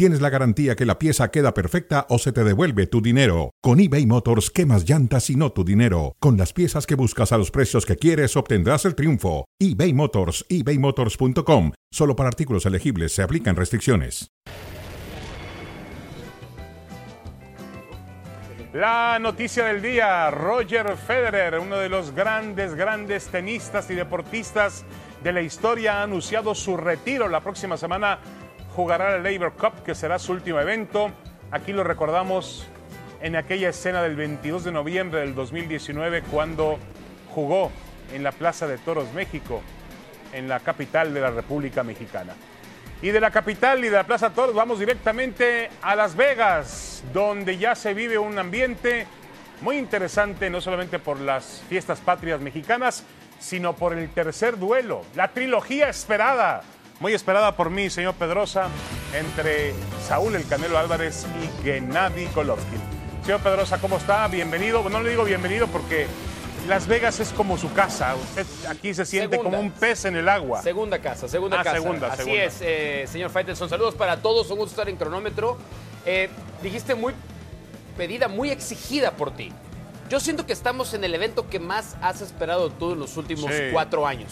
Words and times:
tienes 0.00 0.22
la 0.22 0.30
garantía 0.30 0.76
que 0.76 0.86
la 0.86 0.98
pieza 0.98 1.30
queda 1.30 1.52
perfecta 1.52 2.06
o 2.08 2.18
se 2.18 2.32
te 2.32 2.42
devuelve 2.42 2.86
tu 2.86 3.02
dinero. 3.02 3.50
Con 3.60 3.80
eBay 3.80 4.06
Motors, 4.06 4.50
quemas 4.50 4.88
llantas 4.88 5.28
y 5.28 5.36
no 5.36 5.52
tu 5.52 5.62
dinero. 5.62 6.16
Con 6.20 6.38
las 6.38 6.54
piezas 6.54 6.86
que 6.86 6.94
buscas 6.94 7.32
a 7.32 7.36
los 7.36 7.50
precios 7.50 7.84
que 7.84 7.96
quieres, 7.96 8.34
obtendrás 8.34 8.86
el 8.86 8.94
triunfo. 8.94 9.44
eBay 9.58 9.92
Motors, 9.92 10.46
ebaymotors.com. 10.48 11.72
Solo 11.92 12.16
para 12.16 12.30
artículos 12.30 12.64
elegibles 12.64 13.12
se 13.12 13.22
aplican 13.22 13.56
restricciones. 13.56 14.30
La 18.72 19.18
noticia 19.20 19.66
del 19.66 19.82
día, 19.82 20.30
Roger 20.30 20.96
Federer, 20.96 21.58
uno 21.58 21.76
de 21.76 21.90
los 21.90 22.12
grandes, 22.14 22.74
grandes 22.74 23.26
tenistas 23.26 23.90
y 23.90 23.94
deportistas 23.94 24.86
de 25.22 25.32
la 25.34 25.42
historia, 25.42 26.00
ha 26.00 26.04
anunciado 26.04 26.54
su 26.54 26.78
retiro. 26.78 27.28
La 27.28 27.42
próxima 27.42 27.76
semana 27.76 28.18
jugará 28.74 29.16
el 29.16 29.22
Labor 29.22 29.52
Cup, 29.52 29.82
que 29.84 29.94
será 29.94 30.18
su 30.18 30.32
último 30.32 30.60
evento. 30.60 31.10
Aquí 31.50 31.72
lo 31.72 31.84
recordamos 31.84 32.66
en 33.20 33.36
aquella 33.36 33.68
escena 33.68 34.02
del 34.02 34.16
22 34.16 34.64
de 34.64 34.72
noviembre 34.72 35.20
del 35.20 35.34
2019, 35.34 36.22
cuando 36.22 36.78
jugó 37.34 37.70
en 38.12 38.22
la 38.22 38.32
Plaza 38.32 38.66
de 38.66 38.78
Toros, 38.78 39.12
México, 39.12 39.62
en 40.32 40.48
la 40.48 40.60
capital 40.60 41.12
de 41.12 41.20
la 41.20 41.30
República 41.30 41.82
Mexicana. 41.82 42.34
Y 43.02 43.10
de 43.10 43.20
la 43.20 43.30
capital 43.30 43.80
y 43.80 43.88
de 43.88 43.96
la 43.96 44.04
Plaza 44.04 44.30
Toros 44.30 44.54
vamos 44.54 44.78
directamente 44.78 45.70
a 45.82 45.94
Las 45.96 46.14
Vegas, 46.16 47.02
donde 47.12 47.56
ya 47.56 47.74
se 47.74 47.94
vive 47.94 48.18
un 48.18 48.38
ambiente 48.38 49.06
muy 49.62 49.76
interesante, 49.76 50.50
no 50.50 50.60
solamente 50.60 50.98
por 50.98 51.18
las 51.20 51.62
fiestas 51.68 52.00
patrias 52.00 52.40
mexicanas, 52.40 53.04
sino 53.38 53.74
por 53.74 53.94
el 53.94 54.10
tercer 54.10 54.58
duelo, 54.58 55.02
la 55.14 55.28
trilogía 55.28 55.88
esperada, 55.88 56.62
muy 57.00 57.14
esperada 57.14 57.56
por 57.56 57.70
mí, 57.70 57.88
señor 57.88 58.14
Pedrosa, 58.14 58.68
entre 59.14 59.72
Saúl 60.06 60.34
El 60.36 60.46
Canelo 60.46 60.78
Álvarez 60.78 61.26
y 61.42 61.64
Gennady 61.64 62.26
Golovkin. 62.34 62.80
Señor 63.24 63.40
Pedrosa, 63.40 63.78
¿cómo 63.78 63.96
está? 63.96 64.28
Bienvenido. 64.28 64.86
No 64.90 65.02
le 65.02 65.10
digo 65.10 65.24
bienvenido 65.24 65.66
porque 65.68 66.06
las 66.68 66.86
Vegas 66.86 67.18
es 67.20 67.30
como 67.30 67.56
su 67.56 67.72
casa. 67.72 68.14
Usted 68.16 68.46
aquí 68.68 68.92
se 68.92 69.06
siente 69.06 69.36
Segunda. 69.36 69.58
como 69.58 69.62
un 69.66 69.70
pez 69.72 70.04
en 70.04 70.16
el 70.16 70.28
agua. 70.28 70.60
Segunda 70.62 70.98
casa, 70.98 71.26
segunda 71.26 71.60
Ah, 71.60 71.64
casa. 71.64 71.76
segunda, 71.76 72.06
Así 72.08 72.16
segunda. 72.24 72.44
es, 72.44 72.58
eh, 72.60 73.06
señor 73.10 73.30
Faitelson. 73.30 73.68
Saludos 73.70 73.94
para 73.94 74.18
todos, 74.20 74.50
un 74.50 74.58
gusto 74.58 74.72
estar 74.72 74.88
en 74.90 74.96
cronómetro. 74.96 75.56
Eh, 76.04 76.28
dijiste 76.62 76.94
muy 76.94 77.14
pedida, 77.96 78.28
muy 78.28 78.50
exigida 78.50 79.12
por 79.12 79.34
ti. 79.34 79.52
Yo 80.10 80.20
siento 80.20 80.44
que 80.44 80.52
estamos 80.52 80.92
en 80.92 81.04
el 81.04 81.14
evento 81.14 81.48
que 81.48 81.60
más 81.60 81.96
has 82.02 82.20
esperado 82.20 82.68
tú 82.70 82.92
en 82.92 82.98
los 83.00 83.16
últimos 83.16 83.50
Sí. 83.54 83.62
cuatro 83.72 84.06
años. 84.06 84.30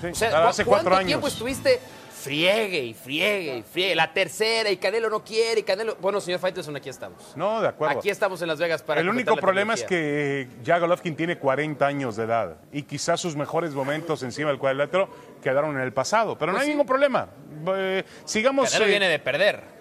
Sí, 0.00 0.08
O 0.08 0.14
sea, 0.14 0.28
claro, 0.30 0.44
¿cu- 0.44 0.50
hace 0.50 0.64
cuatro 0.64 0.90
¿cuánto 0.90 0.96
años. 0.98 1.06
tiempo 1.08 1.28
estuviste 1.28 1.80
friegue 2.24 2.78
y 2.78 2.94
friegue 2.94 3.58
y 3.58 3.62
friegue? 3.62 3.94
La 3.94 4.12
tercera 4.12 4.70
y 4.70 4.76
Canelo 4.76 5.10
no 5.10 5.22
quiere 5.22 5.60
y 5.60 5.62
Canelo... 5.62 5.96
Bueno, 6.00 6.20
señor 6.20 6.40
Faitelson, 6.40 6.74
aquí 6.76 6.88
estamos. 6.88 7.36
No, 7.36 7.60
de 7.60 7.68
acuerdo. 7.68 7.98
Aquí 7.98 8.10
estamos 8.10 8.40
en 8.42 8.48
Las 8.48 8.58
Vegas 8.58 8.82
para 8.82 9.00
el 9.00 9.08
único 9.08 9.36
problema 9.36 9.74
es 9.74 9.84
que 9.84 10.48
ya 10.62 10.78
Golovkin 10.78 11.14
tiene 11.16 11.38
40 11.38 11.86
años 11.86 12.16
de 12.16 12.24
edad 12.24 12.56
y 12.72 12.82
quizás 12.82 13.20
sus 13.20 13.36
mejores 13.36 13.74
momentos 13.74 14.22
encima 14.22 14.48
del 14.48 14.58
cuadrilátero 14.58 15.08
quedaron 15.42 15.76
en 15.76 15.82
el 15.82 15.92
pasado. 15.92 16.36
Pero 16.38 16.52
no 16.52 16.58
hay 16.58 16.68
ningún 16.68 16.86
problema. 16.86 17.28
Eh, 17.76 18.04
sigamos. 18.24 18.70
Canelo 18.70 18.86
eh, 18.86 18.90
viene 18.90 19.08
de 19.08 19.18
perder. 19.18 19.74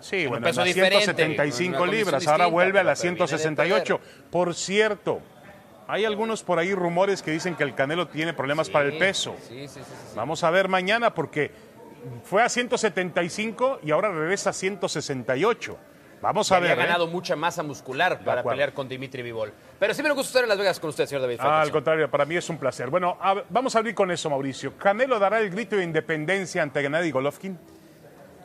Sí, 0.00 0.26
bueno, 0.26 0.46
peso 0.46 0.60
en 0.60 0.66
las 0.66 0.74
diferente, 0.74 1.04
175 1.04 1.76
en 1.76 1.82
una 1.82 1.92
libras, 1.92 2.26
ahora 2.26 2.46
vuelve 2.46 2.78
a 2.78 2.84
las 2.84 3.00
pero 3.00 3.14
viene 3.14 3.26
de 3.26 3.38
168. 3.38 4.00
Por 4.30 4.54
cierto, 4.54 5.22
hay 5.88 6.04
algunos 6.04 6.42
por 6.42 6.58
ahí 6.58 6.74
rumores 6.74 7.22
que 7.22 7.30
dicen 7.30 7.54
que 7.54 7.64
el 7.64 7.74
Canelo 7.74 8.08
tiene 8.08 8.34
problemas 8.34 8.68
para 8.68 8.84
el 8.84 8.98
peso. 8.98 9.34
Sí, 9.48 9.66
sí, 9.66 9.80
sí. 9.80 10.14
Vamos 10.14 10.44
a 10.44 10.50
ver 10.50 10.68
mañana 10.68 11.14
porque 11.14 11.52
fue 12.24 12.42
a 12.42 12.48
175 12.48 13.80
y 13.82 13.90
ahora 13.90 14.10
regresa 14.10 14.50
a 14.50 14.52
168. 14.52 15.76
Vamos 16.20 16.50
a 16.52 16.58
ver. 16.58 16.70
¿eh? 16.70 16.74
ganado 16.76 17.06
mucha 17.06 17.36
masa 17.36 17.62
muscular 17.62 18.20
para 18.24 18.42
pelear 18.42 18.72
con 18.72 18.88
Dimitri 18.88 19.20
Vivol. 19.22 19.52
Pero 19.78 19.92
sí 19.92 20.02
me 20.02 20.08
gusta 20.10 20.28
estar 20.28 20.42
en 20.42 20.48
Las 20.48 20.56
Vegas 20.56 20.80
con 20.80 20.88
usted, 20.88 21.04
señor 21.06 21.20
David 21.22 21.36
Ah, 21.40 21.60
al 21.60 21.70
contrario, 21.70 22.10
para 22.10 22.24
mí 22.24 22.34
es 22.36 22.48
un 22.48 22.56
placer. 22.56 22.88
Bueno, 22.88 23.18
a 23.20 23.42
vamos 23.50 23.74
a 23.76 23.78
abrir 23.80 23.94
con 23.94 24.10
eso, 24.10 24.30
Mauricio. 24.30 24.76
¿Canelo 24.78 25.18
dará 25.18 25.40
el 25.40 25.50
grito 25.50 25.76
de 25.76 25.84
independencia 25.84 26.62
ante 26.62 26.80
Gennady 26.80 27.10
Golovkin? 27.10 27.58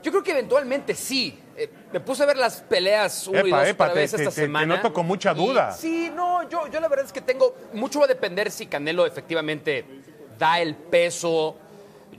Yo 0.03 0.11
creo 0.11 0.23
que 0.23 0.31
eventualmente 0.31 0.93
sí. 0.93 1.39
Eh, 1.55 1.69
me 1.93 1.99
puse 2.01 2.23
a 2.23 2.25
ver 2.25 2.37
las 2.37 2.61
peleas 2.61 3.27
uno 3.27 3.45
y 3.47 3.51
dos 3.51 3.67
epa, 3.67 3.89
te- 3.89 3.95
vez 3.99 4.13
esta 4.13 4.29
te- 4.29 4.35
te 4.35 4.41
semana. 4.43 4.75
noto 4.77 4.91
con 4.93 5.05
mucha 5.05 5.31
Y 5.31 5.35
duda. 5.35 5.71
sí, 5.71 6.11
no, 6.13 6.47
yo, 6.49 6.67
yo 6.67 6.79
la 6.81 6.87
verdad 6.89 7.05
es 7.05 7.11
que 7.13 7.19
tengo... 7.21 7.53
Mucho 7.73 7.99
va 7.99 8.05
a 8.05 8.07
depender 8.09 8.49
si 8.51 8.67
Canelo 8.67 9.05
efectivamente 9.05 9.85
da 10.37 10.59
el 10.59 10.75
peso. 10.75 11.57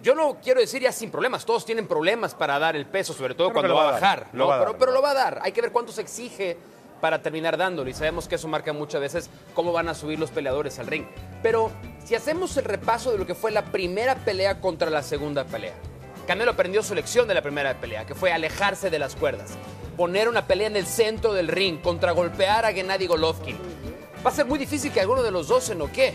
Yo 0.02 0.14
no 0.14 0.38
quiero 0.42 0.60
decir 0.60 0.80
ya 0.82 0.92
sin 0.92 1.10
problemas. 1.10 1.44
Todos 1.44 1.64
tienen 1.64 1.86
problemas 1.86 2.34
para 2.34 2.58
dar 2.58 2.74
el 2.74 2.86
peso, 2.86 3.12
sobre 3.12 3.34
todo 3.34 3.48
Creo 3.48 3.60
cuando 3.60 3.74
va 3.74 3.88
a 3.88 3.92
bajar. 3.92 4.26
¿no? 4.32 4.46
va 4.46 4.54
a 4.56 4.58
dar, 4.58 4.76
pero, 4.78 4.92
lo 4.92 5.02
va 5.02 5.10
a 5.10 5.14
dar. 5.14 5.40
Hay 5.42 5.52
que 5.52 5.60
ver 5.60 5.72
cuánto 5.72 5.92
se 5.92 6.00
exige 6.00 6.56
para 7.00 7.20
terminar 7.20 7.56
dándolo. 7.56 7.90
Y 7.90 7.92
sabemos 7.92 8.26
que 8.26 8.36
eso 8.36 8.48
marca 8.48 8.72
muchas 8.72 9.00
veces 9.00 9.30
cómo 9.54 9.72
van 9.72 9.88
a 9.88 9.94
subir 9.94 10.18
los 10.18 10.30
peleadores 10.30 10.78
al 10.78 10.86
ring. 10.86 11.04
Pero 11.42 11.70
si 12.04 12.14
hacemos 12.14 12.56
el 12.56 12.64
repaso 12.64 13.12
de 13.12 13.18
lo 13.18 13.26
que 13.26 13.34
fue 13.34 13.50
la 13.50 13.64
primera 13.66 14.14
pelea 14.14 14.60
contra 14.60 14.88
la 14.88 15.02
segunda 15.02 15.44
pelea. 15.44 15.74
Canelo 16.26 16.52
aprendió 16.52 16.82
su 16.82 16.94
lección 16.94 17.26
de 17.26 17.34
la 17.34 17.42
primera 17.42 17.74
pelea, 17.80 18.06
que 18.06 18.14
fue 18.14 18.32
alejarse 18.32 18.88
de 18.88 18.98
las 18.98 19.16
cuerdas. 19.16 19.50
Poner 19.96 20.28
una 20.28 20.46
pelea 20.46 20.68
en 20.68 20.76
el 20.76 20.86
centro 20.86 21.32
del 21.32 21.48
ring, 21.48 21.80
contragolpear 21.80 22.64
a 22.64 22.72
Gennady 22.72 23.06
Golovkin. 23.06 23.58
Va 24.24 24.30
a 24.30 24.34
ser 24.34 24.46
muy 24.46 24.58
difícil 24.58 24.92
que 24.92 25.00
alguno 25.00 25.22
de 25.22 25.30
los 25.30 25.48
dos 25.48 25.64
se 25.64 25.74
noquee. 25.74 26.14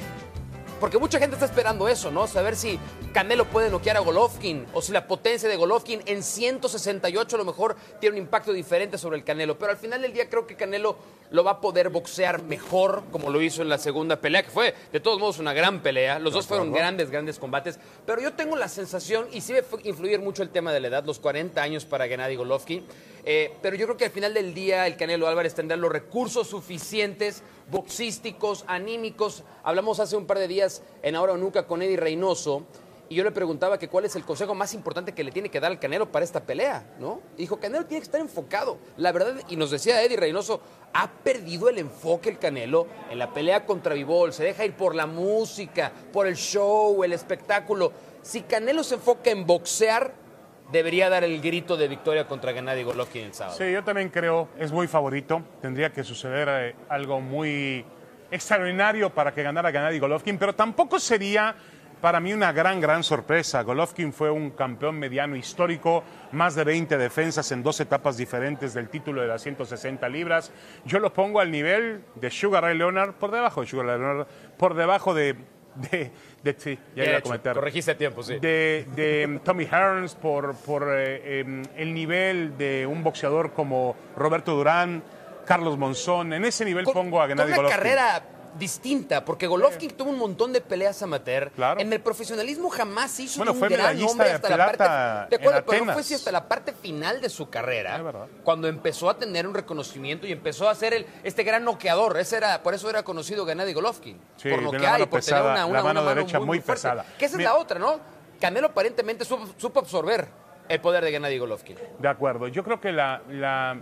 Porque 0.79 0.97
mucha 0.97 1.19
gente 1.19 1.35
está 1.35 1.45
esperando 1.45 1.87
eso, 1.87 2.11
¿no? 2.11 2.27
Saber 2.27 2.55
si 2.55 2.77
Canelo 3.13 3.45
puede 3.45 3.69
noquear 3.69 3.95
a 3.95 4.01
Golovkin 4.01 4.65
o 4.73 4.81
si 4.81 4.91
la 4.91 5.07
potencia 5.07 5.47
de 5.47 5.55
Golovkin 5.55 6.01
en 6.05 6.21
168 6.21 7.35
a 7.35 7.39
lo 7.39 7.45
mejor 7.45 7.77
tiene 8.01 8.17
un 8.17 8.23
impacto 8.23 8.51
diferente 8.51 8.97
sobre 8.97 9.17
el 9.17 9.23
Canelo. 9.23 9.57
Pero 9.57 9.71
al 9.71 9.77
final 9.77 10.01
del 10.01 10.11
día 10.11 10.29
creo 10.29 10.45
que 10.45 10.57
Canelo 10.57 10.97
lo 11.31 11.43
va 11.43 11.51
a 11.51 11.61
poder 11.61 11.89
boxear 11.89 12.43
mejor 12.43 13.03
como 13.11 13.29
lo 13.29 13.41
hizo 13.41 13.61
en 13.61 13.69
la 13.69 13.77
segunda 13.77 14.17
pelea, 14.17 14.43
que 14.43 14.51
fue 14.51 14.75
de 14.91 14.99
todos 14.99 15.17
modos 15.19 15.39
una 15.39 15.53
gran 15.53 15.81
pelea. 15.81 16.19
Los 16.19 16.33
dos 16.33 16.45
fueron 16.45 16.73
grandes, 16.73 17.09
grandes 17.09 17.39
combates. 17.39 17.79
Pero 18.05 18.21
yo 18.21 18.33
tengo 18.33 18.57
la 18.57 18.67
sensación, 18.67 19.27
y 19.31 19.41
sí 19.41 19.53
va 19.53 19.59
a 19.59 19.87
influir 19.87 20.19
mucho 20.19 20.43
el 20.43 20.49
tema 20.49 20.73
de 20.73 20.81
la 20.81 20.89
edad, 20.89 21.05
los 21.05 21.19
40 21.19 21.61
años 21.61 21.85
para 21.85 22.07
Gennady 22.07 22.35
Golovkin. 22.35 22.85
eh, 23.23 23.53
pero 23.61 23.75
yo 23.75 23.85
creo 23.87 23.97
que 23.97 24.05
al 24.05 24.11
final 24.11 24.33
del 24.33 24.53
día 24.53 24.85
el 24.85 24.97
Canelo 24.97 25.27
Álvarez 25.27 25.55
tendrá 25.55 25.77
los 25.77 25.91
recursos 25.91 26.47
suficientes, 26.47 27.41
boxísticos, 27.71 28.65
anímicos. 28.67 29.43
Hablamos 29.63 29.99
hace 29.99 30.15
un 30.15 30.25
par 30.25 30.39
de 30.39 30.47
días 30.47 30.81
en 31.01 31.15
Ahora 31.15 31.33
o 31.33 31.37
Nunca 31.37 31.67
con 31.67 31.81
Eddie 31.81 31.97
Reynoso. 31.97 32.63
Y 33.07 33.15
yo 33.15 33.23
le 33.23 33.31
preguntaba 33.31 33.77
que 33.77 33.87
cuál 33.87 34.05
es 34.05 34.15
el 34.15 34.23
consejo 34.23 34.55
más 34.55 34.73
importante 34.73 35.13
que 35.13 35.23
le 35.23 35.31
tiene 35.31 35.49
que 35.49 35.59
dar 35.59 35.71
al 35.71 35.79
Canelo 35.79 36.11
para 36.11 36.25
esta 36.25 36.43
pelea, 36.43 36.95
¿no? 36.99 37.21
Dijo, 37.37 37.57
Canelo 37.57 37.85
tiene 37.85 38.01
que 38.01 38.05
estar 38.05 38.19
enfocado. 38.19 38.79
La 38.97 39.11
verdad, 39.11 39.35
y 39.47 39.57
nos 39.57 39.69
decía 39.69 40.01
Eddie 40.01 40.17
Reynoso, 40.17 40.59
ha 40.91 41.11
perdido 41.11 41.69
el 41.69 41.77
enfoque 41.77 42.29
el 42.29 42.39
Canelo 42.39 42.87
en 43.11 43.19
la 43.19 43.31
pelea 43.31 43.65
contra 43.65 43.93
Vivol. 43.93 44.33
Se 44.33 44.43
deja 44.43 44.65
ir 44.65 44.75
por 44.75 44.95
la 44.95 45.05
música, 45.05 45.91
por 46.11 46.25
el 46.25 46.35
show, 46.35 47.03
el 47.03 47.13
espectáculo. 47.13 47.91
Si 48.23 48.41
Canelo 48.41 48.83
se 48.83 48.95
enfoca 48.95 49.29
en 49.29 49.45
boxear, 49.45 50.24
debería 50.71 51.09
dar 51.09 51.23
el 51.23 51.41
grito 51.41 51.77
de 51.77 51.87
victoria 51.87 52.27
contra 52.27 52.53
Gennady 52.53 52.83
Golovkin 52.83 53.25
el 53.25 53.33
sábado. 53.33 53.57
Sí, 53.57 53.71
yo 53.71 53.83
también 53.83 54.09
creo, 54.09 54.49
es 54.57 54.71
muy 54.71 54.87
favorito. 54.87 55.41
Tendría 55.61 55.91
que 55.91 56.03
suceder 56.03 56.47
eh, 56.49 56.75
algo 56.89 57.21
muy 57.21 57.85
extraordinario 58.31 59.09
para 59.09 59.33
que 59.33 59.43
ganara 59.43 59.71
Gennady 59.71 59.99
Golovkin, 59.99 60.37
pero 60.37 60.53
tampoco 60.53 60.99
sería 60.99 61.55
para 62.01 62.19
mí 62.19 62.33
una 62.33 62.51
gran, 62.51 62.79
gran 62.79 63.03
sorpresa. 63.03 63.63
Golovkin 63.63 64.13
fue 64.13 64.29
un 64.29 64.51
campeón 64.51 64.99
mediano 64.99 65.35
histórico, 65.35 66.03
más 66.33 66.55
de 66.55 66.63
20 66.63 66.97
defensas 66.97 67.51
en 67.51 67.63
dos 67.63 67.79
etapas 67.79 68.17
diferentes 68.17 68.73
del 68.73 68.89
título 68.89 69.21
de 69.21 69.27
las 69.27 69.41
160 69.41 70.07
libras. 70.09 70.51
Yo 70.85 70.99
lo 70.99 71.13
pongo 71.13 71.39
al 71.39 71.51
nivel 71.51 72.03
de 72.15 72.29
Sugar 72.29 72.63
Ray 72.63 72.77
Leonard, 72.77 73.13
por 73.13 73.31
debajo 73.31 73.61
de 73.61 73.67
Sugar 73.67 73.87
Ray 73.87 73.99
Leonard, 73.99 74.27
por 74.57 74.75
debajo 74.75 75.13
de... 75.13 75.35
de, 75.75 76.11
de- 76.43 76.55
sí, 76.57 76.77
ya 76.95 77.05
iba 77.05 77.17
a 77.17 77.21
comentar 77.21 77.53
Corregiste 77.55 77.91
a 77.91 77.97
tiempo, 77.97 78.23
sí. 78.23 78.39
de, 78.39 78.85
de, 78.95 79.25
um, 79.27 79.39
Tommy 79.39 79.65
Hearns, 79.65 80.15
por, 80.15 80.55
por 80.55 80.87
eh, 80.95 81.39
em, 81.41 81.63
el 81.75 81.93
nivel 81.93 82.57
de 82.57 82.85
un 82.87 83.03
boxeador 83.03 83.53
como 83.53 83.95
Roberto 84.15 84.55
Durán, 84.55 85.03
Carlos 85.45 85.77
Monzón. 85.77 86.33
En 86.33 86.45
ese 86.45 86.65
nivel 86.65 86.85
con, 86.85 86.93
pongo 86.93 87.19
a 87.21 87.23
con 87.27 87.29
Gennady 87.29 87.49
una 87.49 87.57
Golovkin. 87.57 87.77
carrera 87.77 88.23
distinta, 88.57 89.25
porque 89.25 89.47
Golovkin 89.47 89.91
tuvo 89.91 90.09
un 90.09 90.17
montón 90.17 90.53
de 90.53 90.61
peleas 90.61 91.01
amateur. 91.01 91.51
Claro. 91.51 91.79
En 91.79 91.91
el 91.91 91.99
profesionalismo 92.01 92.69
jamás 92.69 93.19
hizo 93.19 93.39
Bueno, 93.39 93.53
un 93.53 93.59
fue 93.59 93.69
gran 93.69 93.97
de 93.97 94.05
hasta 94.05 94.57
la 94.57 94.65
parte. 94.65 95.35
De 95.35 95.41
acuerdo, 95.41 95.65
pero 95.65 95.85
no 95.85 95.93
fue 95.93 96.01
hasta 96.01 96.31
la 96.31 96.47
parte 96.47 96.73
final 96.73 97.21
de 97.21 97.29
su 97.29 97.49
carrera, 97.49 98.01
cuando 98.43 98.67
empezó 98.67 99.09
a 99.09 99.17
tener 99.17 99.47
un 99.47 99.53
reconocimiento 99.53 100.25
y 100.27 100.31
empezó 100.31 100.69
a 100.69 100.75
ser 100.75 100.93
el, 100.93 101.05
este 101.23 101.43
gran 101.43 101.63
noqueador. 101.63 102.17
Ese 102.17 102.37
era, 102.37 102.63
por 102.63 102.73
eso 102.73 102.89
era 102.89 103.03
conocido 103.03 103.45
Gennady 103.45 103.73
Golovkin. 103.73 104.19
Sí, 104.37 104.49
por 104.49 104.61
noquear 104.61 105.01
y 105.01 105.05
por 105.05 105.19
pesada, 105.19 105.41
tener 105.41 105.51
una, 105.51 105.59
la 105.59 105.65
una, 105.65 105.83
mano 105.83 105.99
una 106.01 106.01
mano 106.01 106.15
derecha 106.15 106.39
muy 106.39 106.59
fuerte. 106.59 106.73
pesada. 106.73 107.05
Que 107.17 107.25
esa 107.25 107.37
es 107.37 107.43
la 107.43 107.55
otra, 107.55 107.79
¿no? 107.79 107.99
Canelo 108.39 108.67
aparentemente 108.67 109.25
supo, 109.25 109.47
supo 109.57 109.79
absorber 109.79 110.27
el 110.67 110.79
poder 110.81 111.03
de 111.03 111.11
Gennady 111.11 111.37
Golovkin. 111.37 111.77
De 111.99 112.07
acuerdo. 112.07 112.47
Yo 112.47 112.63
creo 112.63 112.79
que 112.79 112.91
la, 112.91 113.21
la, 113.29 113.79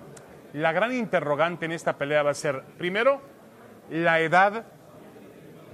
la 0.53 0.71
gran 0.71 0.93
interrogante 0.93 1.65
en 1.65 1.71
esta 1.71 1.97
pelea 1.97 2.23
va 2.23 2.31
a 2.31 2.35
ser, 2.35 2.63
primero, 2.77 3.21
la 3.93 4.19
edad 4.21 4.65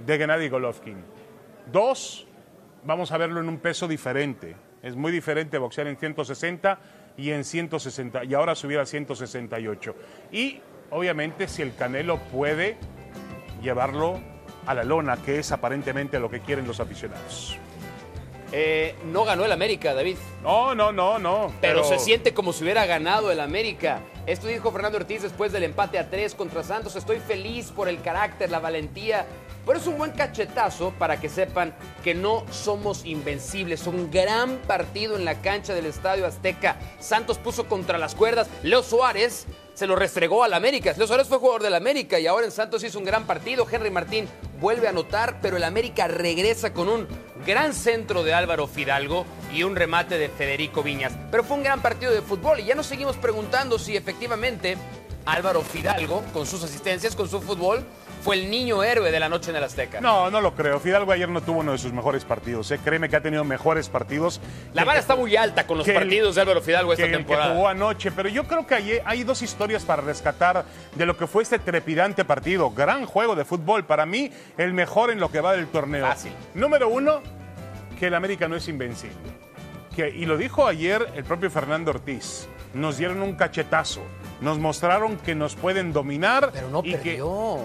de 0.04 0.18
Gennady 0.18 0.50
Golovkin. 0.50 0.98
Dos, 1.72 2.26
vamos 2.84 3.12
a 3.12 3.16
verlo 3.16 3.40
en 3.40 3.48
un 3.48 3.58
peso 3.58 3.88
diferente. 3.88 4.56
Es 4.82 4.94
muy 4.94 5.10
diferente 5.10 5.56
boxear 5.56 5.86
en 5.86 5.96
160 5.96 6.78
y 7.16 7.30
en 7.30 7.44
160 7.44 8.24
y 8.24 8.34
ahora 8.34 8.54
subir 8.54 8.78
a 8.78 8.84
168. 8.84 9.94
Y 10.32 10.60
obviamente 10.90 11.48
si 11.48 11.62
el 11.62 11.74
Canelo 11.74 12.18
puede 12.18 12.76
llevarlo 13.62 14.20
a 14.66 14.74
la 14.74 14.84
lona, 14.84 15.16
que 15.16 15.38
es 15.38 15.50
aparentemente 15.50 16.20
lo 16.20 16.30
que 16.30 16.40
quieren 16.40 16.66
los 16.66 16.78
aficionados. 16.78 17.58
Eh, 18.52 18.96
no 19.12 19.24
ganó 19.24 19.44
el 19.44 19.52
América, 19.52 19.94
David. 19.94 20.16
No, 20.42 20.74
no, 20.74 20.90
no, 20.92 21.18
no. 21.18 21.52
Pero, 21.60 21.84
se 21.84 21.98
siente 21.98 22.34
como 22.34 22.52
si 22.52 22.64
hubiera 22.64 22.86
ganado 22.86 23.30
el 23.30 23.40
América. 23.40 24.00
Esto 24.26 24.48
dijo 24.48 24.72
Fernando 24.72 24.98
Ortiz 24.98 25.22
después 25.22 25.52
del 25.52 25.64
empate 25.64 25.98
a 25.98 26.10
tres 26.10 26.34
contra 26.34 26.62
Santos. 26.62 26.96
Estoy 26.96 27.20
feliz 27.20 27.70
por 27.70 27.88
el 27.88 28.00
carácter, 28.02 28.50
la 28.50 28.58
valentía. 28.58 29.26
Pero 29.66 29.78
es 29.78 29.86
un 29.86 29.98
buen 29.98 30.12
cachetazo 30.12 30.92
para 30.98 31.20
que 31.20 31.28
sepan 31.28 31.74
que 32.02 32.14
no 32.14 32.44
somos 32.50 33.04
invencibles. 33.04 33.86
Un 33.86 34.10
gran 34.10 34.56
partido 34.58 35.16
en 35.16 35.24
la 35.24 35.40
cancha 35.40 35.74
del 35.74 35.86
Estadio 35.86 36.26
Azteca. 36.26 36.76
Santos 36.98 37.38
puso 37.38 37.66
contra 37.68 37.98
las 37.98 38.14
cuerdas. 38.14 38.48
Leo 38.62 38.82
Suárez 38.82 39.46
se 39.74 39.86
lo 39.86 39.96
restregó 39.96 40.42
al 40.42 40.54
América. 40.54 40.92
Leo 40.96 41.06
Suárez 41.06 41.28
fue 41.28 41.38
jugador 41.38 41.62
del 41.62 41.74
América 41.74 42.18
y 42.18 42.26
ahora 42.26 42.46
en 42.46 42.52
Santos 42.52 42.82
hizo 42.82 42.98
un 42.98 43.04
gran 43.04 43.26
partido. 43.26 43.66
Henry 43.70 43.90
Martín 43.90 44.28
vuelve 44.60 44.86
a 44.86 44.90
anotar, 44.90 45.38
pero 45.40 45.56
el 45.56 45.64
América 45.64 46.08
regresa 46.08 46.72
con 46.72 46.88
un 46.88 47.06
gran 47.46 47.74
centro 47.74 48.22
de 48.22 48.34
Álvaro 48.34 48.66
Fidalgo 48.66 49.24
y 49.52 49.62
un 49.62 49.76
remate 49.76 50.18
de 50.18 50.28
Federico 50.28 50.82
Viñas. 50.82 51.12
Pero 51.30 51.44
fue 51.44 51.56
un 51.56 51.62
gran 51.62 51.80
partido 51.80 52.12
de 52.12 52.22
fútbol 52.22 52.60
y 52.60 52.64
ya 52.64 52.74
nos 52.74 52.86
seguimos 52.86 53.16
preguntando 53.16 53.78
si 53.78 53.96
efectivamente 53.96 54.76
Álvaro 55.26 55.62
Fidalgo, 55.62 56.22
con 56.32 56.46
sus 56.46 56.62
asistencias, 56.64 57.14
con 57.14 57.28
su 57.28 57.40
fútbol, 57.40 57.84
fue 58.20 58.36
el 58.36 58.50
niño 58.50 58.82
héroe 58.82 59.10
de 59.10 59.18
la 59.20 59.28
noche 59.28 59.50
en 59.50 59.56
el 59.56 59.64
Azteca. 59.64 60.00
No, 60.00 60.30
no 60.30 60.40
lo 60.40 60.54
creo. 60.54 60.78
Fidalgo 60.80 61.12
ayer 61.12 61.28
no 61.28 61.40
tuvo 61.40 61.60
uno 61.60 61.72
de 61.72 61.78
sus 61.78 61.92
mejores 61.92 62.24
partidos. 62.24 62.70
¿eh? 62.70 62.78
Créeme 62.84 63.08
que 63.08 63.16
ha 63.16 63.20
tenido 63.22 63.44
mejores 63.44 63.88
partidos. 63.88 64.40
La 64.74 64.84
vara 64.84 64.98
está 64.98 65.16
muy 65.16 65.36
alta 65.36 65.66
con 65.66 65.78
los 65.78 65.84
que 65.86 65.92
el- 65.92 65.98
partidos 65.98 66.34
de 66.34 66.40
Álvaro 66.42 66.60
Fidalgo 66.60 66.92
esta 66.92 67.02
que 67.04 67.08
el 67.10 67.12
que 67.12 67.24
temporada. 67.24 67.54
jugó 67.54 67.68
anoche, 67.68 68.10
pero 68.12 68.28
yo 68.28 68.44
creo 68.44 68.66
que 68.66 68.74
hay, 68.74 68.98
hay 69.04 69.24
dos 69.24 69.42
historias 69.42 69.84
para 69.84 70.02
rescatar 70.02 70.64
de 70.94 71.06
lo 71.06 71.16
que 71.16 71.26
fue 71.26 71.42
este 71.42 71.58
trepidante 71.58 72.24
partido. 72.24 72.70
Gran 72.70 73.06
juego 73.06 73.34
de 73.34 73.44
fútbol, 73.44 73.84
para 73.84 74.04
mí 74.06 74.30
el 74.58 74.72
mejor 74.72 75.10
en 75.10 75.20
lo 75.20 75.30
que 75.30 75.40
va 75.40 75.52
del 75.52 75.66
torneo. 75.68 76.06
Fácil. 76.06 76.32
Número 76.54 76.88
uno, 76.88 77.22
que 77.98 78.06
el 78.08 78.14
América 78.14 78.48
no 78.48 78.56
es 78.56 78.68
invencible. 78.68 79.16
Que, 79.94 80.08
y 80.08 80.24
lo 80.26 80.36
dijo 80.36 80.66
ayer 80.66 81.06
el 81.16 81.24
propio 81.24 81.50
Fernando 81.50 81.90
Ortiz. 81.90 82.46
Nos 82.74 82.96
dieron 82.98 83.20
un 83.22 83.34
cachetazo. 83.34 84.00
Nos 84.40 84.58
mostraron 84.58 85.16
que 85.18 85.34
nos 85.34 85.56
pueden 85.56 85.92
dominar. 85.92 86.50
Pero 86.52 86.68
no 86.70 86.80
y 86.84 86.90
que- 86.92 86.96
perdió. 86.98 87.58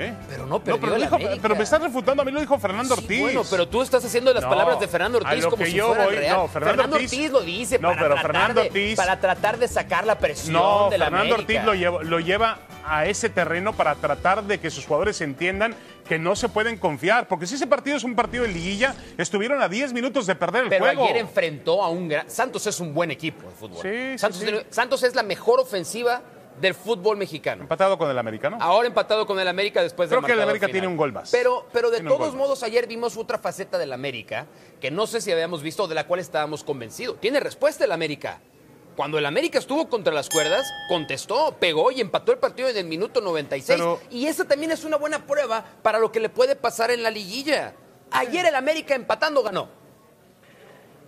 ¿Eh? 0.00 0.14
Pero 0.28 0.46
no 0.46 0.62
perdió 0.62 0.80
pero, 0.80 0.96
dijo- 0.96 1.18
pero 1.42 1.56
me 1.56 1.62
estás 1.64 1.80
refutando, 1.82 2.22
a 2.22 2.24
mí 2.24 2.32
lo 2.32 2.40
dijo 2.40 2.58
Fernando 2.58 2.94
Sí, 2.96 3.02
Ortiz. 3.02 3.20
bueno, 3.20 3.42
pero 3.50 3.68
tú 3.68 3.82
estás 3.82 4.04
haciendo 4.04 4.32
las 4.32 4.42
No, 4.42 4.48
palabras 4.50 4.80
de 4.80 4.88
Fernando 4.88 5.18
Ortiz 5.18 5.46
como 5.46 5.64
si 5.64 5.72
yo 5.72 5.88
fueran 5.88 6.06
voy- 6.06 6.16
real. 6.16 6.36
no, 6.36 6.48
Fernando 6.48 6.82
Ortiz, 6.96 7.12
Ortiz- 7.12 7.30
lo 7.30 7.40
dice 7.42 7.78
No, 7.78 7.88
para, 7.88 8.00
pero 8.00 8.14
tratar 8.14 8.26
Fernando 8.32 8.62
de, 8.62 8.70
Ortiz- 8.70 8.96
para 8.96 9.20
tratar 9.20 9.58
de 9.58 9.68
sacar 9.68 10.06
la 10.06 10.18
presión 10.18 10.54
No, 10.54 10.88
de 10.90 10.98
la 10.98 11.06
Fernando 11.06 11.34
América. 11.34 11.60
Ortiz 11.60 11.64
lo 11.66 11.74
lleva, 11.74 12.02
lo 12.02 12.20
lleva 12.20 12.58
a 12.86 13.06
ese 13.06 13.28
terreno 13.28 13.72
para 13.74 13.94
tratar 13.94 14.42
de 14.44 14.58
que 14.58 14.70
sus 14.70 14.86
jugadores 14.86 15.20
entiendan 15.20 15.74
que 16.08 16.18
no 16.18 16.34
se 16.34 16.48
pueden 16.48 16.76
confiar. 16.76 17.28
Porque 17.28 17.46
si 17.46 17.54
ese 17.54 17.66
partido 17.66 17.96
es 17.96 18.02
un 18.02 18.16
partido 18.16 18.42
de 18.44 18.48
liguilla, 18.52 18.94
estuvieron 19.16 19.62
a 19.62 19.68
10 19.68 19.92
minutos 19.92 20.26
de 20.26 20.34
perder 20.34 20.64
el 20.64 20.68
Pero 20.70 20.84
juego. 20.86 21.04
ayer 21.04 21.18
enfrentó 21.18 21.84
a 21.84 21.88
un 21.88 22.08
gran... 22.08 22.28
Santos 22.28 22.66
es 22.66 22.80
un 22.80 22.92
buen 22.92 23.10
equipo 23.12 23.46
de 23.48 23.54
fútbol. 23.54 23.78
Sí, 23.82 24.18
Santos, 24.18 24.40
sí. 24.40 24.46
Santos 24.70 25.02
es 25.04 25.14
la 25.14 25.22
mejor 25.22 25.60
ofensiva 25.60 26.20
del 26.60 26.74
fútbol 26.74 27.16
mexicano. 27.16 27.62
Empatado 27.62 27.96
con 27.98 28.10
el 28.10 28.18
americano. 28.18 28.58
Ahora 28.60 28.86
empatado 28.88 29.26
con 29.26 29.38
el 29.40 29.48
América 29.48 29.82
después 29.82 30.10
del 30.10 30.18
Creo 30.18 30.26
que 30.26 30.32
el 30.34 30.40
América 30.42 30.66
final. 30.66 30.72
tiene 30.72 30.86
un 30.88 30.96
gol 30.96 31.12
más. 31.12 31.30
Pero, 31.30 31.66
pero 31.72 31.90
de 31.90 31.98
Tiene 31.98 32.10
todos 32.10 32.34
modos, 32.34 32.62
ayer 32.62 32.86
vimos 32.86 33.16
otra 33.16 33.38
faceta 33.38 33.78
del 33.78 33.92
América 33.92 34.46
que 34.80 34.90
no 34.90 35.06
sé 35.06 35.20
si 35.20 35.32
habíamos 35.32 35.62
visto 35.62 35.84
o 35.84 35.88
de 35.88 35.94
la 35.94 36.06
cual 36.06 36.20
estábamos 36.20 36.62
convencidos. 36.64 37.18
Tiene 37.20 37.40
respuesta 37.40 37.84
el 37.84 37.92
América. 37.92 38.40
Cuando 38.96 39.16
el 39.18 39.24
América 39.24 39.58
estuvo 39.58 39.88
contra 39.88 40.12
las 40.12 40.28
cuerdas, 40.28 40.66
contestó, 40.88 41.56
pegó 41.58 41.90
y 41.90 42.00
empató 42.00 42.32
el 42.32 42.38
partido 42.38 42.68
en 42.68 42.76
el 42.76 42.84
minuto 42.84 43.20
96. 43.22 43.78
Pero- 43.78 44.00
y 44.10 44.26
esa 44.26 44.44
también 44.44 44.72
es 44.72 44.84
una 44.84 44.96
buena 44.96 45.24
prueba 45.26 45.64
para 45.82 45.98
lo 45.98 46.12
que 46.12 46.20
le 46.20 46.28
puede 46.28 46.56
pasar 46.56 46.90
en 46.90 47.02
la 47.02 47.10
liguilla. 47.10 47.72
Ayer 48.10 48.44
el 48.44 48.54
América 48.54 48.94
empatando 48.94 49.42
ganó. 49.42 49.79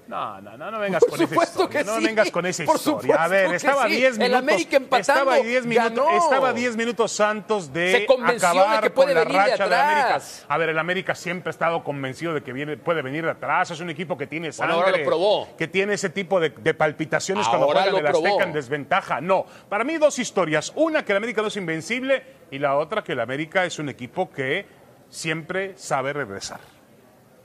No, 0.08 0.40
no, 0.40 0.56
no, 0.58 0.70
no 0.70 0.78
vengas 0.80 1.00
Por 1.00 1.10
con 1.10 1.20
esa 1.20 1.28
supuesto 1.28 1.62
historia. 1.62 1.80
que 1.80 1.86
no 1.86 1.96
sí. 1.98 2.04
vengas 2.04 2.30
con 2.30 2.44
esa 2.46 2.64
Por 2.64 2.76
historia. 2.76 3.14
A 3.24 3.28
ver, 3.28 3.54
estaba 3.54 3.86
sí. 3.86 3.96
10 3.96 4.12
El 4.14 4.18
minutos. 4.18 4.38
América 4.38 4.76
empatando, 4.76 5.00
estaba 5.32 5.36
10 5.36 5.66
minutos, 5.66 6.06
estaba 6.24 6.52
10 6.52 6.76
minutos 6.76 7.12
Santos 7.12 7.72
de 7.72 7.92
Se 7.92 8.06
convenció 8.06 8.52
de 8.52 8.58
acabar 8.60 8.82
que 8.82 8.90
puede 8.90 9.14
con 9.14 9.14
la 9.14 9.24
de 9.24 9.38
racha 9.38 9.68
de, 9.68 9.74
América. 9.76 10.04
atrás. 10.06 10.44
A 10.48 10.58
ver, 10.58 10.68
el 10.70 10.78
América 10.78 11.14
siempre 11.14 11.50
ha 11.50 11.52
estado 11.52 11.84
convencido 11.84 12.34
de 12.34 12.42
que 12.42 12.52
viene, 12.52 12.76
puede 12.76 13.00
venir 13.00 13.24
de 13.24 13.30
atrás. 13.30 13.70
Es 13.70 13.80
un 13.80 13.90
equipo 13.90 14.18
que 14.18 14.26
tiene 14.26 14.48
Bueno, 14.48 14.52
sangre. 14.74 14.74
ahora 14.76 14.98
lo 14.98 15.04
probó. 15.04 15.56
Que 15.56 15.68
tiene 15.68 15.94
ese 15.94 16.10
tipo 16.10 16.40
de, 16.40 16.50
de 16.50 16.74
palpitaciones 16.74 17.46
cuando 17.48 17.66
Ahora 17.66 17.82
juega 17.82 17.96
en 17.98 18.02
lo 18.04 18.10
el 18.10 18.14
Azteca 18.16 18.44
en 18.44 18.52
desventaja. 18.52 19.20
No, 19.20 19.46
para 19.68 19.84
mí 19.84 19.96
dos 19.98 20.18
historias. 20.18 20.72
Una, 20.74 21.04
que 21.04 21.12
el 21.12 21.18
América 21.18 21.42
no 21.42 21.48
es 21.48 21.56
invencible. 21.56 22.22
Y 22.50 22.58
la 22.58 22.76
otra, 22.76 23.02
que 23.02 23.12
el 23.12 23.20
América 23.20 23.64
es 23.64 23.78
un 23.78 23.88
equipo 23.88 24.30
que 24.30 24.66
siempre 25.08 25.72
sabe 25.78 26.12
regresar. 26.12 26.60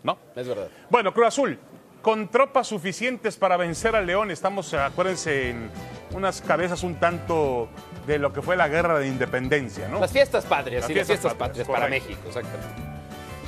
¿No? 0.03 0.17
Es 0.35 0.47
verdad. 0.47 0.67
Bueno, 0.89 1.13
Cruz 1.13 1.27
Azul, 1.27 1.59
con 2.01 2.27
tropas 2.29 2.67
suficientes 2.67 3.37
para 3.37 3.57
vencer 3.57 3.95
al 3.95 4.05
León, 4.05 4.31
estamos, 4.31 4.73
acuérdense, 4.73 5.49
en 5.49 5.69
unas 6.13 6.41
cabezas 6.41 6.83
un 6.83 6.95
tanto 6.95 7.69
de 8.05 8.19
lo 8.19 8.31
que 8.33 8.41
fue 8.41 8.55
la 8.55 8.67
guerra 8.67 8.99
de 8.99 9.07
independencia, 9.07 9.87
¿no? 9.87 9.99
Las 9.99 10.11
fiestas 10.11 10.45
patrias, 10.45 10.81
Las 10.81 10.87
sí, 10.87 10.93
las 10.93 11.07
fiestas 11.07 11.31
fiestas 11.31 11.33
patrias, 11.33 11.67
patrias 11.67 11.79
para. 11.79 11.89
México, 11.89 12.21
exactamente. 12.27 12.96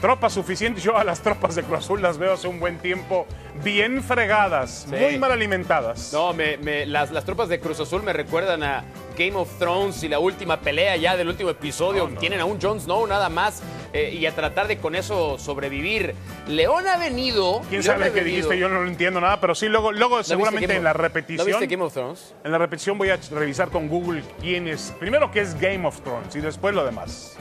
Tropas 0.01 0.31
suficientes, 0.33 0.81
yo 0.81 0.97
a 0.97 1.03
las 1.03 1.19
tropas 1.21 1.55
de 1.55 1.63
Cruz 1.63 1.79
Azul 1.79 2.01
las 2.01 2.17
veo 2.17 2.33
hace 2.33 2.47
un 2.47 2.59
buen 2.61 2.77
tiempo 2.77 3.27
bien 3.63 4.01
fregadas, 4.01 4.87
Sí. 4.89 4.95
muy 4.95 5.17
mal 5.17 5.31
alimentadas. 5.33 6.13
No, 6.13 6.31
me- 6.33 6.55
me- 6.57 6.85
las, 6.85 7.11
las 7.11 7.25
tropas 7.25 7.49
de 7.49 7.59
Cruz 7.59 7.81
Azul 7.81 8.01
me 8.03 8.13
recuerdan 8.13 8.63
a 8.63 8.85
Game 9.17 9.35
of 9.35 9.49
Thrones 9.59 10.01
y 10.03 10.07
la 10.07 10.19
última 10.19 10.61
pelea 10.61 10.95
ya 10.95 11.17
del 11.17 11.27
último 11.27 11.49
episodio. 11.49 12.05
No, 12.05 12.11
no. 12.11 12.19
Tienen 12.19 12.39
a 12.39 12.45
un 12.45 12.61
Jon 12.61 12.79
Snow 12.79 13.05
nada 13.07 13.27
más 13.27 13.61
eh, 13.91 14.15
y 14.17 14.25
a 14.25 14.33
tratar 14.33 14.69
de 14.69 14.77
con 14.77 14.95
eso 14.95 15.37
sobrevivir. 15.37 16.15
León 16.47 16.87
ha 16.87 16.95
venido. 16.95 17.59
¿Quién 17.69 17.81
León 17.81 17.83
sabe 17.83 18.13
qué 18.13 18.23
dijiste? 18.23 18.57
Yo 18.57 18.69
no 18.69 18.81
lo 18.81 18.87
entiendo 18.87 19.19
nada, 19.19 19.41
pero 19.41 19.53
sí, 19.53 19.67
luego, 19.67 19.91
luego 19.91 20.17
¿No 20.19 20.23
seguramente 20.23 20.73
en 20.77 20.83
la 20.85 20.93
¿No 20.93 20.99
repetición. 20.99 21.45
viste 21.45 21.67
Game 21.67 21.83
of 21.83 21.91
Thrones? 21.93 22.33
En 22.45 22.53
la 22.53 22.57
repetición 22.57 22.97
voy 22.97 23.09
a 23.09 23.19
revisar 23.31 23.67
con 23.69 23.89
Google 23.89 24.23
quién 24.39 24.69
es. 24.69 24.93
Primero 24.97 25.29
qué 25.31 25.41
es 25.41 25.59
Game 25.59 25.85
of 25.85 25.99
Thrones 26.03 26.33
y 26.37 26.39
después 26.39 26.73
lo 26.73 26.85
demás. 26.85 27.35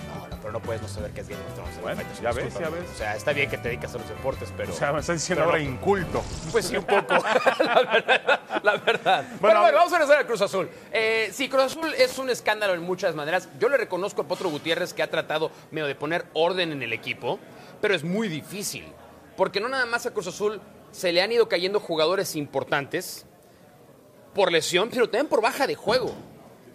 Pero 0.48 0.60
no 0.60 0.64
puedes 0.64 0.80
no 0.80 0.88
saber 0.88 1.10
qué 1.10 1.20
es 1.20 1.28
Game 1.28 1.42
of 1.44 1.54
Thrones. 1.56 1.82
Bueno, 1.82 2.02
ya 2.22 2.32
ves, 2.32 2.54
ya 2.54 2.70
ves. 2.70 2.90
O 2.90 2.96
sea, 2.96 3.14
está 3.14 3.34
bien 3.34 3.50
que 3.50 3.58
te 3.58 3.68
dedicas 3.68 3.94
a 3.94 3.98
los 3.98 4.08
deportes, 4.08 4.50
pero. 4.56 4.72
O 4.72 4.74
sea, 4.74 4.94
me 4.94 5.00
estás 5.00 5.16
diciendo 5.16 5.44
ahora 5.44 5.58
no. 5.58 5.64
inculto. 5.64 6.24
Pues 6.50 6.64
sí, 6.64 6.74
un 6.78 6.84
poco. 6.84 7.12
la 7.62 7.82
verdad. 7.82 8.40
La 8.62 8.76
verdad. 8.78 9.24
Bueno, 9.24 9.38
Bueno, 9.40 9.60
bueno, 9.60 9.76
vamos 9.76 9.92
a 9.92 9.98
regresar 9.98 10.22
a 10.22 10.26
Cruz 10.26 10.40
Azul. 10.40 10.70
Eh, 10.90 11.28
sí, 11.34 11.50
Cruz 11.50 11.64
Azul 11.64 11.92
es 11.92 12.16
un 12.16 12.30
escándalo 12.30 12.72
en 12.72 12.80
muchas 12.80 13.14
maneras. 13.14 13.50
Yo 13.60 13.68
le 13.68 13.76
reconozco 13.76 14.22
a 14.22 14.24
Potro 14.26 14.48
Gutiérrez 14.48 14.94
que 14.94 15.02
ha 15.02 15.10
tratado 15.10 15.50
medio 15.70 15.86
de 15.86 15.94
poner 15.94 16.24
orden 16.32 16.72
en 16.72 16.82
el 16.82 16.94
equipo, 16.94 17.38
pero 17.82 17.94
es 17.94 18.02
muy 18.02 18.28
difícil. 18.28 18.90
Porque 19.36 19.60
no 19.60 19.68
nada 19.68 19.84
más 19.84 20.06
a 20.06 20.12
Cruz 20.12 20.28
Azul 20.28 20.62
se 20.92 21.12
le 21.12 21.20
han 21.20 21.30
ido 21.30 21.46
cayendo 21.46 21.78
jugadores 21.78 22.36
importantes 22.36 23.26
por 24.32 24.50
lesión, 24.50 24.88
pero 24.88 25.10
también 25.10 25.26
por 25.26 25.42
baja 25.42 25.66
de 25.66 25.74
juego. 25.74 26.14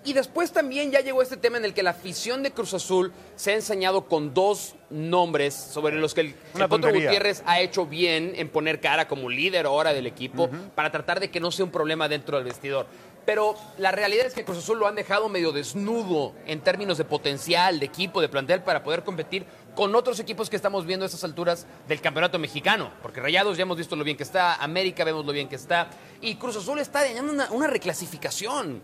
Y 0.05 0.13
después 0.13 0.51
también 0.51 0.91
ya 0.91 0.99
llegó 0.99 1.21
este 1.21 1.37
tema 1.37 1.57
en 1.57 1.65
el 1.65 1.73
que 1.73 1.81
la 1.81 1.91
afición 1.91 2.43
de 2.43 2.51
Cruz 2.51 2.73
Azul 2.73 3.13
se 3.37 3.51
ha 3.51 3.55
enseñado 3.55 4.05
con 4.05 4.33
dos 4.33 4.75
nombres 4.89 5.53
sobre 5.53 5.95
los 5.95 6.13
que 6.13 6.21
el, 6.21 6.33
Potro. 6.67 6.91
Gutiérrez 6.91 7.41
ha 7.45 7.61
hecho 7.61 7.85
bien 7.85 8.33
en 8.35 8.49
poner 8.49 8.81
cara 8.81 9.07
como 9.07 9.29
líder 9.29 9.65
ahora 9.65 9.93
del 9.93 10.05
equipo 10.05 10.49
para 10.75 10.91
tratar 10.91 11.19
de 11.21 11.31
que 11.31 11.39
no 11.39 11.51
sea 11.51 11.63
un 11.65 11.71
problema 11.71 12.09
dentro 12.09 12.35
del 12.35 12.45
vestidor. 12.45 12.85
Pero 13.25 13.55
la 13.77 13.91
realidad 13.91 14.25
es 14.25 14.33
que 14.33 14.43
Cruz 14.43 14.57
Azul 14.57 14.79
lo 14.79 14.87
han 14.87 14.95
dejado 14.95 15.29
medio 15.29 15.53
desnudo 15.53 16.33
en 16.45 16.59
términos 16.59 16.97
de 16.97 17.05
potencial, 17.05 17.79
de 17.79 17.85
equipo, 17.85 18.19
de 18.19 18.27
plantel 18.27 18.61
para 18.61 18.83
poder 18.83 19.03
competir 19.03 19.45
con 19.75 19.95
otros 19.95 20.19
equipos 20.19 20.49
que 20.49 20.57
estamos 20.57 20.85
viendo 20.85 21.05
a 21.05 21.07
estas 21.07 21.23
alturas 21.23 21.65
del 21.87 22.01
campeonato 22.01 22.37
mexicano. 22.37 22.91
Porque 23.01 23.21
Rayados 23.21 23.57
ya 23.57 23.61
hemos 23.61 23.77
visto 23.77 23.95
lo 23.95 24.03
bien 24.03 24.17
que 24.17 24.23
está, 24.23 24.55
América 24.55 25.05
vemos 25.05 25.25
lo 25.25 25.31
bien 25.31 25.47
que 25.47 25.55
está, 25.55 25.89
y 26.19 26.35
Cruz 26.35 26.57
Azul 26.57 26.79
está 26.79 27.01
dañando 27.01 27.31
una, 27.31 27.49
una 27.51 27.67
reclasificación. 27.67 28.81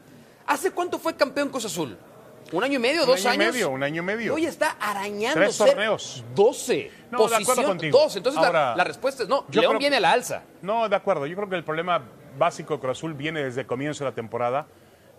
¿Hace 0.50 0.72
cuánto 0.72 1.00
fue 1.00 1.15
campeón 1.15 1.50
Cruz 1.50 1.65
Azul? 1.65 1.98
¿Un 2.51 2.63
año 2.63 2.75
y 2.77 2.79
medio? 2.79 3.01
Un 3.03 3.08
¿Dos 3.08 3.25
año 3.27 3.39
y 3.39 3.44
años? 3.44 3.53
medio, 3.53 3.70
un 3.70 3.84
año 3.84 4.01
y 4.01 4.06
medio. 4.06 4.34
Hoy 4.34 4.46
está 4.46 4.72
arañando 4.79 5.39
Tres 5.39 5.56
torneos. 5.58 6.24
12. 6.34 6.91
No, 7.12 7.20
de 7.20 7.24
acuerdo 7.25 7.46
posición 7.46 7.65
contigo. 7.68 8.00
12. 8.00 8.18
Entonces 8.18 8.41
la- 8.41 8.75
la, 8.75 8.84
respuesta 8.84 9.24
es 9.24 9.29
no. 9.29 9.46
yo 9.50 9.62
León 9.62 9.74
creo- 9.74 9.79
viene 9.79 9.98
a 9.98 10.00
la 10.00 10.12
alza. 10.12 10.41
No, 10.63 10.89
de 10.89 10.96
acuerdo. 10.96 11.27
Yo 11.27 11.36
creo 11.36 11.48
que 11.50 11.56
el 11.56 11.63
problema 11.63 12.01
básico 12.39 12.74
de 12.74 12.79
Cruz 12.79 12.98
Azul 12.98 13.13
viene 13.13 13.44
desde 13.44 13.62
el 13.62 13.68
comienzo 13.68 14.03
de 14.03 14.10
la 14.10 14.15
temporada. 14.15 14.65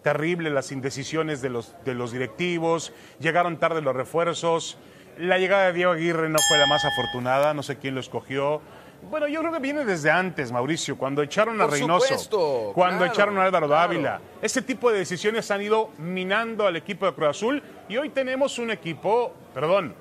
Terrible 0.03 0.51
las 0.51 0.73
indecisiones 0.73 1.41
de 1.43 1.51
los, 1.51 1.75
de 1.85 1.95
los 1.95 2.11
directivos. 2.11 2.93
Llegaron 3.21 3.59
tarde 3.61 3.81
los 3.83 3.95
refuerzos. 3.95 4.77
La 5.19 5.39
llegada 5.39 5.67
de 5.67 5.73
Diego 5.75 5.93
Aguirre 5.93 6.29
no 6.31 6.39
fue 6.49 6.59
la 6.59 6.67
más 6.67 6.85
afortunada. 6.85 7.55
No 7.55 7.63
sé 7.63 7.77
quién 7.79 7.95
lo 7.95 8.01
escogió. 8.01 8.61
Bueno, 9.09 9.27
yo 9.29 9.41
creo 9.41 9.53
que 9.53 9.59
viene 9.59 9.85
desde 9.85 10.11
antes, 10.11 10.53
Mauricio, 10.53 10.97
cuando 10.97 11.23
echaron 11.23 11.61
a 11.61 11.65
Por 11.65 11.73
Reynoso, 11.75 12.05
supuesto, 12.07 12.73
cuando 12.75 12.99
claro, 12.99 13.13
echaron 13.13 13.39
a 13.39 13.45
Álvaro 13.45 13.67
claro. 13.67 13.89
Dávila. 13.93 14.21
Ese 14.43 14.63
tipo 14.63 14.91
de 14.93 14.99
decisiones 14.99 15.51
han 15.51 15.63
ido 15.63 15.91
minando 15.99 16.67
al 16.67 16.77
equipo 16.77 17.07
de 17.07 17.13
Cruz 17.15 17.29
Azul 17.29 17.63
y 17.89 17.97
hoy 17.97 18.11
tenemos 18.11 18.59
un 18.59 18.71
equipo, 18.71 19.33
perdón, 19.55 19.95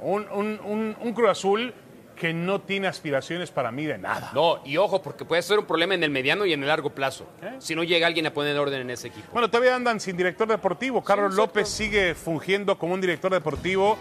un, 0.00 0.26
un- 0.32 0.60
un- 0.64 0.96
un 1.00 1.12
Cruz 1.12 1.30
Azul 1.30 1.74
que 2.16 2.32
no 2.32 2.60
tiene 2.60 2.86
aspiraciones 2.86 3.50
para 3.50 3.72
mí 3.72 3.86
de 3.86 3.98
nada. 3.98 4.30
No, 4.34 4.60
y 4.64 4.76
ojo, 4.76 5.02
porque 5.02 5.24
puede 5.24 5.42
ser 5.42 5.58
un 5.58 5.66
problema 5.66 5.94
en 5.94 6.04
el 6.04 6.10
mediano 6.10 6.46
y 6.46 6.52
en 6.52 6.62
el 6.62 6.68
largo 6.68 6.90
plazo. 6.90 7.26
¿Eh? 7.42 7.56
Si 7.58 7.74
no 7.74 7.82
llega 7.82 8.06
alguien 8.06 8.24
a 8.26 8.32
poner 8.32 8.56
orden 8.56 8.82
en 8.82 8.90
ese 8.90 9.08
equipo. 9.08 9.26
Bueno, 9.32 9.50
todavía 9.50 9.74
andan 9.74 9.98
sin 9.98 10.16
director 10.16 10.46
deportivo. 10.46 11.02
Carlos. 11.02 11.34
López 11.34 11.68
sigue 11.68 12.14
fungiendo 12.14 12.78
como 12.78 12.94
un 12.94 13.00
director 13.00 13.32
deportivo 13.32 13.98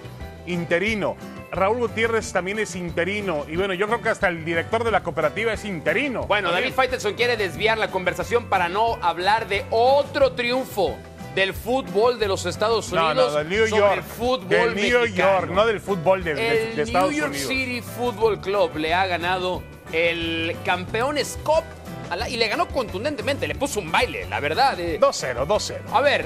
interino. 0.48 1.16
Raúl 1.52 1.78
Gutiérrez 1.80 2.32
también 2.34 2.60
es 2.60 2.76
interino. 2.76 3.46
Y 3.48 3.56
bueno, 3.56 3.74
yo 3.74 3.88
creo 3.88 4.02
que 4.02 4.10
hasta 4.10 4.28
el 4.28 4.44
director 4.44 4.84
de 4.84 4.92
la 4.92 5.04
cooperativa 5.04 5.54
es 5.54 5.66
interino. 5.66 6.24
Bueno. 6.24 6.52
David 6.52 6.74
Faitelson 6.74 7.14
quiere 7.14 7.38
desviar 7.38 7.78
la 7.78 7.90
conversación 7.92 8.46
para 8.46 8.70
no 8.70 8.98
hablar 9.02 9.48
de 9.48 9.66
otro 9.70 10.32
triunfo 10.34 10.96
del 11.36 11.54
fútbol 11.54 12.20
de 12.20 12.28
los 12.28 12.46
Estados 12.46 12.92
No, 12.94 13.08
Unidos 13.08 13.32
no, 13.34 13.38
del 13.40 13.50
New 13.50 13.68
sobre 13.68 13.82
York. 13.82 13.98
el 13.98 14.04
fútbol 14.04 14.50
del 14.50 14.76
New 14.76 15.00
mexicano. 15.02 15.32
York, 15.40 15.52
no 15.52 15.66
del 15.66 15.80
fútbol 15.80 16.24
de, 16.24 16.36
de- 16.36 16.70
El 16.72 16.76
de 16.76 16.82
Estados 16.84 17.10
New 17.12 17.20
York 17.20 17.32
Unidos. 17.32 17.48
City 17.50 17.82
Football 17.82 18.40
Club 18.42 18.78
le 18.78 18.94
ha 18.94 19.08
ganado 19.08 19.64
el 19.92 20.56
campeones 20.66 21.40
Cup 21.44 21.64
y 22.30 22.38
le 22.38 22.48
ganó 22.48 22.68
contundentemente, 22.68 23.48
le 23.48 23.56
puso 23.56 23.80
un 23.80 23.92
baile, 23.92 24.28
la 24.30 24.40
verdad. 24.40 24.80
eh. 24.80 25.00
2-0, 25.00 25.48
2-0. 25.48 25.74
A 25.92 26.02
ver, 26.02 26.26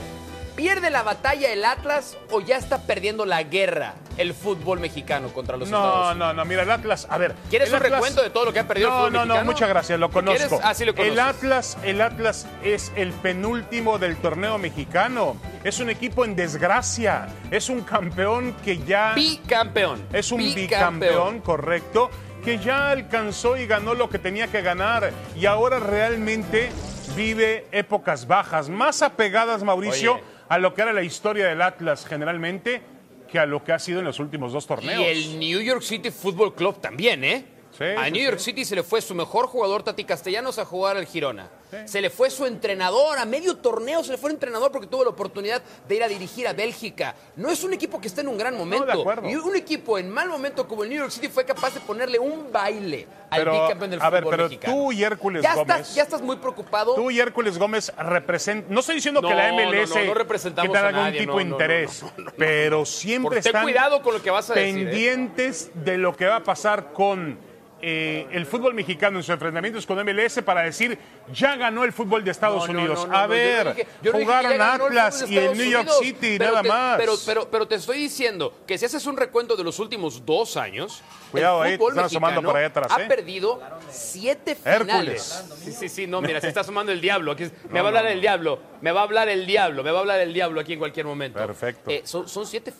¿pierde 0.57 0.89
la 0.89 1.03
batalla 1.03 1.53
el 1.53 1.63
Atlas 1.63 2.17
o 2.31 2.41
ya 2.41 2.57
está 2.57 2.79
perdiendo 2.81 3.25
la 3.25 3.43
guerra 3.43 3.93
el 4.17 4.33
fútbol 4.33 4.79
mexicano 4.79 5.29
contra 5.29 5.55
los 5.55 5.67
Estados 5.67 5.85
No, 5.95 5.99
Unidos? 6.11 6.17
no, 6.17 6.33
no, 6.33 6.43
mira, 6.45 6.63
el 6.63 6.71
Atlas, 6.71 7.05
a 7.09 7.17
ver. 7.19 7.35
¿Quieres 7.51 7.69
el 7.69 7.75
un 7.75 7.81
Atlas- 7.81 7.91
recuento 7.93 8.23
de 8.23 8.31
todo 8.31 8.45
lo 8.45 8.51
que 8.53 8.59
ha 8.59 8.67
perdido 8.67 8.87
el 8.89 8.93
No, 8.93 8.99
fútbol 9.01 9.13
no, 9.13 9.19
no, 9.19 9.25
mexicano? 9.35 9.51
muchas 9.51 9.69
gracias, 9.69 9.99
lo 9.99 10.09
conozco. 10.09 10.59
Ah, 10.63 10.73
sí 10.73 10.83
lo 10.85 10.93
el. 10.95 11.19
Atlas, 11.19 11.77
el 11.83 12.01
Atlas 12.01 12.47
es 12.63 12.91
el 12.95 13.11
penúltimo 13.13 13.99
del 13.99 14.17
torneo 14.17 14.57
mexicano. 14.57 15.37
Es 15.63 15.79
un 15.79 15.91
equipo 15.91 16.25
en 16.25 16.35
desgracia. 16.35 17.27
Es 17.51 17.69
un 17.69 17.81
campeón 17.81 18.55
que 18.65 18.79
ya 18.79 19.13
Bicampeón. 19.13 20.03
es 20.11 20.31
un 20.31 20.39
bicampeón, 20.39 21.39
correcto, 21.41 22.09
que 22.43 22.57
ya 22.57 22.89
alcanzó 22.89 23.55
y 23.57 23.67
ganó 23.67 23.93
lo 23.93 24.09
que 24.09 24.17
tenía 24.17 24.47
que 24.47 24.63
ganar 24.63 25.11
y 25.35 25.45
ahora 25.45 25.77
realmente 25.79 26.71
vive 27.15 27.67
épocas 27.71 28.25
bajas, 28.27 28.67
más 28.69 29.03
apegadas, 29.03 29.63
Mauricio, 29.63 30.15
Oye. 30.15 30.23
A 30.49 30.57
lo 30.57 30.73
que 30.73 30.81
era 30.81 30.93
la 30.93 31.03
historia 31.03 31.47
del 31.47 31.61
Atlas 31.61 32.05
generalmente 32.05 32.81
que 33.27 33.39
a 33.39 33.45
lo 33.45 33.63
que 33.63 33.73
ha 33.73 33.79
sido 33.79 33.99
en 33.99 34.05
los 34.05 34.19
últimos 34.19 34.53
dos 34.53 34.65
torneos. 34.65 35.01
Y 35.01 35.05
el 35.05 35.39
New 35.39 35.59
York 35.61 35.81
City 35.81 36.11
Football 36.11 36.55
Club 36.55 36.79
también, 36.79 37.23
¿eh? 37.23 37.45
Sí, 37.77 37.83
a 37.83 38.09
New 38.09 38.23
York. 38.23 38.39
City 38.39 38.65
se 38.65 38.75
le 38.75 38.83
fue 38.83 39.01
su 39.01 39.13
mejor 39.13 39.47
jugador, 39.47 39.83
Tati 39.83 40.03
Castellanos, 40.03 40.57
a 40.59 40.65
jugar 40.65 40.97
al 40.97 41.05
Girona. 41.05 41.49
Se 41.85 41.99
le 41.99 42.09
fue 42.09 42.29
su 42.29 42.45
entrenador, 42.45 43.17
a 43.19 43.25
medio 43.25 43.57
torneo 43.57 44.01
se 44.01 44.11
le 44.13 44.17
fue 44.17 44.29
el 44.29 44.35
entrenador 44.35 44.71
porque 44.71 44.87
tuvo 44.87 45.03
la 45.03 45.09
oportunidad 45.09 45.61
de 45.87 45.95
ir 45.95 46.03
a 46.03 46.07
dirigir 46.07 46.47
a 46.47 46.53
Bélgica. 46.53 47.13
No 47.35 47.49
es 47.51 47.61
un 47.65 47.73
equipo 47.73 47.99
que 47.99 48.07
esté 48.07 48.21
en 48.21 48.29
un 48.29 48.37
gran 48.37 48.57
momento. 48.57 48.87
Y 49.27 49.35
un 49.35 49.55
equipo 49.55 49.97
en 49.97 50.09
mal 50.09 50.29
momento 50.29 50.65
como 50.65 50.83
el 50.83 50.89
New 50.89 50.97
York 50.97 51.11
City 51.11 51.27
fue 51.27 51.43
capaz 51.45 51.73
de 51.73 51.81
ponerle 51.81 52.19
un 52.19 52.51
baile 52.53 53.05
al 53.29 53.39
Pero, 53.41 53.51
bicampeón 53.63 53.91
del 53.91 54.01
a 54.01 54.09
ver, 54.09 54.23
fútbol 54.23 54.31
pero 54.31 54.43
mexicano. 54.45 54.73
tú 54.73 54.91
y 54.93 55.03
Hércules 55.03 55.43
ya 55.43 55.55
Gómez- 55.55 55.61
Estás, 55.81 55.95
ya 55.95 56.03
estás 56.03 56.21
muy 56.21 56.37
preocupado. 56.37 56.95
Tú 56.95 57.11
y 57.11 57.19
Hércules 57.19 57.57
Gómez 57.57 57.91
representan. 57.97 58.73
No 58.73 58.79
estoy 58.79 58.95
diciendo 58.95 59.21
que 59.21 59.35
la 59.35 59.49
MLS 59.51 60.05
no, 60.05 60.13
representamos 60.13 60.71
que 60.71 60.77
algún 60.77 61.01
nadie, 61.03 61.19
tipo 61.19 61.35
de 61.37 61.43
interés, 61.43 62.05
pero 62.37 62.85
siempre 62.85 63.41
Por- 63.41 63.45
están 63.47 63.63
cuidado 63.63 64.01
con 64.01 64.13
lo 64.13 64.21
que 64.23 64.31
vas 64.31 64.49
a 64.49 64.53
decir, 64.53 64.77
¿eh? 64.87 64.89
pendientes 64.89 65.69
de 65.73 65.97
lo 65.97 66.15
que 66.15 66.25
va 66.27 66.37
a 66.37 66.43
pasar 66.43 66.93
con 66.93 67.37
eh, 67.81 68.27
el 68.31 68.45
fútbol 68.45 68.73
mexicano 68.73 69.17
en 69.19 69.23
sus 69.23 69.29
enfrentamientos 69.33 69.85
con 69.85 69.97
MLS 70.03 70.41
para 70.43 70.61
decir 70.63 70.97
ya 71.31 71.55
ganó 71.55 71.83
el 71.83 71.93
fútbol 71.93 72.23
de 72.23 72.31
Estados 72.31 72.67
No, 72.67 72.73
Unidos. 72.79 73.05
no, 73.05 73.11
no, 73.11 73.17
a 73.17 73.27
ver, 73.27 73.75
dije- 74.01 74.11
jugaron 74.11 74.59
Atlas 74.61 75.25
y 75.29 75.37
el 75.37 75.55
New 75.57 75.69
York 75.69 75.83
Unidos, 75.87 75.99
City, 76.01 76.39
nada 76.39 76.61
te- 76.63 76.67
más. 76.69 76.97
Pero, 76.97 77.13
pero, 77.25 77.49
pero 77.51 77.67
te 77.67 77.75
estoy 77.75 77.97
diciendo 77.99 78.53
que 78.65 78.77
si 78.77 78.85
haces 78.85 79.05
un 79.05 79.15
recuento 79.17 79.55
de 79.55 79.63
los 79.63 79.77
últimos 79.79 80.25
dos 80.25 80.57
años, 80.57 81.01
Cuidado 81.31 81.63
el 81.65 81.71
ahí, 81.73 81.77
fútbol 81.77 81.99
asomando 81.99 82.41
mexicano 82.41 82.47
por 82.49 82.57
ahí 82.57 82.65
atrás, 82.65 82.87
ha 82.91 83.03
¿eh? 83.03 83.07
perdido 83.07 83.61
siete 83.91 84.51
Hércules. 84.65 84.83
finales. 84.85 85.43
Sí, 85.63 85.71
sí, 85.73 85.89
sí, 85.89 86.07
no, 86.07 86.21
mira, 86.21 86.41
se 86.41 86.47
está 86.47 86.61
asomando 86.61 86.91
el 86.91 87.01
diablo. 87.01 87.33
Aquí- 87.33 87.51
me 87.69 87.81
va 87.81 87.87
a 87.87 87.89
hablar 87.89 88.07
el 88.07 88.21
diablo, 88.21 88.59
me 88.81 88.91
va 88.91 89.01
a 89.01 89.03
hablar 89.03 89.29
el 89.29 89.45
diablo, 89.45 89.83
me 89.83 89.91
va 89.91 89.97
a 89.97 90.01
hablar 90.01 90.19
el 90.21 90.33
diablo 90.33 90.59
aquí 90.61 90.73
en 90.73 90.79
cualquier 90.79 91.05
momento. 91.05 91.37
Perfecto. 91.37 91.91
Eh, 91.91 92.01
son, 92.05 92.27
son 92.27 92.47
siete, 92.47 92.73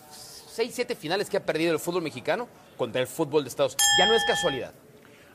seis, 0.50 0.72
siete 0.74 0.96
finales 0.96 1.30
que 1.30 1.38
ha 1.38 1.46
perdido 1.46 1.74
el 1.74 1.80
fútbol 1.80 2.02
mexicano 2.02 2.48
contra 2.78 3.02
el 3.02 3.08
fútbol 3.08 3.44
de 3.44 3.50
Estados 3.50 3.74
Unidos. 3.74 3.88
Ya 4.00 4.06
no 4.08 4.14
es 4.16 4.24
casualidad. 4.26 4.74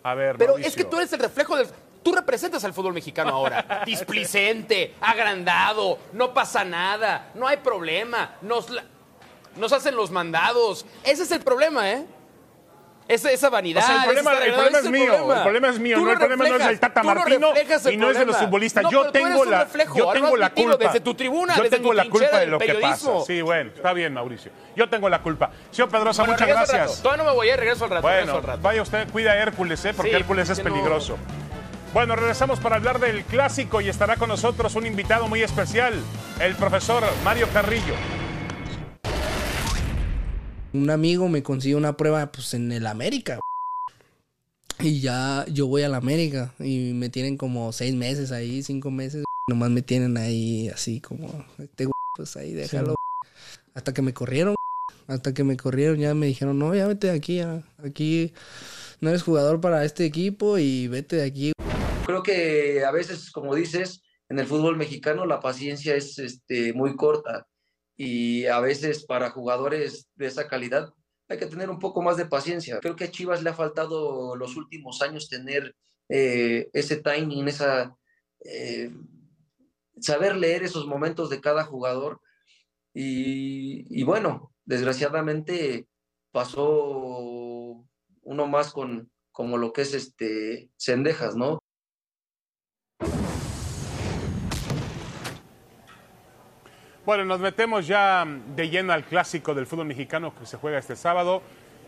A 0.03 0.15
ver, 0.15 0.37
Pero 0.37 0.53
Mauricio. 0.53 0.69
es 0.71 0.77
que 0.77 0.85
tú 0.85 0.97
eres 0.97 1.13
el 1.13 1.21
reflejo 1.21 1.57
del. 1.57 1.69
Tú 2.03 2.13
representas 2.13 2.65
al 2.65 2.73
fútbol 2.73 2.93
mexicano 2.95 3.31
ahora. 3.31 3.83
Displicente, 3.87 4.95
agrandado, 5.01 5.99
no 6.13 6.35
pasa 6.35 6.65
nada, 6.65 7.31
no 7.35 7.47
hay 7.47 7.59
problema. 7.59 8.37
Nos, 8.43 8.71
la- 8.71 8.85
nos 9.57 9.73
hacen 9.73 9.95
los 9.95 10.11
mandados. 10.11 10.85
Ese 11.05 11.23
es 11.23 11.31
el 11.31 11.41
problema, 11.41 11.91
¿eh? 11.93 12.05
Esa, 13.09 13.31
esa 13.31 13.51
vanidad. 13.51 13.83
O 13.83 13.87
sea, 13.87 13.97
el 13.97 14.05
problema, 14.05 14.33
el 14.33 14.53
ese 14.53 14.79
es 14.79 14.91
mío, 14.91 15.07
problema. 15.07 15.37
el 15.37 15.43
problema 15.43 15.69
es 15.69 15.79
mío, 15.79 15.99
no, 15.99 16.11
el 16.11 16.19
problema 16.19 16.49
no 16.49 16.57
es 16.57 16.67
del 16.67 16.81
Tata 16.81 17.03
Martino 17.03 17.53
y 17.91 17.97
no 17.97 18.11
es 18.11 18.19
de 18.19 18.25
los 18.25 18.37
futbolistas. 18.37 18.85
Yo 18.91 19.11
tengo 19.11 19.45
la, 19.45 19.65
reflejo, 19.65 19.99
yo 19.99 20.13
tengo 20.13 20.37
la 20.37 20.51
culpa. 20.51 20.77
Desde 20.77 21.01
tu 21.01 21.15
tribuna, 21.15 21.57
yo 21.57 21.63
desde 21.63 21.77
tengo 21.77 21.91
tu 21.91 21.97
la 21.97 22.05
culpa 22.09 22.39
de 22.39 22.47
lo 22.47 22.59
que 22.59 22.75
pasa. 22.75 23.11
Sí, 23.27 23.43
bueno, 23.43 23.71
está 23.75 23.93
bien, 23.93 24.15
Mauricio. 24.15 24.53
Yo 24.77 24.89
tengo 24.89 25.09
la 25.09 25.21
culpa. 25.21 25.51
Señor 25.71 25.91
Pedrosa, 25.91 26.23
Bueno, 26.23 26.33
muchas 26.35 26.49
gracias. 26.49 27.03
Todavía 27.03 27.25
no 27.25 27.31
me 27.31 27.37
voy, 27.37 27.49
eh, 27.49 27.57
regreso 27.57 27.85
al 27.85 27.91
rato. 27.91 28.03
Bueno, 28.03 28.37
al 28.37 28.43
rato. 28.43 28.63
vaya 28.63 28.83
usted, 28.83 29.09
cuida 29.11 29.33
a 29.33 29.37
Hércules, 29.37 29.85
¿eh? 29.85 29.93
porque 29.95 30.11
Sí, 30.11 30.17
Hércules 30.17 30.49
es 30.49 30.61
peligroso. 30.61 31.19
Bueno, 31.93 32.17
regresamos 32.17 32.59
para 32.59 32.77
hablar 32.77 33.01
del 33.01 33.23
clásico 33.25 33.83
y 33.83 33.89
estará 33.91 34.17
con 34.17 34.31
nosotros 34.31 34.75
un 34.77 34.87
invitado 34.87 35.29
muy 35.29 35.43
especial, 35.43 35.93
el 36.41 36.55
profesor 36.55 37.03
Mario 37.23 37.49
Carrillo. 37.53 37.95
Un 40.75 40.89
amigo 40.89 41.29
me 41.29 41.43
consiguió 41.43 41.77
una 41.77 41.97
prueba 41.97 42.33
pues 42.33 42.55
en 42.55 42.73
el 42.73 42.87
América. 42.87 43.39
Y 44.81 45.01
ya 45.01 45.45
yo 45.53 45.67
voy 45.67 45.83
al 45.83 45.95
América 45.95 46.55
y 46.59 46.93
me 46.95 47.11
tienen 47.11 47.37
como 47.37 47.73
seis 47.73 47.95
meses 47.95 48.33
ahí, 48.33 48.63
cinco 48.63 48.91
meses. 48.91 49.25
Nomás 49.49 49.71
me 49.71 49.83
tienen 49.83 50.17
ahí 50.17 50.69
así 50.71 51.01
como, 51.01 51.45
este 51.59 51.89
pues 52.17 52.37
ahí 52.37 52.55
déjalo. 52.55 52.95
Hasta 53.75 53.93
que 53.93 54.01
me 54.01 54.15
corrieron. 54.15 54.55
Hasta 55.09 55.35
que 55.35 55.45
me 55.45 55.57
corrieron 55.57 55.99
ya 55.99 56.15
me 56.15 56.27
dijeron, 56.27 56.59
no, 56.59 56.75
ya 56.75 56.87
vete 56.87 57.09
de 57.09 57.13
aquí, 57.13 57.37
ya. 57.37 57.63
aquí 57.85 58.33
no 59.01 59.11
eres 59.11 59.23
jugador 59.23 59.61
para 59.61 59.85
este 59.85 60.07
equipo 60.07 60.59
y 60.59 60.89
vete 60.89 61.17
de 61.17 61.25
aquí. 61.25 61.53
Creo 62.07 62.23
que 62.23 62.85
a 62.85 62.93
veces, 62.93 63.31
como 63.31 63.55
dices, 63.55 64.01
en 64.31 64.39
el 64.39 64.47
fútbol 64.47 64.77
mexicano 64.77 65.27
la 65.27 65.41
paciencia 65.41 65.97
es 65.97 66.19
este, 66.19 66.73
muy 66.73 66.97
corta 66.97 67.47
y 68.05 68.47
a 68.47 68.59
veces 68.59 69.05
para 69.05 69.31
jugadores 69.31 70.09
de 70.17 70.27
esa 70.27 70.49
calidad 70.49 70.93
hay 71.29 71.39
que 71.39 71.47
tener 71.47 71.71
un 71.71 71.79
poco 71.79 72.03
más 72.03 72.17
de 72.17 72.27
paciencia. 72.27 72.81
Creo 72.81 72.97
que 72.97 73.05
a 73.05 73.11
Chivas 73.13 73.45
le 73.45 73.51
ha 73.51 73.55
faltado 73.55 74.35
los 74.35 74.57
últimos 74.57 75.03
años 75.03 75.29
tener 75.29 75.77
eh, 76.09 76.69
ese 76.73 76.97
timing, 76.97 77.47
esa 77.47 77.97
eh, 78.45 78.91
saber 80.01 80.35
leer 80.35 80.65
esos 80.65 80.85
momentos 80.89 81.31
de 81.31 81.41
cada 81.41 81.63
jugador 81.63 82.21
y, 82.93 84.03
bueno, 84.03 84.53
desgraciadamente 84.65 85.87
pasó 86.33 87.87
uno 88.23 88.47
más 88.49 88.73
con 88.73 89.13
como 89.31 89.59
lo 89.59 89.73
que 89.73 89.83
es 89.83 89.95
este 89.95 90.71
Cendejas, 90.77 91.37
¿no? 91.37 91.61
Bueno, 97.05 97.25
nos 97.25 97.41
metemos 97.41 97.87
ya 97.87 98.25
de 98.55 98.69
lleno 98.69 98.93
al 98.93 99.05
clásico 99.05 99.55
del 99.55 99.67
fútbol 99.67 99.87
mexicano 99.87 100.33
que 100.39 100.47
se 100.47 100.57
juega 100.57 100.79
este 100.79 100.95
sábado 100.95 101.43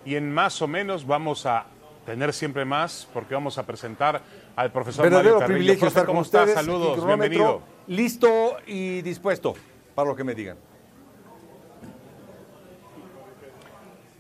y 0.05 0.17
en 0.17 0.33
más 0.33 0.61
o 0.61 0.67
menos 0.67 1.07
vamos 1.07 1.47
a 1.47 1.67
tener 2.05 2.33
siempre 2.33 2.65
más 2.65 3.09
porque 3.13 3.35
vamos 3.35 3.57
a 3.57 3.65
presentar 3.65 4.21
al 4.57 4.73
profesor 4.73 5.05
Verdadero 5.05 5.35
Mario 5.35 5.39
Carrillo. 5.41 5.55
privilegio 5.57 5.81
Profe, 5.83 5.89
estar 6.01 6.07
¿cómo 6.07 6.19
con 6.19 6.25
está? 6.27 6.39
ustedes. 6.41 6.55
Saludos, 6.59 7.07
bienvenido. 7.07 7.63
Listo 7.87 8.57
y 8.67 9.03
dispuesto 9.03 9.55
para 9.95 10.09
lo 10.09 10.17
que 10.17 10.25
me 10.25 10.35
digan. 10.35 10.57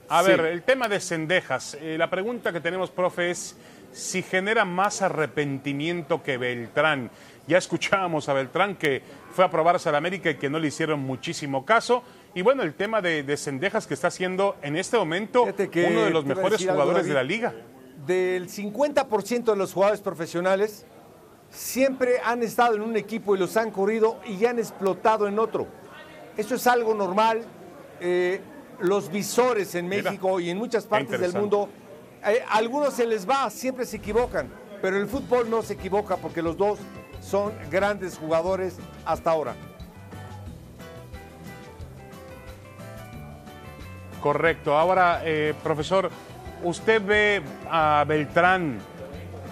A 0.08 0.22
Sí. 0.22 0.28
ver, 0.30 0.40
el 0.46 0.62
tema 0.62 0.86
de 0.88 1.00
Cendejas. 1.00 1.74
eh, 1.80 1.96
la 1.98 2.08
pregunta 2.08 2.52
que 2.52 2.60
tenemos, 2.60 2.90
profe, 2.90 3.30
es 3.30 3.56
si 3.94 4.22
genera 4.22 4.64
más 4.64 5.02
arrepentimiento 5.02 6.22
que 6.22 6.36
Beltrán. 6.36 7.10
Ya 7.46 7.58
escuchábamos 7.58 8.28
a 8.28 8.32
Beltrán 8.32 8.74
que 8.74 9.02
fue 9.32 9.44
a 9.44 9.50
probarse 9.50 9.88
a 9.88 9.92
la 9.92 9.98
América 9.98 10.30
y 10.30 10.34
que 10.34 10.50
no 10.50 10.58
le 10.58 10.68
hicieron 10.68 11.00
muchísimo 11.00 11.64
caso. 11.64 12.02
Y 12.34 12.42
bueno, 12.42 12.64
el 12.64 12.74
tema 12.74 13.00
de, 13.00 13.22
de 13.22 13.36
Cendejas 13.36 13.86
que 13.86 13.94
está 13.94 14.10
siendo 14.10 14.56
en 14.62 14.76
este 14.76 14.96
momento 14.96 15.46
que 15.70 15.84
uno 15.84 16.04
de 16.04 16.10
los 16.10 16.24
mejores 16.24 16.60
algo, 16.62 16.72
jugadores 16.72 17.06
de 17.06 17.14
la 17.14 17.22
liga. 17.22 17.54
Del 18.04 18.48
50% 18.48 19.44
de 19.44 19.56
los 19.56 19.72
jugadores 19.72 20.00
profesionales 20.00 20.84
siempre 21.50 22.18
han 22.24 22.42
estado 22.42 22.74
en 22.74 22.82
un 22.82 22.96
equipo 22.96 23.36
y 23.36 23.38
los 23.38 23.56
han 23.56 23.70
corrido 23.70 24.18
y 24.26 24.44
han 24.44 24.58
explotado 24.58 25.28
en 25.28 25.38
otro. 25.38 25.68
Eso 26.36 26.56
es 26.56 26.66
algo 26.66 26.94
normal. 26.94 27.44
Eh, 28.00 28.40
los 28.80 29.10
visores 29.10 29.76
en 29.76 29.88
Mira, 29.88 30.10
México 30.10 30.40
y 30.40 30.50
en 30.50 30.58
muchas 30.58 30.84
partes 30.84 31.20
del 31.20 31.32
mundo 31.32 31.68
a 32.24 32.56
algunos 32.56 32.94
se 32.94 33.06
les 33.06 33.28
va, 33.28 33.50
siempre 33.50 33.84
se 33.84 33.96
equivocan, 33.96 34.50
pero 34.80 34.96
el 34.96 35.06
fútbol 35.06 35.50
no 35.50 35.62
se 35.62 35.74
equivoca 35.74 36.16
porque 36.16 36.42
los 36.42 36.56
dos 36.56 36.78
son 37.20 37.52
grandes 37.70 38.18
jugadores 38.18 38.76
hasta 39.04 39.30
ahora. 39.30 39.54
Correcto. 44.20 44.78
Ahora, 44.78 45.20
eh, 45.22 45.52
profesor, 45.62 46.10
¿usted 46.62 47.02
ve 47.04 47.42
a 47.70 48.04
Beltrán, 48.08 48.78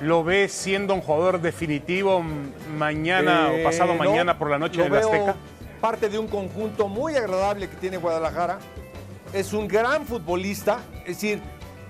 lo 0.01 0.25
ve 0.25 0.49
siendo 0.49 0.95
un 0.95 1.03
jugador 1.03 1.43
definitivo 1.43 2.25
mañana 2.79 3.49
o 3.49 3.53
Eh, 3.53 3.65
pasado 3.65 3.93
no, 3.93 3.99
mañana 3.99 4.39
por 4.39 4.49
la 4.49 4.59
noche 4.59 4.83
en 4.83 4.91
la 4.91 4.99
veo 4.99 5.13
Azteca? 5.13 5.37
Parte 5.79 6.09
de 6.09 6.19
un 6.19 6.27
conjunto 6.27 6.89
muy 6.89 7.17
agradable 7.17 7.69
que 7.69 7.77
tiene 7.77 7.99
Guadalajara. 7.99 8.59
Es 9.35 9.53
un 9.53 9.69
gran 9.69 10.07
futbolista, 10.07 10.79
es 11.01 11.17
decir, 11.17 11.43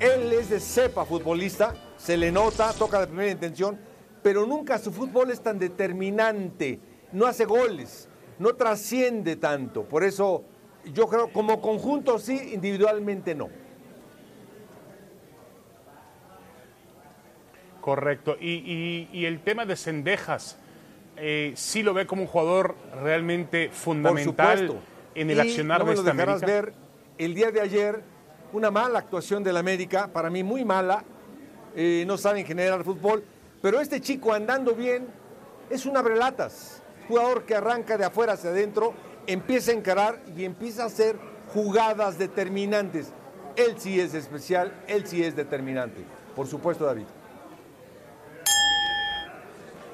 él 0.03 0.33
es 0.33 0.51
de 0.51 0.61
cepa 0.61 1.05
futbolista, 1.05 1.75
se 1.97 2.17
le 2.17 2.33
nota, 2.33 2.73
toca 2.73 3.01
de 3.01 3.07
primera 3.07 3.31
intención, 3.31 3.79
pero 4.23 4.47
nunca 4.47 4.79
su 4.79 4.93
fútbol 4.93 5.31
es 5.31 5.41
tan 5.43 5.59
determinante, 5.59 6.79
no 7.13 7.27
hace 7.27 7.45
goles, 7.45 8.09
no 8.39 8.55
trasciende 8.55 9.37
tanto. 9.37 9.85
Por 9.85 10.05
eso 10.05 10.45
yo 10.93 11.07
creo 11.09 11.33
como 11.33 11.61
conjunto 11.61 12.19
sí, 12.19 12.51
individualmente 12.55 13.35
no. 13.35 13.49
Correcto. 17.81 18.37
Y, 18.41 18.51
y- 18.51 19.09
y 19.13 19.27
el 19.27 19.41
tema 19.41 19.67
de 19.67 19.77
Cendejas, 19.77 20.57
eh, 21.17 21.53
sí 21.57 21.83
lo 21.83 21.95
ve 21.95 22.07
como 22.07 22.23
un 22.23 22.29
jugador 22.29 22.77
realmente 23.03 23.71
fundamental 23.73 24.81
en 25.15 25.31
el 25.31 25.37
Y 25.37 25.41
accionar 25.41 25.81
no 25.81 25.85
me 25.87 25.91
de 25.91 25.97
lo 25.97 26.01
esta 26.03 26.13
dejarás 26.13 26.43
América. 26.43 26.63
ver 26.63 26.75
el 27.19 27.35
día 27.35 27.51
de 27.51 27.61
ayer 27.61 28.03
una 28.53 28.71
mala 28.71 28.99
actuación 28.99 29.43
del 29.43 29.57
América, 29.57 30.09
para 30.13 30.31
mí 30.31 30.43
muy 30.43 30.65
mala. 30.65 31.05
eh, 31.75 32.05
no 32.07 32.19
saben 32.19 32.45
generar 32.45 32.85
fútbol, 32.85 33.25
pero 33.63 33.81
este 33.81 34.01
chico 34.01 34.33
andando 34.33 34.75
bien 34.75 35.07
es 35.71 35.87
un 35.87 35.97
abrelatas, 35.97 36.83
jugador 37.09 37.45
que 37.45 37.55
arranca 37.55 37.97
de 37.97 38.05
afuera 38.05 38.35
hacia 38.35 38.51
adentro, 38.51 38.93
empieza 39.27 39.71
a 39.71 39.75
encarar 39.75 40.21
y 40.37 40.45
empieza 40.45 40.83
a 40.83 40.87
hacer 40.87 41.17
jugadas 41.55 42.19
determinantes. 42.19 43.13
Él 43.57 43.75
sí 43.79 44.01
es 44.01 44.15
especial, 44.15 44.73
él 44.87 45.07
sí 45.07 45.23
es 45.25 45.35
determinante. 45.35 46.05
Por 46.35 46.47
supuesto, 46.47 46.85
David. 46.85 47.07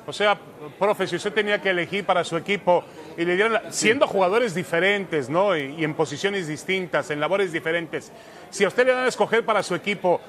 O 0.06 0.12
sea, 0.12 0.38
profe, 0.78 1.06
si 1.06 1.16
usted 1.16 1.32
tenía 1.32 1.60
que 1.60 1.70
elegir 1.70 2.04
para 2.06 2.24
su 2.24 2.36
equipo 2.36 2.82
y 3.18 3.24
le 3.26 3.34
dieran, 3.34 3.52
la- 3.52 3.72
siendo 3.72 4.06
jugadores 4.06 4.54
diferentes, 4.54 5.28
¿no? 5.28 5.54
Y, 5.56 5.74
y 5.74 5.84
en 5.84 5.92
posiciones 5.94 6.46
distintas, 6.46 7.10
en 7.10 7.20
labores 7.20 7.52
diferentes, 7.52 8.10
si 8.48 8.64
a 8.64 8.68
usted 8.68 8.86
le 8.86 8.92
dan 8.92 9.04
a 9.04 9.08
escoger 9.08 9.44
para 9.44 9.62
su 9.62 9.74
equipo, 9.74 10.20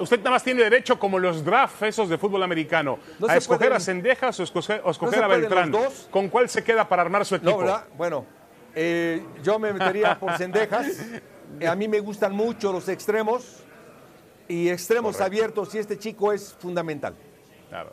usted 0.00 0.18
nada 0.18 0.30
más 0.30 0.42
tiene 0.42 0.62
derecho, 0.64 0.98
como 0.98 1.18
los 1.18 1.44
draft 1.44 1.82
esos 1.84 2.08
de 2.08 2.18
fútbol 2.18 2.42
americano, 2.42 2.98
No 3.20 3.28
a 3.28 3.36
escoger 3.36 3.68
pueden- 3.68 3.76
a 3.76 3.80
Cendejas 3.80 4.40
o 4.40 4.42
escoger, 4.42 4.80
o 4.84 4.90
escoger 4.90 5.22
a 5.22 5.28
Beltrán. 5.28 5.70
dos. 5.70 6.08
¿Con 6.10 6.28
cuál 6.28 6.48
se 6.48 6.64
queda 6.64 6.88
para 6.88 7.02
armar 7.02 7.24
su 7.26 7.34
equipo? 7.36 7.50
No, 7.52 7.58
¿verdad? 7.58 7.84
Bueno, 7.96 8.24
eh, 8.74 9.22
yo 9.42 9.58
me 9.58 9.72
metería 9.72 10.18
por 10.18 10.36
cendejas. 10.36 10.86
A 11.68 11.74
mí 11.74 11.88
me 11.88 11.98
gustan 11.98 12.32
mucho 12.32 12.72
los 12.72 12.88
extremos 12.88 13.56
y 14.46 14.68
extremos 14.68 15.20
abiertos 15.20 15.74
y 15.74 15.78
este 15.78 15.98
chico 15.98 16.32
es 16.32 16.54
fundamental. 16.58 17.14
Claro. 17.68 17.92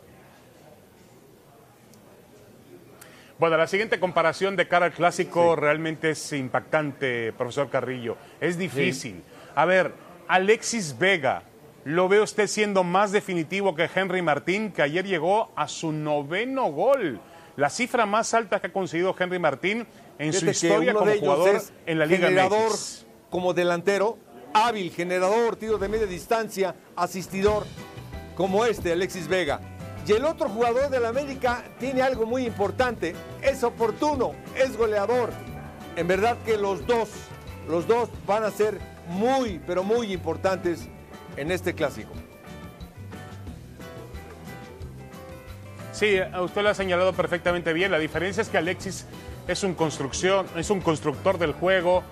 Bueno, 3.38 3.56
la 3.56 3.68
siguiente 3.68 4.00
comparación 4.00 4.56
de 4.56 4.66
cara 4.66 4.86
al 4.86 4.92
clásico 4.92 5.54
realmente 5.54 6.10
es 6.10 6.32
impactante, 6.32 7.32
profesor 7.34 7.70
Carrillo. 7.70 8.16
Es 8.40 8.58
difícil. 8.58 9.22
A 9.54 9.64
ver, 9.64 9.92
Alexis 10.26 10.98
Vega, 10.98 11.44
¿lo 11.84 12.08
ve 12.08 12.20
usted 12.20 12.48
siendo 12.48 12.82
más 12.82 13.12
definitivo 13.12 13.76
que 13.76 13.88
Henry 13.94 14.22
Martín, 14.22 14.72
que 14.72 14.82
ayer 14.82 15.06
llegó 15.06 15.52
a 15.54 15.68
su 15.68 15.92
noveno 15.92 16.72
gol? 16.72 17.20
La 17.54 17.70
cifra 17.70 18.06
más 18.06 18.34
alta 18.34 18.60
que 18.60 18.66
ha 18.66 18.72
conseguido 18.72 19.14
Henry 19.16 19.38
Martín 19.38 19.86
en 20.18 20.32
su 20.32 20.44
historia 20.44 20.92
como 20.92 21.12
jugador 21.12 21.54
es 21.54 21.72
en 21.86 22.00
la 22.00 22.06
Liga 22.06 22.26
generador 22.26 22.72
MX. 22.72 23.06
como 23.30 23.54
delantero, 23.54 24.18
hábil, 24.52 24.90
generador, 24.90 25.54
tiro 25.54 25.78
de 25.78 25.88
media 25.88 26.06
distancia, 26.06 26.74
asistidor, 26.96 27.64
como 28.34 28.64
este, 28.64 28.90
Alexis 28.90 29.28
Vega. 29.28 29.60
Y 30.08 30.12
el 30.12 30.24
otro 30.24 30.48
jugador 30.48 30.88
del 30.88 31.04
América 31.04 31.64
tiene 31.78 32.00
algo 32.00 32.24
muy 32.24 32.46
importante, 32.46 33.14
es 33.42 33.62
oportuno, 33.62 34.32
es 34.56 34.74
goleador. 34.74 35.28
En 35.96 36.08
verdad 36.08 36.38
que 36.46 36.56
los 36.56 36.86
dos, 36.86 37.10
los 37.68 37.86
dos 37.86 38.08
van 38.26 38.42
a 38.42 38.50
ser 38.50 38.78
muy, 39.06 39.60
pero 39.66 39.84
muy 39.84 40.10
importantes 40.10 40.88
en 41.36 41.50
este 41.50 41.74
clásico. 41.74 42.14
Sí, 45.92 46.18
usted 46.40 46.62
lo 46.62 46.70
ha 46.70 46.74
señalado 46.74 47.12
perfectamente 47.12 47.74
bien. 47.74 47.90
La 47.90 47.98
diferencia 47.98 48.40
es 48.40 48.48
que 48.48 48.56
Alexis 48.56 49.04
es 49.46 49.62
un 49.62 49.74
construcción, 49.74 50.46
es 50.56 50.70
un 50.70 50.80
constructor 50.80 51.36
del 51.36 51.52
juego. 51.52 52.02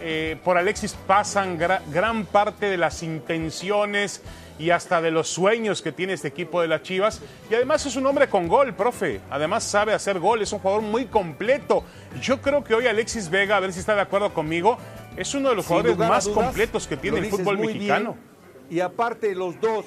Eh, 0.00 0.36
por 0.44 0.58
Alexis 0.58 0.94
pasan 1.06 1.58
gra- 1.58 1.80
gran 1.90 2.26
parte 2.26 2.66
de 2.66 2.76
las 2.76 3.02
intenciones 3.02 4.22
y 4.58 4.70
hasta 4.70 5.00
de 5.00 5.10
los 5.10 5.28
sueños 5.28 5.82
que 5.82 5.90
tiene 5.92 6.12
este 6.12 6.28
equipo 6.28 6.60
de 6.60 6.68
las 6.68 6.82
Chivas. 6.82 7.20
Y 7.50 7.54
además 7.54 7.84
es 7.86 7.96
un 7.96 8.06
hombre 8.06 8.28
con 8.28 8.46
gol, 8.48 8.74
profe. 8.74 9.20
Además 9.30 9.64
sabe 9.64 9.92
hacer 9.94 10.18
gol, 10.20 10.42
es 10.42 10.52
un 10.52 10.58
jugador 10.60 10.82
muy 10.82 11.06
completo. 11.06 11.84
Yo 12.20 12.40
creo 12.40 12.62
que 12.62 12.74
hoy 12.74 12.86
Alexis 12.86 13.28
Vega, 13.30 13.56
a 13.56 13.60
ver 13.60 13.72
si 13.72 13.80
está 13.80 13.94
de 13.94 14.02
acuerdo 14.02 14.32
conmigo, 14.32 14.78
es 15.16 15.34
uno 15.34 15.48
de 15.50 15.56
los 15.56 15.64
Sin 15.66 15.76
jugadores 15.78 15.98
más 16.08 16.24
dudas, 16.24 16.44
completos 16.44 16.86
que 16.86 16.96
tiene 16.96 17.18
el 17.18 17.26
fútbol 17.26 17.58
mexicano. 17.58 18.12
bien. 18.14 18.34
Y 18.70 18.80
aparte 18.80 19.34
los 19.34 19.60
dos 19.60 19.84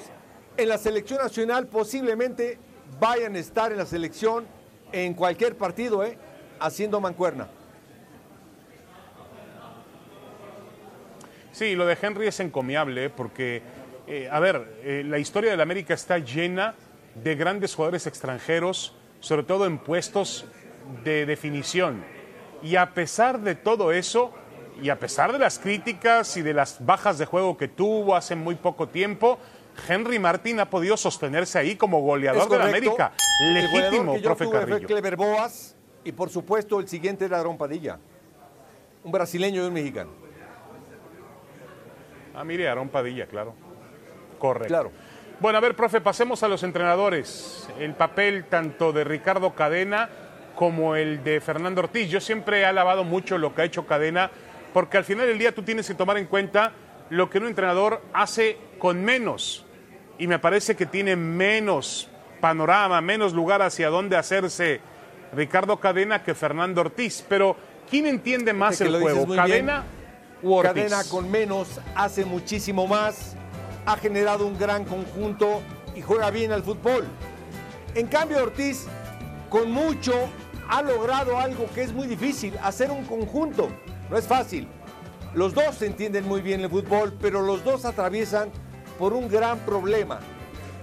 en 0.56 0.68
la 0.68 0.78
selección 0.78 1.20
nacional 1.22 1.66
posiblemente 1.68 2.58
vayan 3.00 3.36
a 3.36 3.38
estar 3.38 3.70
en 3.72 3.78
la 3.78 3.86
selección 3.86 4.46
en 4.92 5.14
cualquier 5.14 5.56
partido, 5.56 6.04
¿eh? 6.04 6.18
haciendo 6.60 7.00
mancuerna. 7.00 7.48
Sí, 11.58 11.74
lo 11.74 11.86
de 11.86 11.98
Henry 12.00 12.28
es 12.28 12.38
encomiable, 12.38 13.10
porque, 13.10 13.62
eh, 14.06 14.28
a 14.30 14.38
ver, 14.38 14.78
eh, 14.84 15.02
la 15.04 15.18
historia 15.18 15.50
del 15.50 15.60
América 15.60 15.92
está 15.92 16.18
llena 16.18 16.76
de 17.16 17.34
grandes 17.34 17.74
jugadores 17.74 18.06
extranjeros, 18.06 18.94
sobre 19.18 19.42
todo 19.42 19.66
en 19.66 19.78
puestos 19.78 20.44
de 21.02 21.26
definición. 21.26 22.04
Y 22.62 22.76
a 22.76 22.94
pesar 22.94 23.40
de 23.40 23.56
todo 23.56 23.90
eso, 23.90 24.32
y 24.80 24.88
a 24.90 25.00
pesar 25.00 25.32
de 25.32 25.40
las 25.40 25.58
críticas 25.58 26.36
y 26.36 26.42
de 26.42 26.54
las 26.54 26.86
bajas 26.86 27.18
de 27.18 27.26
juego 27.26 27.56
que 27.56 27.66
tuvo 27.66 28.14
hace 28.14 28.36
muy 28.36 28.54
poco 28.54 28.86
tiempo, 28.86 29.40
Henry 29.88 30.20
Martín 30.20 30.60
ha 30.60 30.70
podido 30.70 30.96
sostenerse 30.96 31.58
ahí 31.58 31.74
como 31.74 32.02
goleador 32.02 32.48
de 32.48 32.56
la. 32.56 32.66
América. 32.66 33.14
El 33.40 33.54
Legítimo, 33.54 34.12
que 34.12 34.20
yo 34.20 34.24
profe 34.28 34.44
tuve 34.44 34.58
fue 34.58 34.66
Carrillo. 34.66 34.86
Clever 34.86 35.16
Boas 35.16 35.74
y 36.04 36.12
por 36.12 36.30
supuesto 36.30 36.78
el 36.78 36.86
siguiente 36.86 37.24
era 37.24 37.42
Padilla, 37.58 37.98
un 39.02 39.10
brasileño 39.10 39.64
y 39.64 39.66
un 39.66 39.72
mexicano. 39.72 40.27
Ah, 42.38 42.44
mire, 42.44 42.68
Aarón 42.68 42.88
Padilla, 42.88 43.26
claro. 43.26 43.52
Correcto. 44.38 44.68
Claro. 44.68 44.92
Bueno, 45.40 45.58
a 45.58 45.60
ver, 45.60 45.74
profe, 45.74 46.00
pasemos 46.00 46.40
a 46.44 46.48
los 46.48 46.62
entrenadores. 46.62 47.68
El 47.80 47.94
papel 47.94 48.44
tanto 48.44 48.92
de 48.92 49.02
Ricardo 49.02 49.56
Cadena 49.56 50.08
como 50.54 50.94
el 50.94 51.24
de 51.24 51.40
Fernando 51.40 51.80
Ortiz. 51.80 52.08
Yo 52.08 52.20
siempre 52.20 52.60
he 52.60 52.64
alabado 52.64 53.02
mucho 53.02 53.38
lo 53.38 53.56
que 53.56 53.62
ha 53.62 53.64
hecho 53.64 53.88
Cadena, 53.88 54.30
porque 54.72 54.98
al 54.98 55.04
final 55.04 55.26
del 55.26 55.36
día 55.36 55.52
tú 55.52 55.64
tienes 55.64 55.88
que 55.88 55.94
tomar 55.94 56.16
en 56.16 56.26
cuenta 56.26 56.70
lo 57.10 57.28
que 57.28 57.38
un 57.38 57.48
entrenador 57.48 58.02
hace 58.12 58.56
con 58.78 59.04
menos. 59.04 59.66
Y 60.16 60.28
me 60.28 60.38
parece 60.38 60.76
que 60.76 60.86
tiene 60.86 61.16
menos 61.16 62.08
panorama, 62.40 63.00
menos 63.00 63.32
lugar 63.32 63.62
hacia 63.62 63.88
dónde 63.88 64.16
hacerse 64.16 64.80
Ricardo 65.34 65.78
Cadena 65.80 66.22
que 66.22 66.36
Fernando 66.36 66.82
Ortiz. 66.82 67.24
Pero, 67.28 67.56
¿quién 67.90 68.06
entiende 68.06 68.52
más 68.52 68.80
el 68.80 68.96
juego? 68.96 69.34
¿Cadena 69.34 69.97
Cadena 70.42 71.02
con 71.04 71.30
menos 71.30 71.68
hace 71.94 72.24
muchísimo 72.24 72.86
más, 72.86 73.34
ha 73.86 73.96
generado 73.96 74.46
un 74.46 74.56
gran 74.56 74.84
conjunto 74.84 75.62
y 75.96 76.00
juega 76.00 76.30
bien 76.30 76.52
al 76.52 76.62
fútbol. 76.62 77.06
En 77.94 78.06
cambio, 78.06 78.42
Ortiz, 78.42 78.86
con 79.48 79.70
mucho, 79.70 80.14
ha 80.68 80.82
logrado 80.82 81.38
algo 81.38 81.66
que 81.74 81.82
es 81.82 81.92
muy 81.92 82.06
difícil, 82.06 82.54
hacer 82.62 82.90
un 82.90 83.04
conjunto. 83.04 83.68
No 84.10 84.16
es 84.16 84.26
fácil. 84.26 84.68
Los 85.34 85.54
dos 85.54 85.74
se 85.74 85.86
entienden 85.86 86.26
muy 86.26 86.40
bien 86.40 86.60
el 86.60 86.70
fútbol, 86.70 87.16
pero 87.20 87.42
los 87.42 87.64
dos 87.64 87.84
atraviesan 87.84 88.50
por 88.98 89.12
un 89.12 89.28
gran 89.28 89.58
problema. 89.60 90.20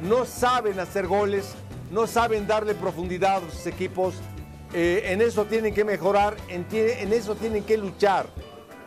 No 0.01 0.25
saben 0.25 0.79
hacer 0.79 1.07
goles, 1.07 1.53
no 1.91 2.07
saben 2.07 2.45
darle 2.45 2.75
profundidad 2.75 3.37
a 3.37 3.51
sus 3.51 3.67
equipos. 3.67 4.15
Eh, 4.73 5.03
en 5.05 5.21
eso 5.21 5.45
tienen 5.45 5.73
que 5.73 5.85
mejorar, 5.85 6.35
en 6.49 6.65
eso 7.13 7.35
tienen 7.35 7.63
que 7.63 7.77
luchar. 7.77 8.25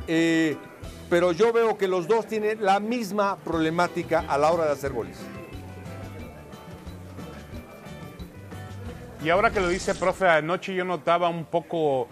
Eh, 0.08 0.56
pero 1.10 1.32
yo 1.32 1.52
veo 1.52 1.78
que 1.78 1.86
los 1.86 2.08
dos 2.08 2.26
tienen 2.26 2.64
la 2.64 2.80
misma 2.80 3.36
problemática 3.36 4.24
a 4.26 4.36
la 4.38 4.50
hora 4.50 4.64
de 4.64 4.72
hacer 4.72 4.92
goles. 4.92 5.18
Y 9.22 9.30
ahora 9.30 9.50
que 9.50 9.60
lo 9.60 9.68
dice, 9.68 9.94
profe, 9.94 10.28
anoche 10.28 10.74
yo 10.74 10.84
notaba 10.84 11.28
un 11.28 11.44
poco, 11.44 12.08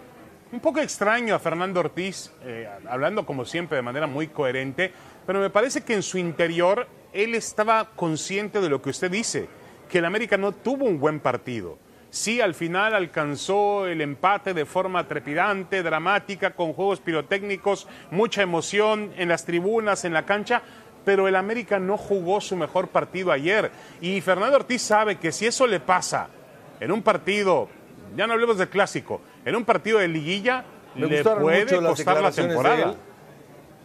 un 0.51 0.59
poco 0.59 0.79
extraño 0.79 1.33
a 1.33 1.39
Fernando 1.39 1.79
Ortiz, 1.79 2.31
eh, 2.43 2.69
hablando 2.87 3.25
como 3.25 3.45
siempre 3.45 3.77
de 3.77 3.81
manera 3.81 4.07
muy 4.07 4.27
coherente, 4.27 4.91
pero 5.25 5.39
me 5.39 5.49
parece 5.49 5.81
que 5.81 5.93
en 5.93 6.03
su 6.03 6.17
interior 6.17 6.87
él 7.13 7.33
estaba 7.33 7.91
consciente 7.95 8.61
de 8.61 8.69
lo 8.69 8.81
que 8.81 8.89
usted 8.89 9.09
dice, 9.09 9.47
que 9.89 9.99
el 9.99 10.05
América 10.05 10.37
no 10.37 10.51
tuvo 10.51 10.85
un 10.85 10.99
buen 10.99 11.19
partido. 11.19 11.77
Sí, 12.09 12.39
al 12.39 12.53
final 12.55 12.95
alcanzó 12.95 13.85
el 13.85 14.01
empate 14.01 14.53
de 14.53 14.65
forma 14.65 15.07
trepidante, 15.07 15.83
dramática, 15.83 16.51
con 16.51 16.73
juegos 16.73 16.99
pirotécnicos, 17.01 17.87
mucha 18.11 18.41
emoción 18.41 19.11
en 19.17 19.27
las 19.29 19.45
tribunas, 19.45 20.05
en 20.05 20.13
la 20.13 20.25
cancha, 20.25 20.61
pero 21.03 21.27
el 21.27 21.35
América 21.35 21.79
no 21.79 21.97
jugó 21.97 22.41
su 22.41 22.55
mejor 22.55 22.87
partido 22.87 23.31
ayer. 23.31 23.71
Y 24.01 24.21
Fernando 24.21 24.55
Ortiz 24.57 24.81
sabe 24.81 25.17
que 25.17 25.31
si 25.31 25.45
eso 25.45 25.67
le 25.67 25.79
pasa 25.79 26.29
en 26.79 26.91
un 26.91 27.01
partido, 27.01 27.69
ya 28.15 28.25
no 28.25 28.33
hablemos 28.33 28.57
del 28.57 28.69
clásico, 28.69 29.21
en 29.45 29.55
un 29.55 29.65
partido 29.65 29.99
de 29.99 30.07
liguilla, 30.07 30.63
Me 30.95 31.07
le 31.07 31.23
puede 31.23 31.77
costar 31.81 32.21
la 32.21 32.31
de 32.31 32.41
temporada. 32.41 32.91
él, 32.91 32.97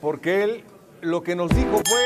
porque 0.01 0.45
él 0.45 0.65
lo 1.01 1.23
que 1.23 1.35
nos 1.35 1.51
dijo 1.55 1.81
fue 1.85 2.03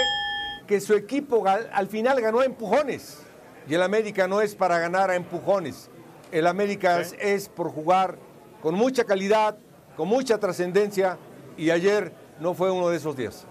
que 0.67 0.81
su 0.81 0.95
equipo 0.95 1.45
al 1.47 1.87
final 1.89 2.21
ganó 2.21 2.41
a 2.41 2.45
empujones. 2.45 3.23
Y 3.69 3.75
el 3.75 3.83
América 3.83 4.29
no 4.29 4.41
es 4.41 4.55
para 4.55 4.79
ganar 4.79 5.11
a 5.11 5.17
empujones. 5.17 5.91
El 6.33 6.47
América 6.47 7.01
es, 7.01 7.15
es 7.19 7.49
por 7.49 7.71
jugar 7.71 8.17
con 8.63 8.75
mucha 8.75 9.05
calidad, 9.05 9.57
con 9.97 10.09
mucha 10.09 10.39
trascendencia. 10.39 11.19
Y 11.57 11.71
ayer 11.71 12.13
no 12.41 12.55
fue 12.55 12.71
uno 12.71 12.89
de 12.89 12.97
esos 12.97 13.17
días. 13.17 13.47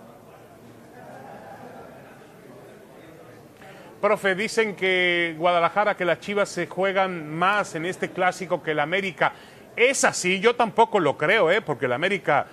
Profe, 4.01 4.35
dicen 4.35 4.75
que 4.75 5.35
Guadalajara, 5.37 5.97
que 5.97 6.05
las 6.05 6.19
Chivas 6.19 6.49
se 6.49 6.67
juegan 6.67 7.33
más 7.33 7.73
en 7.73 7.85
este 7.85 8.11
clásico 8.11 8.61
que 8.61 8.71
el 8.71 8.79
América. 8.79 9.33
Es 9.75 10.03
así, 10.03 10.39
yo 10.39 10.55
tampoco 10.55 10.99
lo 10.99 11.17
creo, 11.17 11.49
¿eh? 11.49 11.61
porque 11.61 11.85
el 11.85 11.93
América 11.93 12.45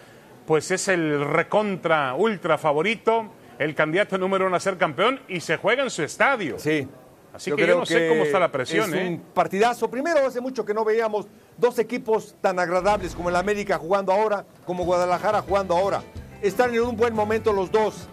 pues 0.46 0.70
es 0.70 0.88
el 0.88 1.24
recontra 1.24 2.14
ultra 2.14 2.58
favorito, 2.58 3.32
el 3.58 3.74
candidato 3.74 4.18
número 4.18 4.46
uno 4.46 4.56
a 4.56 4.60
ser 4.60 4.76
campeón 4.76 5.20
y 5.28 5.40
se 5.40 5.56
juega 5.56 5.82
en 5.82 5.90
su 5.90 6.02
estadio. 6.02 6.58
Sí. 6.58 6.88
Así 7.32 7.50
que 7.52 7.66
yo 7.66 7.78
no 7.78 7.86
sé 7.86 8.08
cómo 8.08 8.24
está 8.24 8.38
la 8.38 8.52
presión, 8.52 8.92
Es 8.92 9.00
¿eh? 9.00 9.08
un 9.08 9.18
partidazo. 9.32 9.90
Primero, 9.90 10.26
hace 10.26 10.40
mucho 10.40 10.64
que 10.64 10.74
no 10.74 10.84
veíamos 10.84 11.26
dos 11.56 11.78
equipos 11.78 12.34
tan 12.40 12.58
agradables 12.58 13.14
como 13.14 13.30
el 13.30 13.36
América 13.36 13.78
jugando 13.78 14.12
ahora, 14.12 14.44
como 14.66 14.84
Guadalajara 14.84 15.40
jugando 15.42 15.76
ahora. 15.76 16.02
Están 16.42 16.74
en 16.74 16.82
un 16.82 16.96
buen 16.96 17.14
momento 17.14 17.52
los 17.52 17.70
dos. 17.72 18.08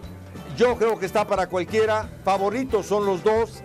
Yo 0.56 0.76
creo 0.78 0.98
que 1.00 1.06
está 1.06 1.26
para 1.28 1.48
cualquiera. 1.48 2.10
Favoritos 2.24 2.86
son 2.86 3.06
los 3.06 3.24
dos. 3.24 3.62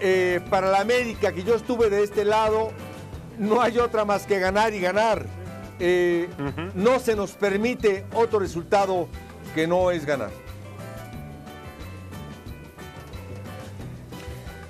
Eh, 0.00 0.40
para 0.50 0.70
la 0.70 0.80
América, 0.80 1.32
que 1.32 1.42
yo 1.42 1.54
estuve 1.54 1.88
de 1.90 2.02
este 2.02 2.24
lado, 2.24 2.70
no 3.38 3.60
hay 3.62 3.78
otra 3.78 4.04
más 4.04 4.26
que 4.26 4.38
ganar 4.38 4.72
y 4.74 4.80
ganar. 4.80 5.24
Eh, 5.78 6.28
No 6.74 6.98
se 7.00 7.14
nos 7.16 7.32
permite 7.32 8.06
otro 8.14 8.38
resultado 8.38 9.08
que 9.54 9.66
no 9.66 9.90
es 9.90 10.06
ganar. 10.06 10.30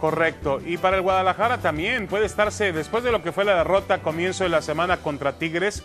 Correcto. 0.00 0.60
Y 0.64 0.76
para 0.76 0.96
el 0.96 1.02
Guadalajara 1.02 1.58
también 1.58 2.06
puede 2.06 2.26
estarse, 2.26 2.72
después 2.72 3.02
de 3.02 3.12
lo 3.12 3.22
que 3.22 3.32
fue 3.32 3.44
la 3.44 3.56
derrota 3.56 3.94
a 3.94 4.02
comienzo 4.02 4.44
de 4.44 4.50
la 4.50 4.62
semana 4.62 4.98
contra 4.98 5.38
Tigres, 5.38 5.82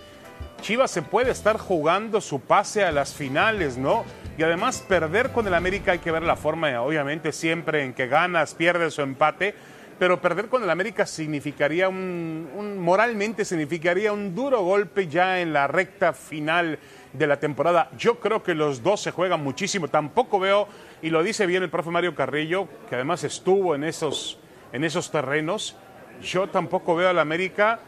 Chivas 0.62 0.91
se 0.91 1.02
puede 1.02 1.32
estar 1.32 1.58
jugando 1.58 2.21
su 2.21 2.39
pase 2.39 2.84
a 2.84 2.91
las 2.91 3.15
finales, 3.15 3.78
¿no? 3.78 4.06
Y 4.38 4.43
además 4.43 4.84
perder 4.88 5.32
con 5.32 5.47
el 5.47 5.56
América 5.56 5.93
hay 5.93 6.00
que 6.00 6.12
ver 6.12 6.21
la 6.21 6.36
forma, 6.36 6.82
obviamente, 6.82 7.32
siempre 7.32 7.84
en 7.84 7.93
que 7.93 8.08
ganas, 8.08 8.54
pierdes 8.54 8.97
o 9.00 9.02
empate, 9.02 9.56
pero 10.02 10.19
perder 10.19 10.47
con 10.50 10.63
el 10.63 10.69
América 10.69 11.06
significaría 11.06 11.88
un, 11.88 12.80
moralmente 12.80 13.45
significaría 13.45 14.12
un 14.12 14.34
duro 14.34 14.63
golpe 14.63 15.08
ya 15.08 15.41
en 15.41 15.54
la 15.54 15.67
recta 15.67 16.13
final 16.13 16.80
de 17.13 17.28
la 17.28 17.39
temporada. 17.39 17.89
Yo 17.97 18.19
creo 18.19 18.41
que 18.41 18.56
los 18.56 18.82
dos 18.82 19.02
se 19.02 19.12
juegan 19.12 19.43
muchísimo. 19.43 19.88
Tampoco 19.89 20.39
veo, 20.39 20.67
y 21.02 21.10
lo 21.10 21.24
dice 21.24 21.46
bien 21.46 21.64
el 21.64 21.70
profe 21.70 21.90
Mario 21.90 22.16
Carrillo, 22.16 22.68
que 22.90 22.96
además 22.96 23.24
estuvo 23.24 23.76
en 23.76 23.84
esos, 23.84 24.38
en 24.72 24.84
esos 24.84 25.10
terrenos, 25.12 25.76
yo 26.22 26.48
tampoco 26.48 26.96
veo 26.96 27.10
al 27.10 27.20
América 27.20 27.80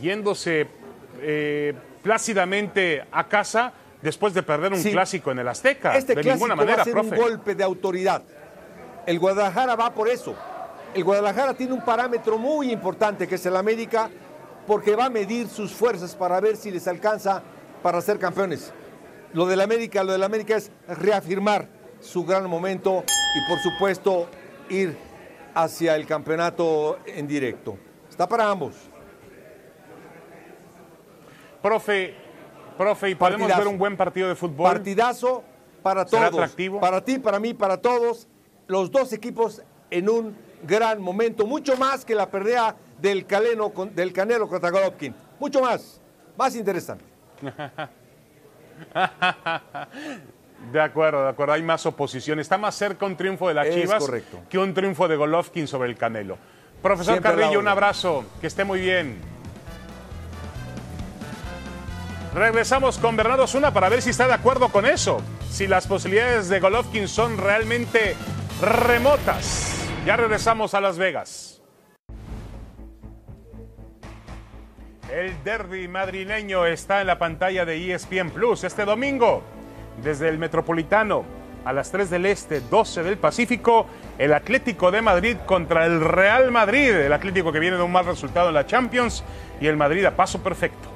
yéndose 0.00 0.68
eh, 1.20 1.74
plácidamente 2.02 3.04
a 3.10 3.26
casa 3.28 3.72
después 4.02 4.32
de 4.34 4.42
perder 4.42 4.72
un 4.72 4.78
Sí. 4.78 4.92
clásico 4.92 5.30
en 5.32 5.40
el 5.40 5.48
Azteca. 5.48 5.96
Este 5.96 6.14
de 6.14 6.22
clásico 6.22 6.46
ninguna 6.46 6.56
manera, 6.56 6.76
va 6.76 6.82
a 6.82 6.84
ser 6.84 6.92
profe. 6.94 7.10
un 7.10 7.16
golpe 7.16 7.54
de 7.54 7.64
autoridad. 7.64 8.22
El 9.06 9.18
Guadalajara 9.18 9.74
va 9.76 9.92
por 9.92 10.08
eso. 10.08 10.34
El 10.94 11.04
Guadalajara 11.04 11.54
tiene 11.54 11.72
un 11.72 11.84
parámetro 11.84 12.38
muy 12.38 12.70
importante 12.72 13.26
que 13.26 13.34
es 13.34 13.46
el 13.46 13.56
América, 13.56 14.08
porque 14.66 14.94
va 14.94 15.06
a 15.06 15.10
medir 15.10 15.48
sus 15.48 15.72
fuerzas 15.72 16.14
para 16.14 16.40
ver 16.40 16.56
si 16.56 16.70
les 16.70 16.86
alcanza 16.86 17.42
para 17.82 18.00
ser 18.00 18.18
campeones. 18.18 18.72
Lo 19.32 19.46
del 19.46 19.60
América, 19.60 20.02
lo 20.04 20.12
del 20.12 20.22
América 20.22 20.56
es 20.56 20.70
reafirmar 20.88 21.66
su 22.00 22.24
gran 22.24 22.48
momento 22.48 23.04
y 23.34 23.48
por 23.48 23.58
supuesto 23.60 24.28
ir 24.68 24.96
hacia 25.54 25.96
el 25.96 26.06
campeonato 26.06 26.98
en 27.06 27.26
directo. 27.26 27.76
Está 28.08 28.28
para 28.28 28.50
ambos. 28.50 28.74
Profe, 31.62 32.14
profe, 32.78 33.10
¿y 33.10 33.14
podemos 33.14 33.40
Partidazo. 33.40 33.60
ver 33.60 33.68
un 33.68 33.78
buen 33.78 33.96
partido 33.96 34.28
de 34.28 34.34
fútbol? 34.34 34.70
Partidazo 34.70 35.42
para 35.82 36.06
¿Será 36.06 36.30
todos. 36.30 36.42
atractivo? 36.42 36.80
Para 36.80 37.04
ti, 37.04 37.18
para 37.18 37.38
mí, 37.38 37.54
para 37.54 37.76
todos. 37.76 38.28
Los 38.66 38.90
dos 38.90 39.12
equipos 39.12 39.62
en 39.90 40.08
un 40.08 40.36
gran 40.62 41.02
momento. 41.02 41.46
Mucho 41.46 41.76
más 41.76 42.04
que 42.04 42.14
la 42.14 42.30
pelea 42.30 42.76
del, 43.00 43.26
Caleno, 43.26 43.72
del 43.94 44.12
Canelo 44.12 44.48
contra 44.48 44.70
Golovkin. 44.70 45.14
Mucho 45.38 45.60
más. 45.60 46.00
Más 46.36 46.54
interesante. 46.54 47.04
De 50.72 50.80
acuerdo, 50.80 51.22
de 51.24 51.30
acuerdo. 51.30 51.54
Hay 51.54 51.62
más 51.62 51.86
oposición. 51.86 52.38
Está 52.38 52.58
más 52.58 52.74
cerca 52.74 53.06
un 53.06 53.16
triunfo 53.16 53.48
de 53.48 53.54
las 53.54 53.66
Es 53.66 53.74
Chivas 53.74 53.98
correcto. 53.98 54.40
que 54.48 54.58
un 54.58 54.74
triunfo 54.74 55.08
de 55.08 55.16
Golovkin 55.16 55.66
sobre 55.66 55.88
el 55.88 55.96
Canelo. 55.96 56.36
Profesor 56.82 57.14
Siempre 57.14 57.32
Carrillo, 57.34 57.58
un 57.58 57.68
abrazo. 57.68 58.24
Que 58.40 58.46
esté 58.46 58.64
muy 58.64 58.80
bien. 58.80 59.18
Regresamos 62.34 62.98
con 62.98 63.16
Bernardo 63.16 63.46
Zuna 63.46 63.72
para 63.72 63.88
ver 63.88 64.02
si 64.02 64.10
está 64.10 64.28
de 64.28 64.34
acuerdo 64.34 64.68
con 64.68 64.86
eso. 64.86 65.20
Si 65.50 65.66
las 65.66 65.86
posibilidades 65.86 66.48
de 66.48 66.60
Golovkin 66.60 67.08
son 67.08 67.38
realmente 67.38 68.14
remotas. 68.62 69.88
Ya 70.06 70.16
regresamos 70.16 70.74
a 70.74 70.80
Las 70.80 70.96
Vegas. 70.96 71.60
El 75.12 75.42
derby 75.42 75.88
madrileño 75.88 76.66
está 76.66 77.00
en 77.00 77.08
la 77.08 77.18
pantalla 77.18 77.64
de 77.64 77.92
ESPN 77.92 78.30
Plus 78.30 78.62
este 78.62 78.84
domingo. 78.84 79.42
Desde 80.02 80.28
el 80.28 80.38
Metropolitano 80.38 81.24
a 81.64 81.72
las 81.72 81.90
3 81.90 82.10
del 82.10 82.26
Este, 82.26 82.60
12 82.60 83.02
del 83.02 83.18
Pacífico, 83.18 83.86
el 84.18 84.32
Atlético 84.32 84.90
de 84.90 85.02
Madrid 85.02 85.36
contra 85.46 85.86
el 85.86 86.00
Real 86.00 86.50
Madrid. 86.50 86.90
El 86.90 87.12
Atlético 87.12 87.52
que 87.52 87.58
viene 87.58 87.76
de 87.76 87.82
un 87.82 87.92
mal 87.92 88.06
resultado 88.06 88.48
en 88.48 88.54
la 88.54 88.66
Champions 88.66 89.24
y 89.60 89.66
el 89.66 89.76
Madrid 89.76 90.04
a 90.04 90.16
paso 90.16 90.42
perfecto. 90.42 90.89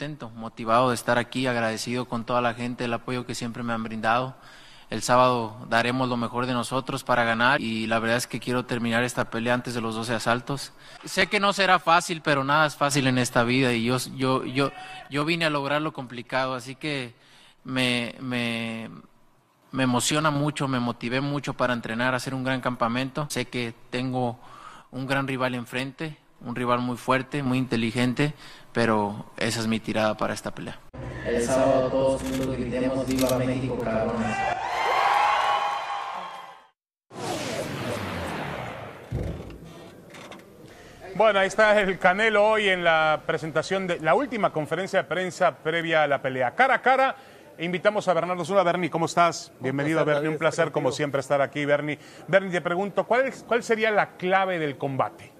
Contento, 0.00 0.30
motivado 0.30 0.88
de 0.88 0.94
estar 0.94 1.18
aquí, 1.18 1.46
agradecido 1.46 2.06
con 2.06 2.24
toda 2.24 2.40
la 2.40 2.54
gente, 2.54 2.86
el 2.86 2.94
apoyo 2.94 3.26
que 3.26 3.34
siempre 3.34 3.62
me 3.62 3.74
han 3.74 3.82
brindado. 3.82 4.34
El 4.88 5.02
sábado 5.02 5.66
daremos 5.68 6.08
lo 6.08 6.16
mejor 6.16 6.46
de 6.46 6.54
nosotros 6.54 7.04
para 7.04 7.22
ganar 7.24 7.60
y 7.60 7.86
la 7.86 7.98
verdad 7.98 8.16
es 8.16 8.26
que 8.26 8.40
quiero 8.40 8.64
terminar 8.64 9.04
esta 9.04 9.28
pelea 9.28 9.52
antes 9.52 9.74
de 9.74 9.82
los 9.82 9.94
12 9.94 10.14
asaltos. 10.14 10.72
Sé 11.04 11.26
que 11.26 11.38
no 11.38 11.52
será 11.52 11.78
fácil, 11.78 12.22
pero 12.22 12.44
nada 12.44 12.66
es 12.66 12.76
fácil 12.76 13.08
en 13.08 13.18
esta 13.18 13.44
vida 13.44 13.74
y 13.74 13.84
yo, 13.84 13.98
yo, 14.16 14.42
yo, 14.46 14.72
yo 15.10 15.26
vine 15.26 15.44
a 15.44 15.50
lograr 15.50 15.82
lo 15.82 15.92
complicado, 15.92 16.54
así 16.54 16.76
que 16.76 17.12
me, 17.62 18.14
me, 18.20 18.88
me 19.70 19.82
emociona 19.82 20.30
mucho, 20.30 20.66
me 20.66 20.80
motivé 20.80 21.20
mucho 21.20 21.52
para 21.52 21.74
entrenar, 21.74 22.14
hacer 22.14 22.34
un 22.34 22.42
gran 22.42 22.62
campamento. 22.62 23.26
Sé 23.28 23.48
que 23.48 23.74
tengo 23.90 24.40
un 24.92 25.06
gran 25.06 25.28
rival 25.28 25.54
enfrente, 25.54 26.16
un 26.44 26.54
rival 26.56 26.80
muy 26.80 26.96
fuerte, 26.96 27.42
muy 27.42 27.58
inteligente, 27.58 28.34
pero 28.72 29.26
esa 29.36 29.60
es 29.60 29.66
mi 29.66 29.80
tirada 29.80 30.16
para 30.16 30.34
esta 30.34 30.54
pelea. 30.54 30.78
El 31.26 31.42
sábado 31.42 31.88
todos 31.90 32.22
juntos 32.22 32.56
gritemos 32.56 33.06
Viva 33.06 33.36
México, 33.38 33.78
cabrones. 33.78 34.36
Bueno, 41.14 41.40
ahí 41.40 41.48
está 41.48 41.78
el 41.80 41.98
Canelo 41.98 42.48
hoy 42.48 42.68
en 42.68 42.84
la 42.84 43.22
presentación 43.26 43.86
de 43.86 43.98
la 44.00 44.14
última 44.14 44.52
conferencia 44.52 45.02
de 45.02 45.08
prensa 45.08 45.56
previa 45.58 46.04
a 46.04 46.06
la 46.06 46.22
pelea. 46.22 46.52
Cara 46.54 46.74
a 46.74 46.82
cara, 46.82 47.16
invitamos 47.58 48.06
a 48.08 48.14
Bernardo 48.14 48.44
Zuna. 48.44 48.62
Bernie, 48.62 48.88
¿cómo 48.90 49.06
estás? 49.06 49.52
Bienvenido, 49.60 50.00
estás, 50.00 50.14
Bernie. 50.14 50.30
Un 50.30 50.38
placer, 50.38 50.70
como 50.70 50.92
siempre, 50.92 51.20
estar 51.20 51.40
aquí, 51.42 51.64
Bernie. 51.64 51.98
Bernie, 52.28 52.50
te 52.52 52.60
pregunto, 52.60 53.04
¿cuál, 53.06 53.26
es- 53.26 53.44
¿cuál 53.46 53.62
sería 53.62 53.90
la 53.90 54.12
clave 54.16 54.58
del 54.58 54.78
combate? 54.78 55.32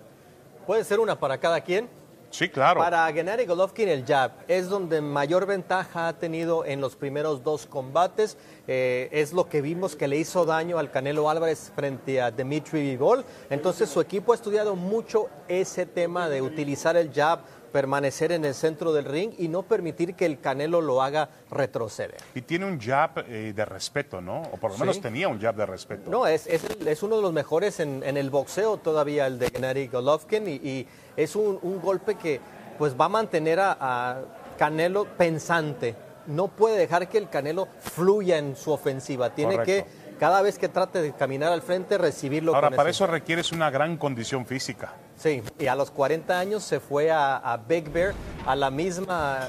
Puede 0.70 0.84
ser 0.84 1.00
una 1.00 1.18
para 1.18 1.36
cada 1.36 1.60
quien. 1.62 1.88
Sí, 2.30 2.48
claro. 2.48 2.78
Para 2.78 3.12
Gennady 3.12 3.44
Golovkin 3.44 3.88
el 3.88 4.06
jab 4.06 4.30
es 4.46 4.68
donde 4.68 5.00
mayor 5.00 5.44
ventaja 5.44 6.06
ha 6.06 6.12
tenido 6.12 6.64
en 6.64 6.80
los 6.80 6.94
primeros 6.94 7.42
dos 7.42 7.66
combates. 7.66 8.36
Eh, 8.68 9.08
es 9.10 9.32
lo 9.32 9.48
que 9.48 9.62
vimos 9.62 9.96
que 9.96 10.06
le 10.06 10.16
hizo 10.16 10.44
daño 10.44 10.78
al 10.78 10.92
Canelo 10.92 11.28
Álvarez 11.28 11.72
frente 11.74 12.20
a 12.20 12.30
Dimitri 12.30 12.82
Vivol. 12.82 13.24
Entonces 13.50 13.90
su 13.90 14.00
equipo 14.00 14.30
ha 14.30 14.36
estudiado 14.36 14.76
mucho 14.76 15.28
ese 15.48 15.86
tema 15.86 16.28
de 16.28 16.40
utilizar 16.40 16.96
el 16.96 17.12
jab 17.12 17.40
permanecer 17.70 18.32
en 18.32 18.44
el 18.44 18.54
centro 18.54 18.92
del 18.92 19.04
ring 19.04 19.32
y 19.38 19.48
no 19.48 19.62
permitir 19.62 20.14
que 20.14 20.26
el 20.26 20.40
Canelo 20.40 20.80
lo 20.80 21.02
haga 21.02 21.30
retroceder. 21.50 22.16
Y 22.34 22.42
tiene 22.42 22.66
un 22.66 22.80
jab 22.80 23.24
eh, 23.28 23.52
de 23.54 23.64
respeto, 23.64 24.20
¿no? 24.20 24.42
O 24.52 24.56
por 24.56 24.72
lo 24.72 24.78
menos 24.78 24.96
Sí. 24.96 25.02
tenía 25.02 25.28
un 25.28 25.40
jab 25.40 25.54
de 25.54 25.66
respeto. 25.66 26.10
No, 26.10 26.26
es, 26.26 26.46
es, 26.46 26.62
es 26.64 27.02
uno 27.02 27.16
de 27.16 27.22
los 27.22 27.32
mejores 27.32 27.80
en, 27.80 28.02
en 28.04 28.16
el 28.16 28.30
boxeo 28.30 28.76
todavía, 28.78 29.26
el 29.26 29.38
de 29.38 29.50
Gennady 29.50 29.88
Golovkin, 29.88 30.48
y, 30.48 30.52
y 30.56 30.86
es 31.16 31.36
un, 31.36 31.58
un 31.62 31.80
golpe 31.80 32.14
que 32.16 32.40
pues 32.78 32.94
va 32.98 33.06
a 33.06 33.08
mantener 33.10 33.60
a, 33.60 33.76
a 33.80 34.22
Canelo 34.58 35.04
pensante. 35.04 35.94
No 36.26 36.48
puede 36.48 36.78
dejar 36.78 37.08
que 37.08 37.18
el 37.18 37.28
Canelo 37.28 37.68
fluya 37.80 38.38
en 38.38 38.56
su 38.56 38.70
ofensiva. 38.72 39.30
Tiene 39.34 39.56
Correcto. 39.56 39.88
que, 39.90 40.16
cada 40.18 40.42
vez 40.42 40.58
que 40.58 40.68
trate 40.68 41.00
de 41.00 41.12
caminar 41.12 41.50
al 41.52 41.62
frente, 41.62 41.96
recibirlo 41.96 42.54
Ahora, 42.54 42.68
con 42.68 42.76
para 42.76 42.90
ese- 42.90 43.04
eso 43.04 43.06
requieres 43.10 43.52
una 43.52 43.70
gran 43.70 43.96
condición 43.96 44.44
física. 44.44 44.92
Sí, 45.20 45.42
y 45.58 45.66
a 45.66 45.74
los 45.74 45.90
40 45.90 46.38
años 46.38 46.62
se 46.62 46.80
fue 46.80 47.10
a, 47.10 47.36
a 47.36 47.58
Big 47.58 47.90
Bear, 47.90 48.14
a 48.46 48.56
la 48.56 48.70
misma 48.70 49.40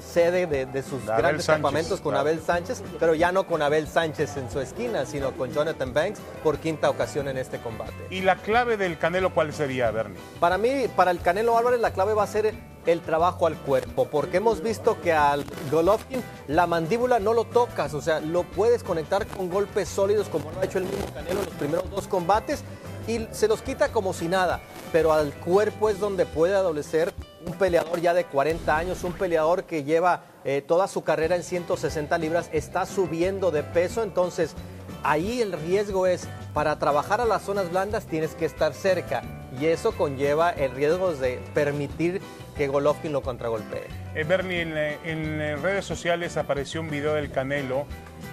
sede 0.00 0.46
de, 0.46 0.64
de 0.64 0.82
sus 0.82 1.04
De 1.04 1.12
grandes 1.12 1.44
Sánchez, 1.44 1.46
campamentos 1.46 2.00
con 2.00 2.12
claro. 2.12 2.28
Abel 2.28 2.40
Sánchez, 2.40 2.82
pero 2.98 3.14
ya 3.14 3.30
no 3.30 3.46
con 3.46 3.60
Abel 3.60 3.86
Sánchez 3.86 4.38
en 4.38 4.50
su 4.50 4.60
esquina, 4.60 5.04
sino 5.04 5.32
con 5.32 5.52
Jonathan 5.52 5.92
Banks 5.92 6.20
por 6.42 6.58
quinta 6.58 6.88
ocasión 6.88 7.28
en 7.28 7.36
este 7.36 7.58
combate. 7.58 7.92
¿Y 8.08 8.22
la 8.22 8.36
clave 8.36 8.78
del 8.78 8.96
Canelo 8.98 9.34
cuál 9.34 9.52
sería, 9.52 9.90
Bernie? 9.90 10.18
Para 10.40 10.56
mí, 10.56 10.86
para 10.96 11.10
el 11.10 11.20
Canelo 11.20 11.56
Álvarez, 11.58 11.80
la 11.80 11.92
clave 11.92 12.14
va 12.14 12.22
a 12.22 12.26
ser 12.26 12.54
el 12.86 13.00
trabajo 13.02 13.46
al 13.46 13.56
cuerpo, 13.56 14.08
porque 14.10 14.38
hemos 14.38 14.62
visto 14.62 15.00
que 15.02 15.12
al 15.12 15.44
Golovkin 15.70 16.22
la 16.48 16.66
mandíbula 16.66 17.18
no 17.18 17.34
lo 17.34 17.44
tocas, 17.44 17.92
o 17.92 18.00
sea, 18.00 18.20
lo 18.20 18.44
puedes 18.44 18.82
conectar 18.82 19.26
con 19.26 19.50
golpes 19.50 19.86
sólidos 19.86 20.30
como 20.30 20.50
lo 20.50 20.60
ha 20.60 20.64
hecho 20.64 20.78
el 20.78 20.84
mismo 20.84 21.04
Canelo 21.12 21.40
en 21.40 21.46
los 21.46 21.54
primeros 21.56 21.90
dos 21.90 22.08
combates 22.08 22.64
y 23.06 23.26
se 23.32 23.48
los 23.48 23.62
quita 23.62 23.92
como 23.92 24.12
si 24.12 24.28
nada, 24.28 24.60
pero 24.92 25.12
al 25.12 25.32
cuerpo 25.32 25.88
es 25.88 25.98
donde 25.98 26.26
puede 26.26 26.54
adolecer 26.54 27.12
un 27.46 27.54
peleador 27.54 28.00
ya 28.00 28.14
de 28.14 28.24
40 28.24 28.76
años, 28.76 29.04
un 29.04 29.12
peleador 29.12 29.64
que 29.64 29.84
lleva 29.84 30.24
eh, 30.44 30.62
toda 30.66 30.88
su 30.88 31.02
carrera 31.02 31.36
en 31.36 31.42
160 31.42 32.16
libras, 32.18 32.50
está 32.52 32.86
subiendo 32.86 33.50
de 33.50 33.62
peso, 33.62 34.02
entonces 34.02 34.54
ahí 35.02 35.40
el 35.40 35.52
riesgo 35.52 36.06
es, 36.06 36.28
para 36.52 36.78
trabajar 36.78 37.20
a 37.20 37.24
las 37.24 37.42
zonas 37.42 37.70
blandas 37.70 38.06
tienes 38.06 38.34
que 38.34 38.44
estar 38.44 38.74
cerca 38.74 39.22
y 39.58 39.66
eso 39.66 39.92
conlleva 39.92 40.50
el 40.50 40.72
riesgo 40.72 41.12
de 41.14 41.40
permitir 41.54 42.20
que 42.56 42.68
Golovkin 42.68 43.12
lo 43.12 43.22
contragolpee. 43.22 43.86
Eh, 44.14 44.24
Bernie, 44.24 44.62
en, 44.62 45.62
redes 45.62 45.84
sociales 45.84 46.36
apareció 46.36 46.80
un 46.80 46.90
video 46.90 47.14
del 47.14 47.30
Canelo 47.30 47.86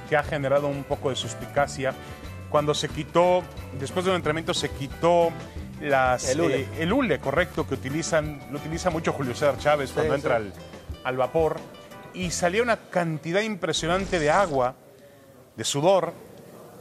que 0.09 0.17
ha 0.17 0.23
generado 0.23 0.67
un 0.67 0.83
poco 0.83 1.09
de 1.09 1.15
suspicacia. 1.15 1.93
Cuando 2.49 2.73
se 2.73 2.89
quitó, 2.89 3.43
después 3.79 4.05
de 4.05 4.11
un 4.11 4.17
entrenamiento, 4.17 4.53
se 4.53 4.69
quitó 4.69 5.29
las, 5.81 6.29
El 6.29 6.41
hule. 6.41 6.61
eh, 6.61 6.67
el 6.79 6.93
hule, 6.93 7.19
correcto, 7.19 7.67
que 7.67 7.73
utilizan, 7.75 8.39
lo 8.51 8.57
utiliza 8.59 8.89
mucho 8.89 9.11
Julio 9.13 9.33
César 9.33 9.57
Chávez 9.57 9.91
cuando 9.91 10.13
Sí, 10.13 10.19
entra 10.21 10.41
al 11.03 11.17
vapor. 11.17 11.57
Y 12.13 12.31
salía 12.31 12.63
una 12.63 12.77
cantidad 12.89 13.41
impresionante 13.41 14.19
de 14.19 14.29
agua, 14.31 14.75
de 15.55 15.63
sudor. 15.63 16.13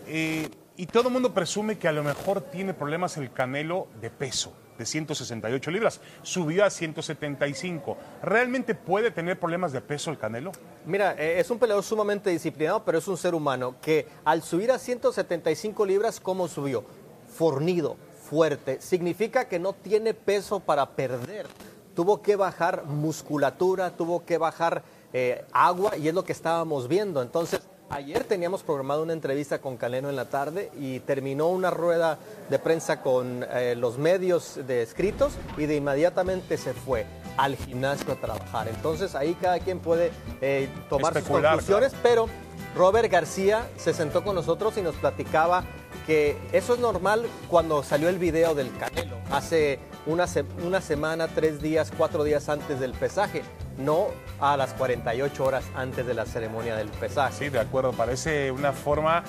eh, 0.07 0.48
y 0.79 0.87
todo 0.87 1.09
el 1.09 1.12
mundo 1.14 1.33
presume 1.33 1.79
que 1.79 1.88
a 1.88 1.92
lo 1.92 2.05
mejor 2.05 2.42
tiene 2.42 2.74
problemas 2.74 3.16
el 3.16 3.33
Canelo 3.33 3.88
de 4.00 4.11
peso, 4.11 4.52
de 4.78 4.86
168 4.86 5.70
libras. 5.70 6.00
Subió 6.22 6.64
a 6.64 6.70
175. 6.70 7.96
¿Realmente 8.22 8.74
puede 8.74 9.10
tener 9.10 9.38
problemas 9.38 9.72
de 9.72 9.80
peso 9.80 10.10
el 10.10 10.18
Canelo? 10.18 10.52
Mira, 10.84 11.14
eh, 11.18 11.40
es 11.40 11.50
un 11.50 11.58
peleador 11.58 11.84
sumamente 11.84 12.30
disciplinado, 12.30 12.84
pero 12.84 12.98
es 12.98 13.08
un 13.08 13.16
ser 13.16 13.34
humano 13.34 13.76
que 13.80 14.06
al 14.24 14.42
subir 14.42 14.70
a 14.70 14.78
175 14.78 15.86
libras, 15.86 16.20
¿cómo 16.20 16.48
subió? 16.48 16.84
Fornido, 17.28 17.96
fuerte. 18.28 18.80
Significa 18.80 19.48
que 19.48 19.58
no 19.58 19.72
tiene 19.72 20.14
peso 20.14 20.60
para 20.60 20.90
perder. 20.90 21.46
Tuvo 21.94 22.20
que 22.20 22.36
bajar 22.36 22.84
musculatura, 22.84 23.96
tuvo 23.96 24.24
que 24.24 24.38
bajar 24.38 24.82
eh, 25.12 25.44
agua 25.52 25.96
y 25.96 26.08
es 26.08 26.14
lo 26.14 26.24
que 26.24 26.32
estábamos 26.32 26.88
viendo. 26.88 27.22
Entonces, 27.22 27.60
ayer 27.90 28.25
teníamos 28.25 28.62
programado 28.62 29.03
una 29.03 29.12
entrevista 29.12 29.61
con 29.61 29.77
Canelo 29.77 30.09
en 30.11 30.16
la 30.16 30.27
tarde 30.27 30.70
y 30.79 31.01
terminó 31.01 31.49
una 31.49 31.70
rueda 31.70 32.18
de 32.51 32.59
prensa 32.59 33.01
con 33.01 33.44
eh, 33.51 33.75
los 33.77 33.99
medios 33.99 34.59
de 34.66 34.83
escritos 34.83 35.33
y 35.57 35.66
de 35.66 35.77
inmediatamente 35.77 36.57
se 36.59 36.75
fue 36.75 37.07
al 37.37 37.57
gimnasio 37.57 38.12
a 38.12 38.16
trabajar. 38.16 38.68
Entonces 38.68 39.14
ahí 39.14 39.35
cada 39.40 39.59
quien 39.61 39.79
puede 39.79 40.11
eh, 40.40 40.68
tomar 40.88 41.12
sus 41.14 41.29
conclusiones, 41.53 41.92
pero 42.03 42.29
Robert 42.75 43.11
García 43.11 43.66
se 43.77 43.94
sentó 43.94 44.25
con 44.25 44.35
nosotros 44.35 44.77
y 44.77 44.83
nos 44.83 44.94
platicaba 44.96 45.64
que 46.07 46.37
eso 46.53 46.75
es 46.75 46.81
normal 46.81 47.27
cuando 47.49 47.83
salió 47.83 48.09
el 48.09 48.18
video 48.18 48.55
del 48.55 48.70
Canelo, 48.79 49.16
hace 49.31 49.79
una, 50.07 50.27
se- 50.27 50.44
una 50.64 50.81
semana, 50.81 51.27
tres 51.27 51.61
días, 51.61 51.90
cuatro 51.96 52.22
días 52.22 52.49
antes 52.49 52.79
del 52.79 52.92
pesaje, 52.92 53.42
no 53.78 54.08
a 54.40 54.56
las 54.56 54.72
48 54.74 55.44
horas 55.44 55.64
antes 55.74 56.06
de 56.06 56.14
la 56.14 56.26
ceremonia 56.26 56.76
del 56.76 56.88
pesaje. 56.88 57.34
Sí, 57.34 57.48
de 57.48 57.60
acuerdo. 57.60 57.92
Parece 57.92 58.50
una 58.50 58.72
forma 58.72 59.22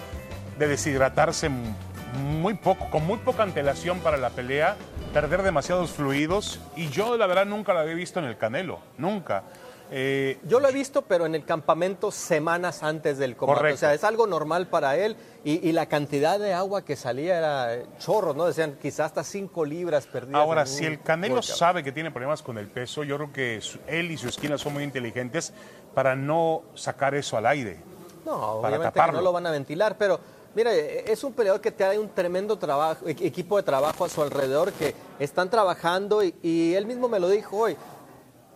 de 0.57 0.67
deshidratarse 0.67 1.49
muy 1.49 2.55
poco, 2.55 2.89
con 2.89 3.05
muy 3.05 3.17
poca 3.19 3.43
antelación 3.43 3.99
para 3.99 4.17
la 4.17 4.29
pelea, 4.29 4.75
perder 5.13 5.43
demasiados 5.43 5.91
fluidos. 5.91 6.60
Y 6.75 6.89
yo, 6.89 7.17
la 7.17 7.27
verdad, 7.27 7.45
nunca 7.45 7.73
lo 7.73 7.79
había 7.79 7.95
visto 7.95 8.19
en 8.19 8.25
el 8.25 8.38
Canelo. 8.38 8.79
Nunca. 8.97 9.43
Eh, 9.89 10.38
Yo 10.43 10.60
lo 10.60 10.67
he 10.67 10.71
visto, 10.71 11.02
pero 11.04 11.26
en 11.26 11.36
el 11.36 11.45
campamento 11.45 12.12
semanas 12.12 12.84
antes 12.84 13.17
del 13.17 13.36
combate. 13.38 13.60
Correcto. 13.60 13.76
O 13.76 13.80
sea, 13.80 13.93
es 13.93 14.04
algo 14.04 14.28
normal 14.28 14.67
para 14.67 14.97
él. 14.97 15.15
Y, 15.43 15.67
y 15.67 15.71
la 15.71 15.86
cantidad 15.86 16.39
de 16.39 16.54
agua 16.54 16.84
que 16.84 16.95
salía 16.97 17.38
era 17.38 17.84
chorro, 18.00 18.34
¿no? 18.34 18.45
Decían 18.45 18.78
quizás 18.82 19.08
hasta 19.08 19.23
5 19.23 19.63
libras 19.65 20.06
perdidas. 20.08 20.41
Ahora, 20.41 20.65
si 20.65 20.86
el 20.86 21.02
Canelo 21.02 21.36
workout. 21.36 21.56
sabe 21.58 21.84
que 21.84 21.91
tiene 21.93 22.12
problemas 22.12 22.41
con 22.43 22.58
el 22.58 22.67
peso, 22.67 23.04
yo 23.04 23.15
creo 23.15 23.32
que 23.32 23.62
su- 23.62 23.80
él 23.88 24.12
y 24.12 24.17
su 24.17 24.28
esquina 24.28 24.58
son 24.58 24.73
muy 24.73 24.84
inteligentes 24.84 25.54
para 25.93 26.15
no 26.15 26.63
sacar 26.76 27.15
eso 27.15 27.38
al 27.38 27.45
aire. 27.45 27.78
No, 28.26 28.60
para 28.62 28.76
obviamente 28.78 29.00
que 29.00 29.12
no 29.13 29.21
lo 29.21 29.32
van 29.32 29.47
a 29.47 29.52
ventilar, 29.52 29.97
pero 29.97 30.19
mira, 30.54 30.76
eh, 30.76 31.06
es 31.08 31.23
un 31.23 31.32
peleador 31.32 31.62
que 31.62 31.71
tiene 31.71 31.97
un 31.97 32.10
tremendo 32.10 32.58
trabajo, 32.58 33.08
e- 33.08 33.12
equipo 33.12 33.56
de 33.56 33.63
trabajo 33.63 34.04
a 34.04 34.10
su 34.10 34.21
alrededor 34.21 34.73
que 34.73 34.93
están 35.17 35.50
trabajando 35.50 36.21
y, 36.21 36.36
y 36.43 36.73
él 36.73 36.86
mismo 36.86 37.08
me 37.08 37.21
lo 37.21 37.30
dijo 37.30 37.56
hoy. 37.56 37.78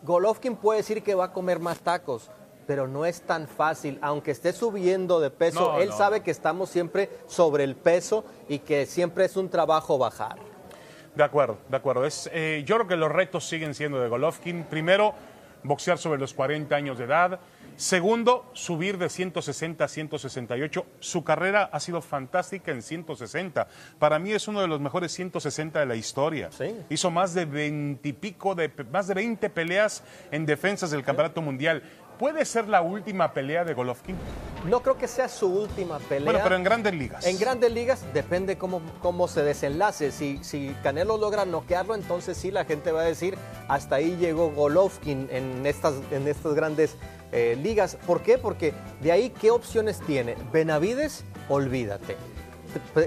Golovkin 0.04 0.56
puede 0.56 0.78
decir 0.80 1.04
que 1.04 1.16
va 1.16 1.26
a 1.26 1.32
comer 1.34 1.60
más 1.60 1.80
tacos, 1.80 2.30
pero 2.68 2.88
no 2.88 3.06
es 3.06 3.22
tan 3.22 3.48
fácil, 3.48 4.00
aunque 4.02 4.32
esté 4.32 4.54
subiendo 4.54 5.20
de 5.20 5.30
peso, 5.30 5.74
No, 5.74 5.80
él 5.80 5.90
no. 5.90 5.98
sabe 5.98 6.22
que 6.22 6.32
estamos 6.32 6.70
siempre 6.70 7.10
sobre 7.28 7.64
el 7.64 7.76
peso 7.76 8.26
y 8.48 8.60
que 8.60 8.86
siempre 8.86 9.26
es 9.26 9.36
un 9.36 9.50
trabajo 9.50 9.98
bajar. 9.98 10.38
De 11.16 11.24
acuerdo, 11.24 11.58
de 11.68 11.76
acuerdo. 11.78 12.06
Es, 12.06 12.30
eh, 12.34 12.64
yo 12.66 12.76
creo 12.78 12.88
que 12.88 12.96
los 12.96 13.12
retos 13.12 13.48
siguen 13.48 13.74
siendo 13.74 14.00
de 14.00 14.08
Golovkin. 14.08 14.64
Primero, 14.64 15.14
boxear 15.64 15.98
sobre 15.98 16.20
los 16.20 16.34
40 16.34 16.74
años 16.76 16.98
de 16.98 17.04
edad. 17.04 17.40
Segundo, 17.76 18.50
subir 18.54 18.98
de 18.98 19.10
160 19.10 19.84
a 19.84 19.88
168. 19.88 20.86
Su 21.00 21.24
carrera 21.24 21.70
ha 21.72 21.80
sido 21.80 22.02
fantástica 22.02 22.72
en 22.72 22.82
160. 22.82 23.68
Para 24.00 24.20
mí 24.20 24.32
es 24.32 24.48
uno 24.48 24.62
de 24.62 24.68
los 24.68 24.80
mejores 24.80 25.12
160 25.14 25.80
de 25.80 25.86
la 25.86 25.96
historia. 25.96 26.50
Sí. 26.52 26.76
Hizo 26.90 27.12
más 27.12 27.34
de 27.34 27.46
20 27.46 28.08
y 28.08 28.14
pico, 28.14 28.56
de, 28.56 28.72
más 28.92 29.08
de 29.08 29.16
20 29.16 29.50
peleas 29.50 30.04
en 30.32 30.46
defensas 30.46 30.92
del 30.92 31.04
campeonato 31.04 31.42
mundial. 31.42 31.84
¿Puede 32.22 32.46
ser 32.46 32.68
la 32.68 32.84
última 32.84 33.34
pelea 33.34 33.66
de 33.66 33.74
Golovkin? 33.74 34.16
No 34.68 34.84
creo 34.84 34.96
que 34.96 35.08
sea 35.08 35.28
su 35.28 35.48
última 35.48 35.98
pelea. 35.98 36.26
Bueno, 36.26 36.40
pero 36.44 36.56
en 36.56 36.64
grandes 36.64 36.94
ligas. 36.94 37.26
En 37.26 37.40
grandes 37.40 37.72
ligas 37.72 38.06
depende 38.14 38.60
cómo, 38.60 38.80
cómo 39.02 39.28
se 39.28 39.42
desenlace. 39.42 40.12
Si, 40.12 40.38
si 40.44 40.76
Canelo 40.84 41.18
logra 41.18 41.46
noquearlo, 41.46 41.96
entonces 41.96 42.38
sí 42.38 42.52
la 42.52 42.64
gente 42.64 42.92
va 42.92 43.02
a 43.02 43.06
decir 43.06 43.40
hasta 43.68 43.96
ahí 43.96 44.18
llegó 44.18 44.52
Golovkin 44.52 45.30
en 45.32 45.66
estas, 45.66 45.96
en 46.12 46.28
estas 46.28 46.54
grandes 46.54 46.96
eh, 47.32 47.58
ligas. 47.60 47.98
¿Por 48.06 48.22
qué? 48.22 48.38
Porque 48.38 48.76
de 49.00 49.12
ahí, 49.12 49.32
¿qué 49.32 49.50
opciones 49.50 50.00
tiene? 50.02 50.36
Benavides, 50.54 51.26
olvídate. 51.50 52.18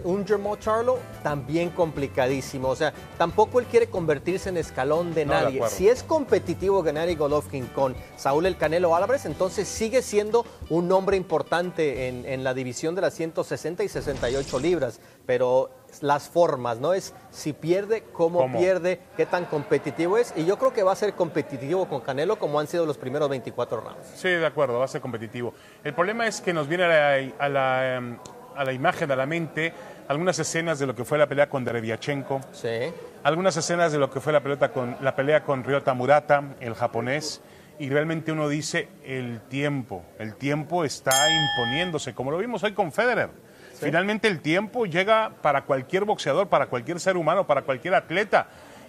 Un 0.05 0.27
Jermall 0.27 0.59
Charlo 0.59 0.99
también 1.23 1.71
complicadísimo. 1.71 2.69
O 2.69 2.77
sea, 2.77 2.93
tampoco 3.19 3.61
él 3.61 3.67
quiere 3.67 3.89
convertirse 3.89 4.49
en 4.49 4.57
escalón 4.57 5.15
de 5.15 5.25
No, 5.25 5.33
nadie. 5.33 5.63
si 5.69 5.89
es 5.89 6.03
competitivo 6.03 6.83
Gennady 6.83 7.15
Golovkin 7.15 7.67
con 7.69 7.95
Saúl 8.17 8.47
El 8.47 8.57
Canelo 8.57 8.95
Álvarez, 8.95 9.25
entonces 9.27 9.69
sigue 9.69 10.03
siendo 10.03 10.45
un 10.71 10.89
nombre 10.89 11.17
importante 11.17 12.09
en, 12.09 12.25
en 12.27 12.45
la 12.45 12.55
división 12.55 12.95
de 12.95 13.03
las 13.03 13.15
160 13.15 13.85
y 13.85 13.89
68 13.89 14.59
libras. 14.59 15.01
Pero 15.27 15.71
las 16.01 16.29
formas, 16.29 16.79
¿no? 16.81 16.93
Es 16.93 17.15
si 17.31 17.53
pierde, 17.53 18.03
cómo, 18.13 18.41
¿Cómo? 18.41 18.59
pierde, 18.59 19.01
qué 19.17 19.27
tan 19.27 19.45
competitivo 19.47 20.19
es. 20.19 20.35
Y 20.37 20.45
yo 20.45 20.59
creo 20.59 20.73
que 20.73 20.83
va 20.83 20.93
a 20.93 20.97
ser 20.97 21.15
competitivo 21.15 21.89
con 21.89 22.01
Canelo 22.01 22.37
como 22.39 22.59
han 22.61 22.67
sido 22.67 22.85
los 22.85 22.99
primeros 22.99 23.29
24 23.29 23.81
rounds. 23.81 24.07
Sí, 24.17 24.29
de 24.29 24.45
acuerdo, 24.45 24.79
va 24.79 24.85
a 24.85 24.89
ser 24.89 25.01
competitivo. 25.01 25.55
El 25.83 25.95
problema 25.95 26.27
es 26.27 26.41
que 26.41 26.53
nos 26.53 26.69
viene 26.69 26.85
a 26.85 26.89
la, 26.89 27.33
a 27.39 27.49
la, 27.49 27.95
em, 27.97 28.19
a 28.57 28.65
la 28.65 28.73
imagen, 28.73 29.11
a 29.11 29.17
la 29.17 29.27
mente, 29.27 29.73
algunas 30.09 30.39
escenas 30.39 30.79
de 30.79 30.87
lo 30.87 30.95
que 30.95 31.05
fue 31.05 31.19
la 31.19 31.27
pelea 31.27 31.49
con 31.49 31.65
Dereviachenko, 31.65 32.41
Sí. 32.53 32.93
algunas 33.23 33.57
escenas 33.57 33.93
de 33.93 33.99
lo 33.99 34.11
que 34.11 34.21
fue 34.21 34.33
la, 34.33 34.41
pelota 34.41 34.71
con, 34.71 34.97
la 35.01 35.17
pelea 35.17 35.43
con 35.43 35.65
Ryota 35.65 35.95
Murata, 35.95 36.43
el 36.61 36.75
japonés, 36.75 37.41
y 37.79 37.89
realmente 37.91 38.31
uno 38.33 38.49
dice, 38.49 38.89
el 39.05 39.41
tiempo, 39.49 40.05
el 40.19 40.37
tiempo 40.37 40.85
está 40.85 41.13
imponiéndose, 41.29 42.15
como 42.15 42.31
lo 42.31 42.39
vimos 42.39 42.63
hoy 42.63 42.73
con 42.73 42.93
Federer. 42.93 43.31
Finalmente 43.75 44.29
el 44.29 44.41
tiempo 44.41 44.87
llega 44.87 45.33
para 45.43 45.65
cualquier 45.65 46.05
boxeador, 46.05 46.49
para 46.49 46.67
cualquier 46.67 47.01
ser 47.01 47.17
humano, 47.17 47.47
para 47.47 47.63
cualquier 47.63 47.95
atleta. 47.95 48.47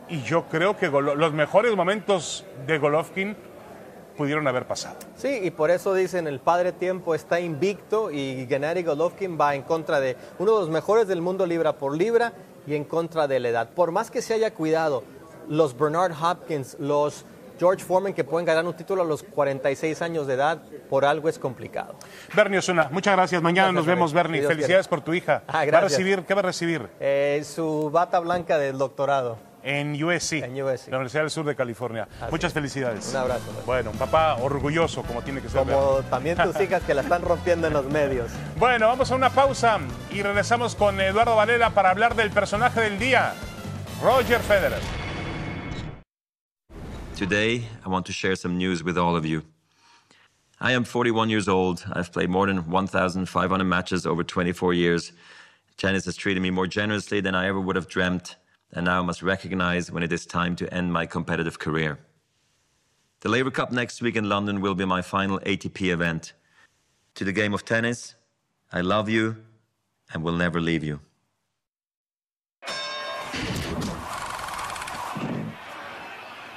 Y 0.08 0.21
yo 0.21 0.45
creo 0.45 0.78
que 0.78 0.88
los 0.88 1.34
mejores 1.34 1.75
momentos 1.75 2.45
de 2.67 2.78
Golovkin 2.78 3.36
pudieron 4.17 4.47
haber 4.47 4.65
pasado. 4.65 4.95
Sí, 5.17 5.39
y 5.43 5.51
por 5.51 5.71
eso 5.71 5.93
dicen 5.93 6.28
el 6.28 6.39
padre 6.39 6.71
tiempo 6.71 7.15
está 7.15 7.39
invicto 7.39 8.12
y 8.12 8.45
Gennady 8.47 8.84
Golovkin 8.84 9.38
va 9.39 9.56
en 9.56 9.63
contra 9.63 9.99
de 9.99 10.15
uno 10.39 10.54
de 10.54 10.60
los 10.62 10.69
mejores 10.69 11.08
del 11.08 11.21
mundo 11.21 11.45
libra 11.45 11.73
por 11.73 11.95
libra 11.95 12.34
y 12.67 12.75
en 12.75 12.84
contra 12.84 13.28
de 13.28 13.39
la 13.39 13.49
edad. 13.49 13.69
Por 13.69 13.91
más 13.91 14.12
que 14.12 14.21
se 14.21 14.34
haya 14.34 14.54
cuidado, 14.54 15.04
los 15.47 15.78
Bernard 15.78 16.13
Hopkins, 16.19 16.78
los 16.80 17.25
George 17.60 17.84
Foreman 17.84 18.13
que 18.13 18.23
pueden 18.23 18.45
ganar 18.45 18.65
un 18.65 18.73
título 18.73 19.01
a 19.04 19.06
los 19.06 19.23
46 19.23 20.01
años 20.01 20.28
de 20.28 20.34
edad, 20.34 20.62
por 20.89 21.06
algo 21.06 21.30
es 21.30 21.39
complicado. 21.39 21.95
Bernie 22.36 22.60
Osuna, 22.60 22.89
muchas 22.91 23.15
gracias. 23.15 23.41
Mañana 23.41 23.67
Gracias, 23.69 23.75
nos 23.75 23.86
vemos, 23.86 24.13
Bernie. 24.13 24.41
Felicidades 24.41 24.88
quiere. 24.88 24.89
por 24.89 25.01
tu 25.01 25.13
hija. 25.13 25.43
Ah, 25.47 25.65
¿Va 25.71 25.78
a 25.78 25.82
recibir? 25.82 26.23
¿Qué 26.23 26.34
va 26.34 26.41
a 26.41 26.43
recibir? 26.43 26.89
Eh, 26.99 27.43
su 27.45 27.89
bata 27.91 28.19
blanca 28.19 28.58
del 28.58 28.78
doctorado. 28.78 29.38
En 29.67 29.93
USC, 30.01 30.34
En 30.43 30.62
USC. 30.62 30.89
la 30.89 30.97
Universidad 30.97 31.23
del 31.23 31.32
Sur 31.32 31.43
de 31.43 31.56
California. 31.56 32.08
Muchas 32.30 32.54
felicidades. 32.54 33.10
Un 33.10 33.15
abrazo. 33.15 33.45
Bernie. 33.47 33.63
Bueno, 33.65 33.89
un 33.89 33.97
papá 33.97 34.36
orgulloso 34.36 35.01
como 35.01 35.23
tiene 35.23 35.41
que 35.41 35.49
ser. 35.49 35.58
Como 35.62 36.04
también 36.08 36.38
tus 36.38 36.62
hijas 36.62 36.84
que 36.84 36.93
la 36.93 37.01
están 37.01 37.23
rompiendo 37.23 37.65
en 37.65 37.73
los 37.73 37.86
medios. 37.86 38.30
Bueno, 38.60 38.88
vamos 38.88 39.10
a 39.12 39.15
una 39.15 39.32
pausa 39.32 39.80
y 40.12 40.21
regresamos 40.21 40.75
con 40.75 41.01
Eduardo 41.01 41.36
Varela 41.36 41.71
para 41.71 41.89
hablar 41.89 42.15
del 42.15 42.30
personaje 42.30 42.80
del 42.80 42.99
día, 42.99 43.34
Roger 44.04 44.39
Federer. 44.39 44.80
Today, 47.17 47.67
I 47.84 47.89
want 47.89 48.06
to 48.06 48.13
share 48.13 48.36
some 48.36 48.58
news 48.58 48.84
with 48.84 48.97
all 48.99 49.15
of 49.15 49.25
you. 49.25 49.41
I 50.62 50.73
am 50.73 50.84
41 50.86 51.30
years 51.32 51.47
old. 51.47 51.84
I've 51.93 52.12
played 52.12 52.30
more 52.30 52.45
than 52.45 52.69
1,500 52.69 53.63
matches 53.65 54.06
over 54.06 54.23
24 54.23 54.73
years. 54.75 55.12
Tennis 55.78 56.06
has 56.06 56.15
treated 56.15 56.41
me 56.41 56.51
more 56.51 56.67
generously 56.67 57.19
than 57.19 57.34
I 57.34 57.47
ever 57.47 57.60
would 57.60 57.75
have 57.75 57.88
dreamt, 57.89 58.36
and 58.76 58.86
now 58.86 59.00
I 59.00 59.06
must 59.06 59.24
recognize 59.24 59.90
when 59.90 60.04
it 60.04 60.12
is 60.12 60.26
time 60.26 60.56
to 60.58 60.72
end 60.74 60.92
my 60.92 61.06
competitive 61.06 61.58
career. 61.58 61.98
The 63.22 63.30
Labour 63.30 63.50
Cup 63.50 63.72
next 63.72 64.02
week 64.02 64.18
in 64.18 64.28
London 64.28 64.62
will 64.62 64.76
be 64.76 64.86
my 64.86 65.02
final 65.02 65.40
ATP 65.40 65.94
event. 65.94 66.34
To 67.16 67.24
the 67.24 67.32
game 67.32 67.54
of 67.54 67.64
tennis, 67.64 68.16
I 68.72 68.82
love 68.82 69.08
you 69.10 69.38
and 70.14 70.24
will 70.24 70.36
never 70.36 70.60
leave 70.60 70.84
you. 70.84 71.00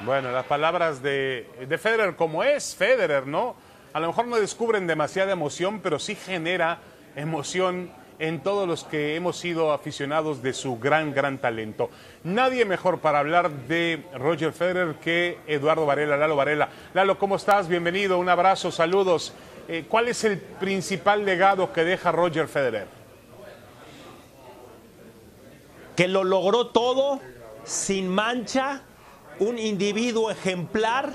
Bueno, 0.05 0.33
las 0.33 0.47
palabras 0.47 1.03
de, 1.03 1.47
de 1.69 1.79
Federer, 1.79 2.17
como 2.17 2.43
es 2.43 2.75
Federer, 2.75 3.27
¿no? 3.27 3.57
A 3.93 4.01
lo 4.01 4.09
mejor 4.09 4.27
no 4.27 4.37
descubren 4.37 4.87
demasiada 4.87 5.33
emoción, 5.33 5.81
pero 5.81 5.99
sí 5.99 6.15
genera 6.15 6.79
emoción 7.15 7.91
en 8.19 8.41
todos 8.41 8.67
los 8.67 8.85
que 8.85 9.15
hemos 9.15 9.37
sido 9.37 9.73
aficionados 9.73 10.43
de 10.43 10.53
su 10.53 10.79
gran, 10.79 11.13
gran 11.13 11.39
talento. 11.39 11.91
Nadie 12.25 12.65
mejor 12.65 13.01
para 13.01 13.21
hablar 13.21 13.51
de 13.51 14.05
Roger 14.15 14.53
Federer 14.53 14.97
que 14.97 15.39
Eduardo 15.47 15.87
Varela, 15.87 16.17
Lalo 16.17 16.37
Varela. 16.37 16.69
Lalo, 16.95 17.19
¿cómo 17.19 17.37
estás? 17.37 17.69
Bienvenido, 17.69 18.19
un 18.19 18.29
abrazo, 18.29 18.71
saludos. 18.71 19.33
Eh, 19.69 19.85
¿Cuál 19.89 20.09
es 20.09 20.25
el 20.25 20.39
principal 20.39 21.25
legado 21.25 21.73
que 21.73 21.85
deja 21.85 22.11
Roger 22.13 22.49
Federer? 22.49 22.99
que 25.99 26.07
lo 26.07 26.23
logró 26.23 26.69
todo 26.69 27.19
sin 27.65 28.09
mancha, 28.09 28.83
un 29.41 29.59
individuo 29.59 30.31
ejemplar, 30.31 31.13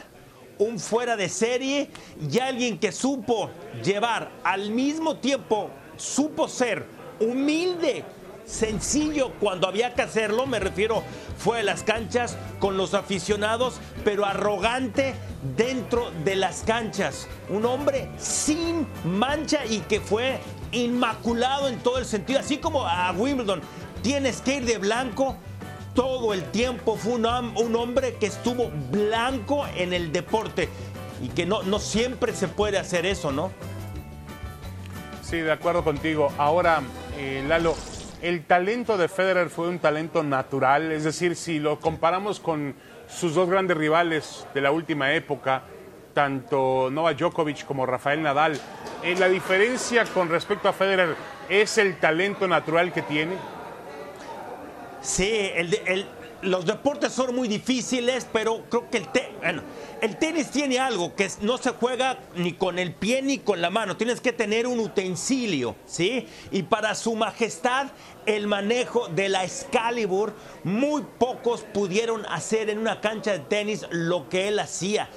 un 0.57 0.77
fuera 0.77 1.15
de 1.15 1.29
serie 1.29 1.89
y 2.29 2.39
alguien 2.39 2.77
que 2.77 2.91
supo 2.91 3.49
llevar 3.81 4.29
al 4.43 4.71
mismo 4.71 5.15
tiempo, 5.15 5.69
supo 5.95 6.49
ser 6.49 6.85
humilde, 7.19 8.03
sencillo 8.45 9.31
cuando 9.39 9.67
había 9.67 9.93
que 9.93 10.01
hacerlo, 10.01 10.45
me 10.45 10.59
refiero, 10.59 11.03
fue 11.37 11.59
a 11.59 11.63
las 11.63 11.83
canchas 11.83 12.37
con 12.59 12.77
los 12.77 12.93
aficionados, 12.93 13.79
pero 14.03 14.25
arrogante 14.25 15.15
dentro 15.55 16.11
de 16.23 16.35
las 16.35 16.63
canchas. 16.63 17.27
Un 17.49 17.65
hombre 17.65 18.09
sin 18.17 18.87
mancha 19.05 19.65
y 19.65 19.79
que 19.79 19.99
fue 19.99 20.39
inmaculado 20.71 21.67
en 21.67 21.79
todo 21.79 21.97
el 21.99 22.05
sentido, 22.05 22.39
así 22.39 22.57
como 22.57 22.85
a 22.85 23.11
Wimbledon. 23.11 23.61
Tienes 24.01 24.41
que 24.41 24.55
ir 24.55 24.65
de 24.65 24.77
blanco 24.77 25.37
todo 25.93 26.33
el 26.33 26.43
tiempo. 26.51 26.97
Fue 26.97 27.13
un, 27.13 27.25
un 27.25 27.75
hombre 27.75 28.15
que 28.15 28.25
estuvo 28.25 28.71
blanco 28.91 29.65
en 29.75 29.93
el 29.93 30.11
deporte 30.11 30.69
y 31.21 31.29
que 31.29 31.45
no, 31.45 31.63
no 31.63 31.79
siempre 31.79 32.33
se 32.33 32.47
puede 32.47 32.77
hacer 32.77 33.05
eso, 33.05 33.31
¿no? 33.31 33.51
Sí, 35.21 35.37
de 35.37 35.51
acuerdo 35.51 35.83
contigo. 35.83 36.31
Ahora, 36.37 36.81
eh, 37.17 37.43
Lalo, 37.47 37.75
el 38.21 38.45
talento 38.45 38.97
de 38.97 39.07
Federer 39.07 39.49
fue 39.49 39.67
un 39.67 39.79
talento 39.79 40.23
natural, 40.23 40.91
es 40.91 41.03
decir, 41.03 41.35
si 41.35 41.59
lo 41.59 41.79
comparamos 41.79 42.39
con 42.39 42.75
sus 43.07 43.35
dos 43.35 43.49
grandes 43.49 43.77
rivales 43.77 44.47
de 44.53 44.61
la 44.61 44.71
última 44.71 45.13
época, 45.13 45.63
tanto 46.13 46.89
Novak 46.91 47.17
Djokovic 47.17 47.65
como 47.65 47.85
Rafael 47.85 48.21
Nadal, 48.21 48.59
eh, 49.03 49.15
la 49.17 49.27
diferencia 49.27 50.05
con 50.05 50.29
respecto 50.29 50.69
a 50.69 50.73
Federer 50.73 51.15
es 51.49 51.77
el 51.77 51.99
talento 51.99 52.47
natural 52.47 52.93
que 52.93 53.01
tiene. 53.01 53.35
Sí, 55.01 55.51
los 56.41 56.65
deportes 56.65 57.11
son 57.11 57.35
muy 57.35 57.47
difíciles, 57.47 58.27
pero 58.31 58.63
creo 58.69 58.89
que 58.89 58.97
el, 58.97 59.07
bueno, 59.41 59.61
el 60.03 60.17
tenis 60.17 60.51
tiene 60.51 60.79
algo 60.79 61.15
que 61.15 61.29
no 61.39 61.57
se 61.57 61.69
juega 61.69 62.19
ni 62.35 62.51
con 62.51 62.77
el 62.77 62.93
pie 62.93 63.21
ni 63.21 63.37
con 63.37 63.61
la 63.61 63.69
mano. 63.69 63.95
Tienes 63.95 64.19
que 64.19 64.33
tener 64.33 64.67
un 64.67 64.81
utensilio, 64.81 65.77
¿sí? 65.85 66.27
Y 66.51 66.63
para 66.63 66.93
su 66.93 67.15
majestad, 67.15 67.87
el 68.25 68.47
manejo 68.47 69.07
de 69.07 69.29
la 69.29 69.45
Excalibur, 69.45 70.33
muy 70.65 71.03
pocos 71.17 71.61
pudieron 71.73 72.25
hacer 72.25 72.69
en 72.69 72.79
una 72.79 72.99
cancha 72.99 73.31
de 73.31 73.39
tenis 73.39 73.85
lo 73.91 74.27
que 74.27 74.49
él 74.49 74.59
hacía. 74.59 75.09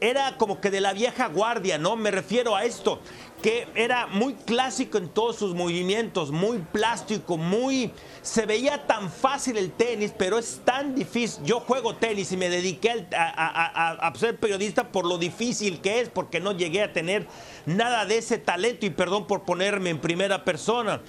Era 0.00 0.36
como 0.36 0.60
que 0.60 0.70
de 0.70 0.80
la 0.80 0.92
vieja 0.92 1.28
guardia, 1.28 1.78
¿no? 1.78 1.96
Me 1.96 2.10
refiero 2.10 2.54
a 2.54 2.64
esto, 2.64 3.00
que 3.42 3.66
era 3.74 4.06
muy 4.06 4.34
clásico 4.34 4.98
en 4.98 5.08
todos 5.08 5.36
sus 5.36 5.54
movimientos, 5.54 6.30
muy 6.30 6.58
plástico, 6.58 7.36
muy... 7.38 7.90
Se 8.20 8.44
veía 8.44 8.86
tan 8.86 9.10
fácil 9.10 9.56
el 9.56 9.72
tenis, 9.72 10.12
pero 10.16 10.38
es 10.38 10.60
tan 10.64 10.94
difícil. 10.94 11.44
Yo 11.44 11.60
juego 11.60 11.94
tenis 11.96 12.30
y 12.32 12.36
me 12.36 12.48
dediqué 12.50 13.06
a, 13.16 13.22
a- 13.24 13.92
a- 14.04 14.08
a 14.08 14.14
ser 14.16 14.38
periodista 14.38 14.88
por 14.92 15.06
lo 15.06 15.16
difícil 15.16 15.80
que 15.80 16.00
es, 16.00 16.08
porque 16.10 16.40
no 16.40 16.52
llegué 16.52 16.82
a 16.82 16.92
tener 16.92 17.26
nada 17.64 18.04
de 18.04 18.18
ese 18.18 18.36
talento, 18.38 18.84
y 18.84 18.90
perdón 18.90 19.26
por 19.26 19.44
ponerme 19.44 19.90
en 19.90 19.98
primera 20.00 20.44
persona 20.44 21.00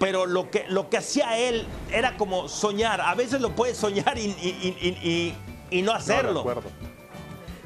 pero 0.00 0.26
lo 0.26 0.48
que, 0.48 0.64
lo 0.68 0.88
que 0.90 0.96
hacía 0.98 1.36
él 1.38 1.66
era 1.92 2.16
como 2.16 2.48
soñar. 2.48 3.00
A 3.00 3.16
veces 3.16 3.40
lo 3.40 3.56
puedes 3.56 3.76
soñar 3.76 4.16
y, 4.16 4.26
y- 4.26 4.76
y- 5.02 5.34
y- 5.76 5.82
no 5.82 5.86
No, 5.86 5.92
de 5.92 5.98
hacerlo. 5.98 6.40
acuerdo. 6.40 6.70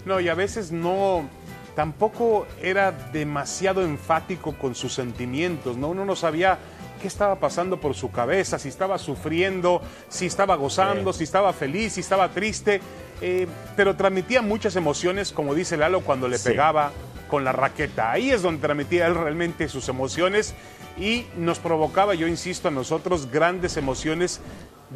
No, 0.04 0.20
y 0.20 0.28
a 0.28 0.34
veces 0.34 0.72
no, 0.72 1.28
tampoco 1.74 2.46
era 2.60 2.92
demasiado 2.92 3.82
enfático 3.82 4.52
con 4.52 4.74
sus 4.74 4.92
sentimientos, 4.94 5.76
¿no? 5.76 5.88
Uno 5.88 6.04
no 6.04 6.16
sabía 6.16 6.58
qué 7.00 7.08
estaba 7.08 7.36
pasando 7.36 7.80
por 7.80 7.94
su 7.94 8.10
cabeza, 8.10 8.58
si 8.58 8.68
estaba 8.68 8.98
sufriendo, 8.98 9.82
si 10.08 10.26
estaba 10.26 10.54
gozando, 10.56 11.12
si 11.12 11.24
estaba 11.24 11.52
feliz, 11.52 11.94
si 11.94 12.00
estaba 12.00 12.28
triste, 12.28 12.80
eh, 13.20 13.46
pero 13.76 13.96
transmitía 13.96 14.42
muchas 14.42 14.76
emociones, 14.76 15.32
como 15.32 15.54
dice 15.54 15.76
Lalo, 15.76 16.00
cuando 16.02 16.28
le 16.28 16.38
Sí. 16.38 16.50
pegaba 16.50 16.92
con 17.28 17.44
la 17.44 17.52
raqueta. 17.52 18.12
Ahí 18.12 18.30
es 18.30 18.42
donde 18.42 18.60
transmitía 18.60 19.06
él 19.06 19.14
realmente 19.14 19.68
sus 19.68 19.88
emociones 19.88 20.54
y 20.98 21.26
nos 21.36 21.58
provocaba, 21.58 22.14
yo 22.14 22.26
insisto, 22.28 22.68
a 22.68 22.70
nosotros 22.70 23.30
grandes 23.30 23.76
emociones 23.76 24.40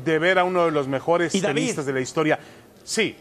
de 0.04 0.18
ver 0.18 0.38
a 0.38 0.44
uno 0.44 0.66
de 0.66 0.70
los 0.70 0.86
mejores 0.88 1.32
tenistas 1.32 1.86
de 1.86 1.92
la 1.92 2.00
historia. 2.00 2.38
Sí, 2.84 3.16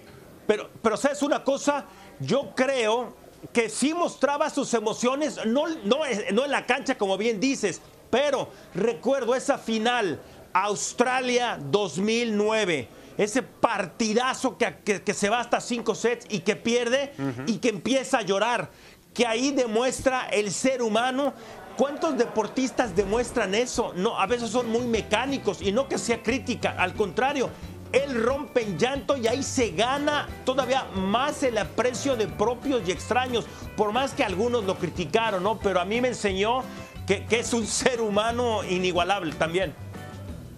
Pero, 0.47 0.69
pero 0.81 0.97
¿sabes 0.97 1.21
una 1.23 1.43
cosa? 1.43 1.85
Yo 2.19 2.53
creo 2.55 3.13
que 3.53 3.69
sí 3.69 3.93
mostraba 3.93 4.49
sus 4.49 4.73
emociones, 4.73 5.39
no, 5.45 5.67
no, 5.83 5.99
no 6.33 6.45
en 6.45 6.51
la 6.51 6.65
cancha, 6.65 6.97
como 6.97 7.17
bien 7.17 7.39
dices, 7.39 7.81
pero 8.09 8.49
recuerdo 8.73 9.35
esa 9.35 9.57
final, 9.57 10.19
Australia 10.53 11.57
2009. 11.61 12.87
Ese 13.17 13.41
partidazo 13.43 14.57
que, 14.57 14.75
que- 14.83 15.01
que 15.01 15.13
se 15.13 15.29
va 15.29 15.39
hasta 15.39 15.61
cinco 15.61 15.95
sets 15.95 16.25
y 16.29 16.39
que 16.39 16.55
pierde 16.55 17.13
y 17.47 17.57
que 17.59 17.69
empieza 17.69 18.17
a 18.17 18.21
llorar. 18.23 18.69
Que 19.13 19.25
ahí 19.25 19.51
demuestra 19.51 20.27
el 20.29 20.51
ser 20.51 20.81
humano 20.81 21.33
¿Cuántos 21.77 22.17
deportistas 22.17 22.95
demuestran 22.95 23.53
eso? 23.53 23.91
No, 23.97 24.17
a 24.17 24.25
veces 24.27 24.49
son 24.49 24.69
muy 24.69 24.85
mecánicos 24.85 25.61
y 25.61 25.73
no 25.73 25.89
que 25.89 25.97
sea 25.97 26.23
crítica, 26.23 26.73
al 26.77 26.93
contrario, 26.93 27.49
él 27.95 28.21
rompe 28.23 28.61
en 28.61 28.77
llanto 28.77 29.15
y 29.15 29.27
ahí 29.27 29.41
se 29.41 29.71
gana 29.71 30.27
todavía 30.43 30.85
más 30.93 31.41
el 31.43 31.57
aprecio 31.57 32.15
de 32.17 32.27
propios 32.27 32.87
y 32.87 32.91
extraños, 32.91 33.45
por 33.77 33.93
más 33.93 34.13
que 34.13 34.23
algunos 34.23 34.65
lo 34.65 34.75
criticaron, 34.75 35.43
¿no? 35.43 35.57
Pero 35.59 35.79
a 35.79 35.85
mí 35.85 36.01
me 36.01 36.09
enseñó 36.09 36.63
que, 37.07 37.23
que 37.25 37.39
es 37.39 37.53
un 37.53 37.65
ser 37.67 38.01
humano 38.01 38.63
inigualable 38.65 39.33
también. 39.33 39.73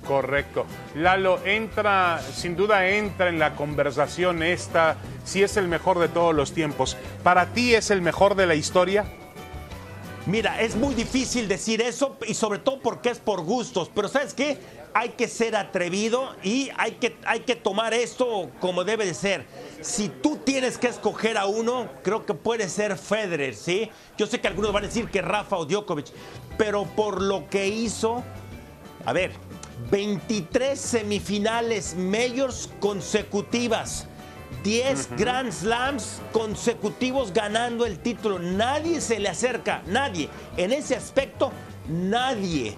Correcto. 0.07 0.65
Lalo, 0.95 1.45
entra, 1.45 2.21
sin 2.33 2.55
duda 2.55 2.87
entra 2.87 3.27
en 3.27 3.39
la 3.39 3.55
conversación 3.55 4.41
esta, 4.41 4.95
si 5.25 5.43
es 5.43 5.57
el 5.57 5.67
mejor 5.67 5.99
de 5.99 6.07
todos 6.07 6.33
los 6.33 6.53
tiempos. 6.53 6.95
¿Para 7.23 7.47
ti 7.47 7.75
es 7.75 7.91
el 7.91 8.01
mejor 8.01 8.35
de 8.35 8.47
la 8.47 8.55
historia? 8.55 9.05
Mira, 10.27 10.59
es 10.61 10.75
muy 10.75 10.93
difícil 10.93 11.47
decir 11.47 11.81
eso 11.81 12.17
y 12.27 12.33
sobre 12.33 12.59
todo 12.59 12.81
porque 12.81 13.09
es 13.09 13.17
por 13.17 13.43
gustos, 13.45 13.89
pero 13.95 14.09
¿sabes 14.09 14.33
qué? 14.33 14.57
Hay 14.93 15.09
que 15.11 15.29
ser 15.29 15.55
atrevido 15.55 16.35
y 16.43 16.69
hay 16.75 16.93
que, 16.93 17.15
hay 17.25 17.39
que 17.41 17.55
tomar 17.55 17.93
esto 17.93 18.51
como 18.59 18.83
debe 18.83 19.05
de 19.05 19.13
ser. 19.13 19.45
Si 19.79 20.09
tú 20.09 20.35
tienes 20.35 20.77
que 20.77 20.87
escoger 20.87 21.37
a 21.37 21.45
uno, 21.45 21.87
creo 22.03 22.25
que 22.25 22.33
puede 22.33 22.67
ser 22.67 22.97
Federer, 22.97 23.55
¿sí? 23.55 23.89
Yo 24.17 24.27
sé 24.27 24.41
que 24.41 24.49
algunos 24.49 24.73
van 24.73 24.83
a 24.83 24.87
decir 24.87 25.09
que 25.09 25.21
Rafa 25.21 25.55
o 25.55 25.65
Djokovic, 25.65 26.07
pero 26.57 26.83
por 26.83 27.21
lo 27.21 27.47
que 27.49 27.69
hizo, 27.69 28.21
a 29.05 29.13
ver, 29.13 29.31
23 29.89 30.77
semifinales 30.77 31.95
majors 31.95 32.69
consecutivas. 32.81 34.07
10 34.63 35.09
Grand 35.17 35.51
Slams 35.51 36.21
consecutivos 36.31 37.33
ganando 37.33 37.85
el 37.85 37.99
título. 37.99 38.39
Nadie 38.39 39.01
se 39.01 39.19
le 39.19 39.29
acerca, 39.29 39.81
nadie. 39.87 40.29
En 40.57 40.71
ese 40.71 40.95
aspecto, 40.95 41.51
nadie. 41.87 42.75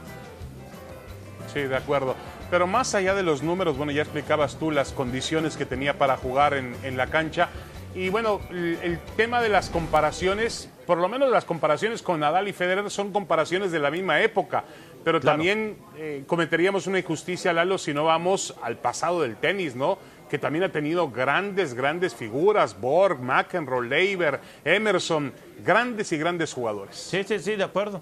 Sí, 1.53 1.61
de 1.61 1.75
acuerdo. 1.75 2.15
Pero 2.51 2.67
más 2.67 2.95
allá 2.95 3.13
de 3.13 3.23
los 3.23 3.43
números, 3.43 3.77
bueno, 3.77 3.91
ya 3.91 4.01
explicabas 4.01 4.57
tú 4.57 4.71
las 4.71 4.91
condiciones 4.91 5.55
que 5.57 5.65
tenía 5.65 5.97
para 5.97 6.17
jugar 6.17 6.53
en, 6.53 6.75
en 6.83 6.97
la 6.97 7.07
cancha. 7.07 7.49
Y 7.95 8.09
bueno, 8.09 8.39
el, 8.51 8.77
el, 8.83 8.99
tema 9.17 9.41
de 9.41 9.49
las 9.49 9.69
comparaciones, 9.69 10.69
por 10.85 10.99
lo 10.99 11.09
menos 11.09 11.29
las 11.31 11.43
comparaciones 11.45 12.03
con 12.03 12.19
Nadal 12.19 12.47
y 12.47 12.53
Federer 12.53 12.89
son 12.91 13.11
comparaciones 13.11 13.71
de 13.71 13.79
la 13.79 13.89
misma 13.89 14.21
época. 14.21 14.63
Pero 15.03 15.19
Claro. 15.19 15.37
también 15.37 15.77
eh, 15.97 16.23
cometeríamos 16.27 16.85
una 16.85 16.99
injusticia, 16.99 17.51
Lalo, 17.53 17.77
si 17.77 17.93
no 17.93 18.03
vamos 18.05 18.55
al 18.61 18.77
pasado 18.77 19.21
del 19.21 19.37
tenis, 19.37 19.75
¿no? 19.75 19.97
Que 20.29 20.37
también 20.37 20.63
ha 20.63 20.71
tenido 20.71 21.09
grandes, 21.09 21.73
grandes 21.73 22.13
figuras, 22.13 22.79
Borg, 22.79 23.19
McEnroe, 23.19 23.87
Leiber, 23.87 24.39
Emerson, 24.63 25.33
grandes 25.65 26.11
y 26.11 26.17
grandes 26.17 26.53
jugadores. 26.53 26.95
Sí, 26.95 27.23
sí, 27.23 27.39
sí, 27.39 27.55
de 27.55 27.63
acuerdo. 27.63 28.01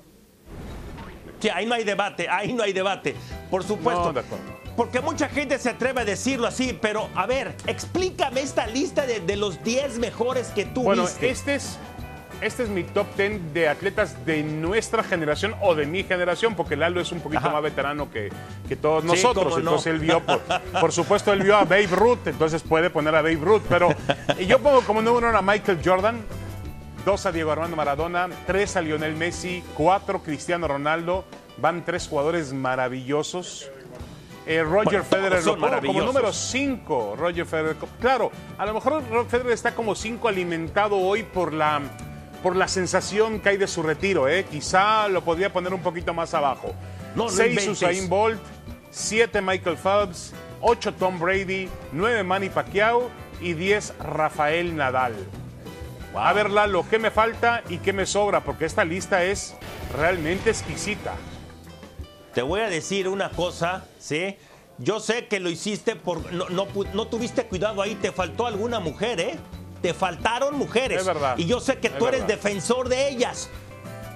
Sí, 1.40 1.50
ahí 1.50 1.66
no 1.66 1.76
hay 1.76 1.84
debate, 1.84 2.28
ahí 2.28 2.52
no 2.54 2.64
hay 2.64 2.74
debate. 2.74 3.16
Por 3.50 3.64
supuesto. 3.64 4.06
No, 4.06 4.14
de 4.14 4.20
acuerdo. 4.22 4.58
Porque 4.76 5.00
mucha 5.02 5.28
gente 5.30 5.58
se 5.58 5.70
atreve 5.70 6.02
a 6.02 6.06
decirlo 6.06 6.48
así, 6.48 6.78
pero 6.80 7.10
a 7.16 7.26
ver, 7.26 7.56
explícame 7.66 8.42
esta 8.42 8.68
lista 8.68 9.06
de, 9.08 9.20
de 9.22 9.36
los 9.36 9.64
10 9.64 9.98
mejores 10.00 10.50
que 10.50 10.66
tú 10.66 10.84
Bueno, 10.84 11.04
viste. 11.04 11.30
este 11.30 11.56
es, 11.56 11.80
este 12.42 12.64
es 12.64 12.70
mi 12.70 12.84
top 12.84 13.08
10 13.18 13.54
de 13.54 13.68
atletas 13.70 14.26
de 14.26 14.44
nuestra 14.44 15.04
generación 15.04 15.56
o 15.62 15.76
de 15.76 15.86
mi 15.86 16.04
generación, 16.04 16.56
porque 16.56 16.76
Lalo 16.76 17.02
es 17.02 17.12
un 17.12 17.20
poquito 17.22 17.40
Ajá. 17.40 17.50
más 17.52 17.64
veterano 17.64 18.12
que, 18.12 18.30
que 18.68 18.76
todos 18.76 19.04
Sí, 19.04 19.08
nosotros. 19.10 19.54
no. 19.54 19.60
Entonces 19.60 19.88
él 19.94 20.00
vio, 20.00 20.20
por, 20.22 20.42
por 20.80 20.92
supuesto, 20.92 21.34
él 21.34 21.44
vio 21.44 21.56
a 21.56 21.64
Babe 21.64 21.88
Ruth, 21.88 22.28
entonces 22.28 22.62
puede 22.64 22.90
poner 22.90 23.16
a 23.16 23.22
Babe 23.22 23.36
Ruth. 23.42 23.64
Pero 23.70 23.90
yo 24.48 24.60
pongo 24.60 24.82
como 24.82 25.02
número 25.02 25.30
uno 25.30 25.38
a 25.38 25.42
Michael 25.42 25.80
Jordan, 25.84 26.22
dos 27.06 27.26
a 27.26 27.32
Diego 27.32 27.52
Armando 27.52 27.76
Maradona, 27.76 28.28
tres 28.46 28.76
a 28.78 28.82
Lionel 28.82 29.16
Messi, 29.16 29.64
cuatro 29.76 30.22
Cristiano 30.22 30.68
Ronaldo. 30.68 31.26
Van 31.60 31.84
tres 31.84 32.08
jugadores 32.08 32.54
maravillosos. 32.54 33.70
Eh, 34.46 34.64
Roger 34.64 35.02
Bueno, 35.02 35.04
Federer 35.04 35.44
lo 35.46 35.58
pongo 35.58 35.82
como 35.86 36.02
número 36.04 36.32
5. 36.32 37.16
Roger 37.18 37.46
Federer. 37.46 37.76
Claro, 38.00 38.32
a 38.58 38.66
lo 38.66 38.76
mejor 38.76 39.04
Roger 39.12 39.26
Federer 39.30 39.52
está 39.52 39.76
como 39.76 39.94
5 39.94 40.28
alimentado 40.28 40.96
hoy 40.98 41.24
por 41.24 41.52
la, 41.52 41.82
por 42.38 42.56
la 42.56 42.68
sensación 42.68 43.40
que 43.40 43.50
hay 43.50 43.58
de 43.58 43.68
su 43.68 43.84
retiro. 43.84 44.28
¿eh? 44.28 44.46
Quizá 44.50 45.08
lo 45.08 45.24
podría 45.24 45.52
poner 45.52 45.74
un 45.74 45.82
poquito 45.82 46.14
más 46.14 46.34
abajo. 46.34 46.74
No, 47.16 47.26
no 47.26 47.30
6 47.30 47.50
inventes. 47.50 47.68
Usain 47.68 48.10
Bolt, 48.10 48.42
7 48.92 49.42
Michael 49.42 49.78
Phelps, 49.78 50.34
8 50.62 50.94
Tom 50.96 51.20
Brady, 51.20 51.70
9 51.92 52.24
Manny 52.24 52.50
Pacquiao 52.50 53.10
y 53.42 53.54
10 53.54 53.98
Rafael 54.00 54.76
Nadal. 54.76 55.16
A 56.16 56.34
ver, 56.34 56.50
Lalo, 56.50 56.86
¿qué 56.90 56.98
me 56.98 57.12
falta 57.12 57.64
y 57.70 57.78
qué 57.78 57.94
me 57.94 58.06
sobra? 58.06 58.44
Porque 58.44 58.66
esta 58.66 58.84
lista 58.84 59.24
es 59.24 59.56
realmente 59.96 60.50
exquisita. 60.50 61.14
Te 62.34 62.42
voy 62.42 62.62
a 62.62 62.70
decir 62.70 63.08
una 63.08 63.30
cosa, 63.30 63.86
¿sí? 64.00 64.38
Yo 64.80 65.00
sé 65.00 65.28
que 65.28 65.40
lo 65.40 65.50
hiciste 65.50 65.96
por. 65.96 66.32
No, 66.32 66.50
no, 66.50 66.68
no 66.94 67.08
tuviste 67.08 67.46
cuidado 67.46 67.82
ahí, 67.82 67.96
te 67.96 68.12
faltó 68.12 68.46
alguna 68.46 68.80
mujer, 68.80 69.20
¿eh? 69.20 69.36
Te 69.82 69.94
faltaron 69.94 70.58
mujeres. 70.58 71.02
Es 71.02 71.06
verdad, 71.06 71.38
Y 71.38 71.46
yo 71.46 71.60
sé 71.60 71.78
que 71.80 71.88
es 71.88 71.98
tú 71.98 72.08
eres 72.08 72.26
defensor 72.28 72.90
de 72.90 73.10
ellas. 73.10 73.50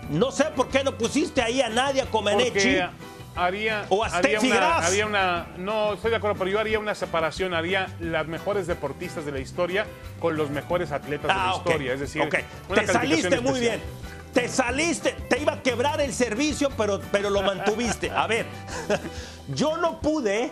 No 0.09 0.31
sé 0.31 0.45
por 0.45 0.67
qué 0.69 0.83
no 0.83 0.97
pusiste 0.97 1.41
ahí 1.41 1.61
a 1.61 1.69
Nadia 1.69 2.05
Comaneci. 2.07 2.77
Haría, 3.33 3.85
O 3.87 4.03
a 4.03 4.07
haría 4.07 4.41
una, 4.41 4.55
Graf. 4.55 4.85
haría 4.87 5.05
una- 5.05 5.47
no 5.57 5.93
estoy 5.93 6.11
de 6.11 6.17
acuerdo, 6.17 6.37
pero 6.37 6.51
yo 6.51 6.59
haría 6.59 6.79
una 6.79 6.93
separación, 6.93 7.53
haría 7.53 7.87
las 8.01 8.27
mejores 8.27 8.67
deportistas 8.67 9.25
de 9.25 9.31
la 9.31 9.39
historia 9.39 9.85
con 10.19 10.35
los 10.35 10.49
mejores 10.49 10.91
atletas 10.91 11.29
de 11.29 11.33
la 11.33 11.51
Ah, 11.51 11.53
historia, 11.55 11.93
es 11.93 12.01
decir, 12.01 12.27
te 12.73 12.87
saliste 12.87 13.39
muy 13.39 13.61
bien. 13.61 13.79
Te 14.33 14.49
saliste, 14.49 15.11
te 15.29 15.39
iba 15.41 15.53
a 15.53 15.61
quebrar 15.63 16.01
el 16.01 16.13
servicio, 16.13 16.69
pero, 16.77 16.99
pero 17.11 17.29
lo 17.29 17.41
mantuviste. 17.41 18.09
A 18.11 18.27
ver, 18.27 18.45
yo 19.55 19.77
no 19.77 20.01
pude, 20.01 20.49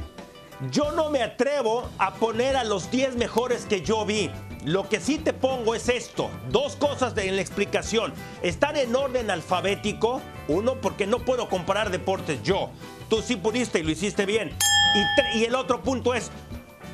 yo 0.71 0.91
no 0.93 1.09
me 1.09 1.21
atrevo 1.21 1.89
a 1.97 2.13
poner 2.13 2.55
a 2.55 2.63
los 2.63 2.89
10 2.91 3.15
mejores 3.17 3.65
que 3.65 3.81
yo 3.81 4.05
vi. 4.05 4.31
Lo 4.65 4.89
que 4.89 4.99
sí 4.99 5.17
te 5.17 5.31
pongo 5.31 5.73
es 5.73 5.87
esto, 5.87 6.29
dos 6.49 6.75
cosas 6.75 7.15
de- 7.15 7.29
en 7.29 7.35
la 7.37 7.41
explicación. 7.41 8.13
Están 8.41 8.75
en 8.75 8.93
orden 8.95 9.31
alfabético, 9.31 10.21
uno, 10.49 10.75
porque 10.81 11.07
no 11.07 11.19
puedo 11.19 11.47
comparar 11.47 11.91
deportes 11.91 12.43
yo. 12.43 12.69
Tú 13.09 13.21
sí 13.21 13.37
pudiste 13.37 13.79
y 13.79 13.83
lo 13.83 13.91
hiciste 13.91 14.25
bien. 14.25 14.51
Y, 15.35 15.43
el 15.45 15.55
otro 15.55 15.81
punto 15.81 16.13
es, 16.13 16.31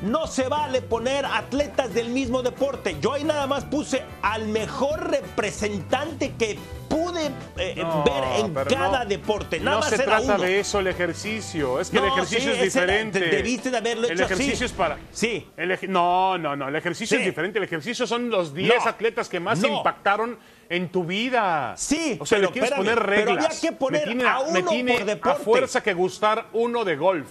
no 0.02 0.26
se 0.26 0.48
vale 0.48 0.82
poner 0.82 1.24
atletas 1.24 1.92
del 1.94 2.08
mismo 2.10 2.42
deporte. 2.42 2.96
Yo 3.00 3.14
ahí 3.14 3.24
nada 3.24 3.46
más 3.46 3.64
puse 3.64 4.02
al 4.22 4.46
mejor 4.48 5.10
representante 5.10 6.34
que 6.38 6.58
pude 6.88 7.30
eh, 7.56 7.74
No, 7.76 8.04
ver 8.04 8.44
en 8.44 8.54
pero 8.54 8.70
cada 8.70 9.04
no- 9.04 9.08
deporte. 9.10 9.58
Nada 9.58 9.76
no 9.76 9.80
más 9.80 9.88
se 9.88 9.94
era 9.96 10.04
trata 10.04 10.34
uno. 10.34 10.38
de 10.38 10.60
eso 10.60 10.78
el 10.80 10.86
ejercicio. 10.88 11.80
Es 11.80 11.90
que 11.90 11.98
el 11.98 12.04
ejercicio 12.04 12.40
sí, 12.42 12.48
es 12.50 12.76
era- 12.76 12.84
diferente. 12.92 13.20
de- 13.20 13.26
debiste 13.28 13.70
de 13.70 13.76
haberlo 13.78 14.06
El 14.06 14.12
hecho 14.12 14.24
así. 14.24 14.34
ejercicio 14.34 14.66
es 14.66 14.72
para. 14.72 14.98
Sí. 15.12 15.46
El 15.56 15.78
no, 15.88 16.38
no, 16.38 16.54
no. 16.54 16.68
El 16.68 16.76
ejercicio 16.76 17.16
Sí. 17.16 17.22
es 17.22 17.26
diferente. 17.28 17.58
El 17.58 17.64
ejercicio 17.64 18.06
son 18.06 18.30
los 18.30 18.54
10 18.54 18.84
No. 18.84 18.90
atletas 18.90 19.28
que 19.28 19.40
más 19.40 19.62
impactaron 19.64 20.38
en 20.68 20.88
tu 20.90 21.04
vida. 21.04 21.74
Sí, 21.76 22.16
O 22.20 22.26
sea, 22.26 22.38
pero 22.38 22.48
le 22.48 22.52
quieres 22.52 22.70
espérame, 22.70 22.94
poner 22.96 23.06
pero 23.08 23.26
reglas. 23.32 23.46
había 23.46 23.60
que 23.60 23.72
poner 23.76 24.00
me 24.06 24.14
tiene, 24.14 24.28
a 24.28 24.38
me 24.52 24.60
uno 24.60 24.70
tiene 24.70 24.92
por 24.98 25.04
deporte. 25.04 25.40
a 25.40 25.44
fuerza 25.44 25.82
que 25.82 25.94
gustar 25.94 26.46
uno 26.52 26.84
de 26.84 26.96
golf. 26.96 27.28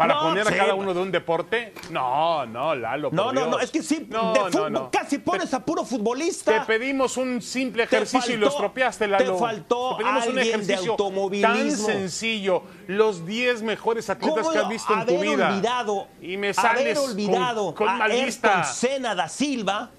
Para 0.00 0.14
No, 0.14 0.20
poner 0.22 0.46
a 0.46 0.50
sí. 0.50 0.56
cada 0.56 0.74
uno 0.74 0.94
de 0.94 1.00
un 1.00 1.12
deporte. 1.12 1.74
No, 1.90 2.46
no, 2.46 2.74
Lalo. 2.74 3.10
No, 3.12 3.24
por 3.24 3.34
no, 3.34 3.46
no, 3.48 3.58
es 3.60 3.70
que 3.70 3.82
sí, 3.82 4.06
No, 4.08 4.32
de 4.32 4.40
fútbol 4.50 4.72
no. 4.72 4.90
casi 4.90 5.18
pones 5.18 5.52
a 5.52 5.62
puro 5.62 5.84
futbolista. 5.84 6.60
Te 6.60 6.66
pedimos 6.66 7.18
un 7.18 7.42
simple 7.42 7.86
Te 7.86 7.96
ejercicio 7.96 8.34
y 8.34 8.38
lo 8.38 8.48
estropeaste, 8.48 9.04
te 9.04 9.10
Lalo. 9.10 9.36
faltó 9.36 9.96
Te 9.98 10.04
pedimos 10.04 10.26
un 10.26 10.28
alguien 10.38 10.44
de 10.44 10.50
ejercicio 10.52 10.82
tan 10.96 11.04
automovilismo. 11.04 11.86
sencillo. 11.86 12.62
Los 12.86 13.26
10 13.26 13.60
mejores 13.62 14.08
atletas 14.08 14.38
¿Cómo 14.38 14.50
que 14.52 14.58
has 14.58 14.68
visto 14.70 14.92
en 14.94 15.06
tu 15.06 15.14
haber 15.14 15.28
vida. 15.28 15.48
olvidado, 15.50 16.08
y 16.22 16.36
me 16.38 16.46
haber 16.48 16.54
sales 16.54 16.98
con- 16.98 17.10
olvidado 17.10 17.74
con, 17.74 17.88
a 17.88 18.04
Ayrton 18.04 18.24
lista. 18.26 18.64
Senna 18.64 19.14
da 19.14 19.28
Silva? 19.28 19.90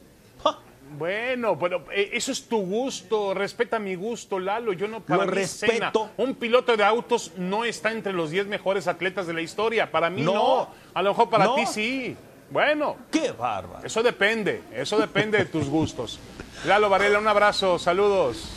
Bueno, 1.01 1.57
pero 1.57 1.83
eh, 1.91 2.11
eso 2.13 2.31
es 2.31 2.43
tu 2.47 2.59
gusto. 2.63 3.33
Respeta 3.33 3.79
mi 3.79 3.95
gusto, 3.95 4.37
Lalo. 4.37 4.71
Yo 4.71 4.87
no 4.87 4.99
para 4.99 5.25
Lo 5.25 5.31
respeto. 5.31 6.11
Un 6.17 6.35
piloto 6.35 6.77
de 6.77 6.83
autos 6.83 7.31
no 7.37 7.65
está 7.65 7.91
entre 7.91 8.13
los 8.13 8.29
10 8.29 8.45
mejores 8.45 8.87
atletas 8.87 9.25
de 9.25 9.33
la 9.33 9.41
historia. 9.41 9.89
Para 9.89 10.11
mí 10.11 10.21
no. 10.21 10.33
No. 10.33 10.69
A 10.93 11.01
lo 11.01 11.09
mejor 11.09 11.27
para 11.31 11.45
No. 11.45 11.55
ti 11.55 11.65
sí. 11.65 12.15
Bueno, 12.51 12.97
¡Qué 13.11 13.31
bárbaro! 13.31 13.83
eso 13.83 14.03
depende. 14.03 14.61
Eso 14.71 14.99
depende 14.99 15.39
de 15.39 15.45
tus 15.45 15.67
gustos. 15.69 16.19
Lalo 16.65 16.87
Varela, 16.87 17.17
un 17.17 17.27
abrazo. 17.27 17.79
Saludos. 17.79 18.47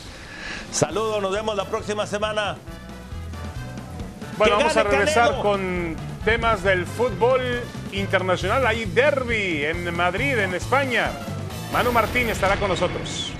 Saludos, 0.71 1.23
nos 1.23 1.31
vemos 1.31 1.55
la 1.55 1.65
próxima 1.65 2.05
semana. 2.05 2.57
Bueno, 4.37 4.57
¡Que 4.57 4.63
vamos 4.65 4.77
a 4.77 4.83
regresar 4.83 5.25
Canelo! 5.29 5.41
con 5.41 5.95
temas 6.23 6.61
del 6.61 6.85
fútbol 6.85 7.41
internacional. 7.91 8.67
Hay 8.67 8.85
derby 8.85 9.65
en 9.65 9.95
Madrid, 9.95 10.37
en 10.37 10.53
España. 10.53 11.09
Manu 11.71 11.91
Martín 11.91 12.29
estará 12.29 12.57
con 12.57 12.69
nosotros. 12.69 13.33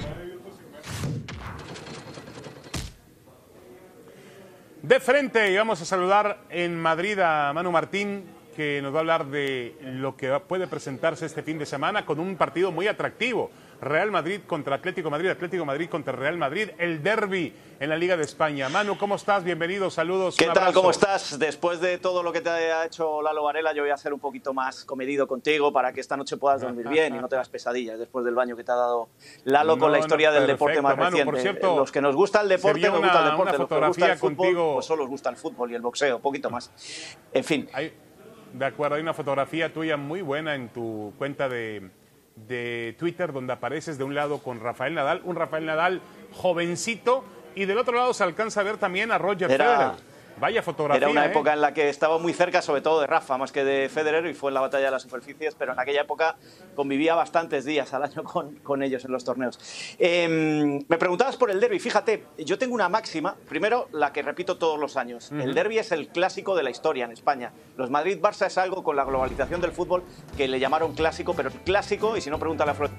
De 4.81 4.99
frente, 4.99 5.51
y 5.51 5.57
vamos 5.57 5.81
a 5.81 5.85
saludar 5.85 6.41
en 6.49 6.79
Madrid 6.79 7.17
a 7.19 7.51
Manu 7.53 7.71
Martín, 7.71 8.25
que 8.55 8.81
nos 8.81 8.93
va 8.93 8.97
a 8.97 8.99
hablar 8.99 9.25
de 9.25 9.75
lo 9.81 10.15
que 10.15 10.39
puede 10.47 10.67
presentarse 10.67 11.25
este 11.25 11.43
fin 11.43 11.57
de 11.57 11.65
semana 11.65 12.05
con 12.05 12.19
un 12.19 12.35
partido 12.35 12.71
muy 12.71 12.87
atractivo. 12.87 13.49
Real 13.81 14.09
Madrid 14.11 14.41
contra 14.47 14.75
Atlético 14.75 15.09
Madrid, 15.09 15.29
Atlético 15.29 15.65
Madrid 15.65 15.89
contra 15.89 16.13
Real 16.13 16.37
Madrid, 16.37 16.69
el 16.77 17.03
derby 17.03 17.53
en 17.79 17.89
la 17.89 17.97
Liga 17.97 18.15
de 18.17 18.23
España. 18.23 18.69
Manu, 18.69 18.97
¿cómo 18.97 19.15
estás? 19.15 19.43
Bienvenido, 19.43 19.89
saludos. 19.89 20.37
¿Qué 20.37 20.47
un 20.47 20.53
tal? 20.53 20.73
¿Cómo 20.73 20.91
estás? 20.91 21.37
Después 21.37 21.81
de 21.81 21.97
todo 21.97 22.23
lo 22.23 22.31
que 22.31 22.41
te 22.41 22.49
ha 22.49 22.85
hecho 22.85 23.21
Lalo 23.21 23.43
Varela, 23.43 23.73
yo 23.73 23.83
voy 23.83 23.91
a 23.91 23.97
ser 23.97 24.13
un 24.13 24.19
poquito 24.19 24.53
más 24.53 24.85
comedido 24.85 25.27
contigo 25.27 25.73
para 25.73 25.91
que 25.91 25.99
esta 25.99 26.15
noche 26.17 26.37
puedas 26.37 26.61
dormir 26.61 26.87
bien 26.87 27.15
y 27.15 27.19
no 27.19 27.27
tengas 27.27 27.49
pesadillas 27.49 27.99
después 27.99 28.23
del 28.25 28.33
baño 28.33 28.55
que 28.55 28.63
te 28.63 28.71
ha 28.71 28.75
dado 28.75 29.09
Lalo 29.43 29.73
con 29.77 29.87
No, 29.87 29.89
la 29.89 29.99
historia 29.99 30.29
no, 30.29 30.35
del 30.35 30.43
perfecto, 30.45 30.65
deporte 30.65 30.81
más 30.81 30.97
Manu, 30.97 31.09
reciente. 31.11 31.31
por 31.31 31.41
cierto, 31.41 31.75
los 31.77 31.91
que 31.91 32.01
nos 32.01 32.15
gusta 32.15 32.41
el 32.41 32.49
deporte, 32.49 32.79
nos 32.79 32.89
una- 32.89 32.97
gusta 32.99 33.19
el 33.19 33.23
una 33.25 33.31
deporte. 33.31 33.57
Los 33.57 33.67
que 33.67 33.75
nos 33.75 33.87
gusta 33.87 34.05
fotografía 34.07 34.13
el 34.13 34.17
fútbol, 34.19 34.73
pues 34.75 34.85
solo 34.85 35.03
os 35.03 35.09
gusta 35.09 35.29
el 35.29 35.35
fútbol 35.35 35.71
y 35.71 35.75
el 35.75 35.81
boxeo, 35.81 36.19
poquito 36.19 36.49
más. 36.49 36.71
En 37.33 37.43
fin. 37.43 37.69
Hay- 37.73 37.93
de 38.53 38.65
acuerdo, 38.65 38.95
hay 38.95 39.01
una 39.01 39.13
fotografía 39.13 39.73
tuya 39.73 39.97
muy 39.97 40.21
buena 40.21 40.55
en 40.55 40.69
tu 40.69 41.13
cuenta 41.17 41.49
de, 41.49 41.89
de 42.35 42.95
Twitter 42.99 43.31
donde 43.33 43.53
apareces 43.53 43.97
de 43.97 44.03
un 44.03 44.13
lado 44.15 44.39
con 44.39 44.59
Rafael 44.59 44.93
Nadal, 44.93 45.21
un 45.23 45.35
Rafael 45.35 45.65
Nadal 45.65 46.01
jovencito, 46.33 47.23
y 47.55 47.65
del 47.65 47.77
otro 47.77 47.95
lado 47.95 48.13
se 48.13 48.23
alcanza 48.23 48.59
a 48.59 48.63
ver 48.63 48.77
también 48.77 49.11
a 49.11 49.17
Roger 49.17 49.49
Era- 49.49 49.65
Federer. 49.95 50.14
Vaya 50.37 50.61
fotografía. 50.61 50.97
Era 50.97 51.09
una 51.09 51.25
¿eh? 51.25 51.29
época 51.29 51.53
en 51.53 51.61
la 51.61 51.73
que 51.73 51.87
estaba 51.87 52.17
muy 52.17 52.33
cerca, 52.33 52.61
sobre 52.61 52.81
todo 52.81 52.99
de 52.99 53.07
Rafa, 53.07 53.37
más 53.37 53.51
que 53.51 53.63
de 53.63 53.87
Federer, 53.87 54.25
y 54.25 54.33
fue 54.33 54.49
en 54.49 54.55
la 54.55 54.61
batalla 54.61 54.85
de 54.85 54.91
las 54.91 55.01
superficies, 55.01 55.55
pero 55.55 55.73
en 55.73 55.79
aquella 55.79 56.01
época 56.01 56.35
convivía 56.75 57.15
bastantes 57.15 57.63
días 57.63 57.93
al 57.93 58.03
año 58.03 58.23
con, 58.23 58.55
con 58.57 58.83
ellos 58.83 59.05
en 59.05 59.11
los 59.11 59.23
torneos. 59.23 59.59
Eh, 59.97 60.83
me 60.87 60.97
preguntabas 60.97 61.37
por 61.37 61.51
el 61.51 61.59
derby. 61.59 61.79
Fíjate, 61.79 62.25
yo 62.37 62.57
tengo 62.57 62.75
una 62.75 62.89
máxima, 62.89 63.35
primero 63.47 63.87
la 63.93 64.11
que 64.11 64.21
repito 64.23 64.57
todos 64.57 64.77
los 64.77 64.97
años. 64.97 65.31
El 65.31 65.53
derby 65.53 65.79
es 65.79 65.91
el 65.91 66.09
clásico 66.09 66.55
de 66.55 66.63
la 66.63 66.69
historia 66.69 67.05
en 67.05 67.11
España. 67.11 67.53
Los 67.77 67.89
Madrid-Barça 67.89 68.47
es 68.47 68.57
algo 68.57 68.83
con 68.83 68.95
la 68.95 69.05
globalización 69.05 69.61
del 69.61 69.71
fútbol 69.71 70.03
que 70.35 70.47
le 70.47 70.59
llamaron 70.59 70.93
clásico, 70.95 71.33
pero 71.33 71.49
el 71.49 71.55
clásico, 71.61 72.17
y 72.17 72.21
si 72.21 72.29
no 72.29 72.39
pregunta 72.39 72.63
a 72.63 72.67
la 72.67 72.73
Flor- 72.75 72.91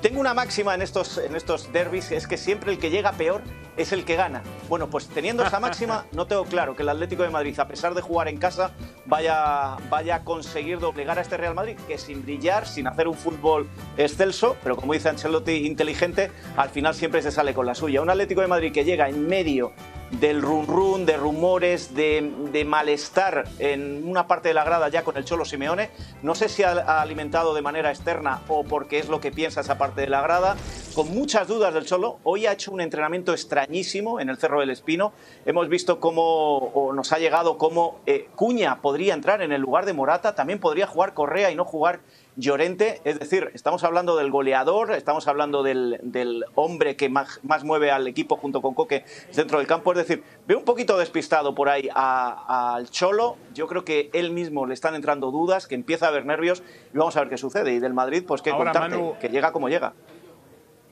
Tengo 0.00 0.20
una 0.20 0.34
máxima 0.34 0.74
en 0.74 0.82
estos, 0.82 1.18
en 1.18 1.34
estos 1.34 1.72
derbis, 1.72 2.12
es 2.12 2.26
que 2.26 2.36
siempre 2.36 2.70
el 2.70 2.78
que 2.78 2.90
llega 2.90 3.12
peor 3.12 3.42
es 3.76 3.92
el 3.92 4.04
que 4.04 4.16
gana. 4.16 4.42
Bueno, 4.68 4.88
pues 4.88 5.08
teniendo 5.08 5.44
esa 5.44 5.60
máxima, 5.60 6.06
no 6.12 6.26
tengo 6.26 6.44
claro 6.44 6.74
que 6.74 6.82
el 6.82 6.88
Atlético 6.88 7.22
de 7.22 7.30
Madrid, 7.30 7.58
a 7.58 7.68
pesar 7.68 7.94
de 7.94 8.00
jugar 8.00 8.28
en 8.28 8.36
casa, 8.36 8.72
vaya, 9.06 9.76
vaya 9.90 10.16
a 10.16 10.24
conseguir 10.24 10.78
doblegar 10.78 11.18
a 11.18 11.22
este 11.22 11.36
Real 11.36 11.54
Madrid, 11.54 11.76
que 11.86 11.98
sin 11.98 12.22
brillar, 12.22 12.66
sin 12.66 12.86
hacer 12.86 13.08
un 13.08 13.14
fútbol 13.14 13.68
excelso, 13.96 14.56
pero 14.62 14.76
como 14.76 14.92
dice 14.92 15.08
Ancelotti, 15.08 15.66
inteligente, 15.66 16.30
al 16.56 16.70
final 16.70 16.94
siempre 16.94 17.22
se 17.22 17.30
sale 17.30 17.54
con 17.54 17.66
la 17.66 17.74
suya. 17.74 18.02
Un 18.02 18.10
Atlético 18.10 18.40
de 18.40 18.46
Madrid 18.46 18.72
que 18.72 18.84
llega 18.84 19.08
en 19.08 19.26
medio 19.26 19.72
del 20.20 20.42
run 20.42 20.66
run, 20.66 21.06
de 21.06 21.16
rumores, 21.16 21.94
de, 21.94 22.32
de 22.52 22.64
malestar 22.64 23.44
en 23.58 24.08
una 24.08 24.26
parte 24.26 24.48
de 24.48 24.54
la 24.54 24.64
grada 24.64 24.88
ya 24.88 25.02
con 25.02 25.16
el 25.16 25.24
Cholo 25.24 25.44
Simeone. 25.44 25.90
No 26.22 26.34
sé 26.34 26.48
si 26.48 26.62
ha, 26.62 27.00
alimentado 27.00 27.54
de 27.54 27.62
manera 27.62 27.90
externa 27.90 28.42
o 28.48 28.64
porque 28.64 28.98
es 28.98 29.08
lo 29.08 29.20
que 29.20 29.32
piensa 29.32 29.60
esa 29.60 29.78
parte 29.78 30.02
de 30.02 30.08
la 30.08 30.22
grada. 30.22 30.56
Con 30.94 31.12
muchas 31.12 31.48
dudas 31.48 31.74
del 31.74 31.86
Cholo. 31.86 32.18
Hoy 32.22 32.46
ha 32.46 32.52
hecho 32.52 32.70
un 32.70 32.80
entrenamiento 32.80 33.32
extrañísimo 33.32 34.20
en 34.20 34.28
el 34.28 34.36
Cerro 34.36 34.60
del 34.60 34.70
Espino. 34.70 35.12
Hemos 35.44 35.68
visto 35.68 35.98
cómo 35.98 36.58
o 36.58 36.92
nos 36.92 37.12
ha 37.12 37.18
llegado 37.18 37.58
cómo 37.58 38.00
eh, 38.06 38.28
Cuña 38.36 38.80
podría 38.80 39.14
entrar 39.14 39.42
en 39.42 39.52
el 39.52 39.60
lugar 39.60 39.86
de 39.86 39.92
Morata. 39.92 40.34
También 40.34 40.60
podría 40.60 40.86
jugar 40.86 41.14
Correa 41.14 41.50
y 41.50 41.56
no 41.56 41.64
jugar 41.64 42.00
Llorente, 42.36 43.00
es 43.04 43.18
decir, 43.20 43.50
estamos 43.54 43.84
hablando 43.84 44.16
del 44.16 44.30
goleador, 44.30 44.92
estamos 44.92 45.28
hablando 45.28 45.62
del, 45.62 46.00
del 46.02 46.44
hombre 46.56 46.96
que 46.96 47.08
más, 47.08 47.38
más 47.44 47.62
mueve 47.62 47.92
al 47.92 48.08
equipo 48.08 48.36
junto 48.36 48.60
con 48.60 48.74
Coque 48.74 49.04
dentro 49.34 49.58
del 49.58 49.66
campo, 49.68 49.92
es 49.92 49.98
decir, 49.98 50.24
veo 50.46 50.58
un 50.58 50.64
poquito 50.64 50.98
despistado 50.98 51.54
por 51.54 51.68
ahí 51.68 51.88
al 51.94 52.90
Cholo, 52.90 53.36
yo 53.54 53.68
creo 53.68 53.84
que 53.84 54.10
él 54.12 54.32
mismo 54.32 54.66
le 54.66 54.74
están 54.74 54.94
entrando 54.96 55.30
dudas, 55.30 55.66
que 55.68 55.76
empieza 55.76 56.06
a 56.06 56.08
haber 56.08 56.26
nervios 56.26 56.62
y 56.92 56.98
vamos 56.98 57.16
a 57.16 57.20
ver 57.20 57.28
qué 57.28 57.38
sucede. 57.38 57.72
Y 57.72 57.78
del 57.78 57.94
Madrid, 57.94 58.24
pues 58.26 58.42
qué 58.42 58.50
Ahora, 58.50 58.72
contarte, 58.72 58.96
Manu- 58.96 59.16
que 59.20 59.28
llega 59.28 59.52
como 59.52 59.68
llega. 59.68 59.92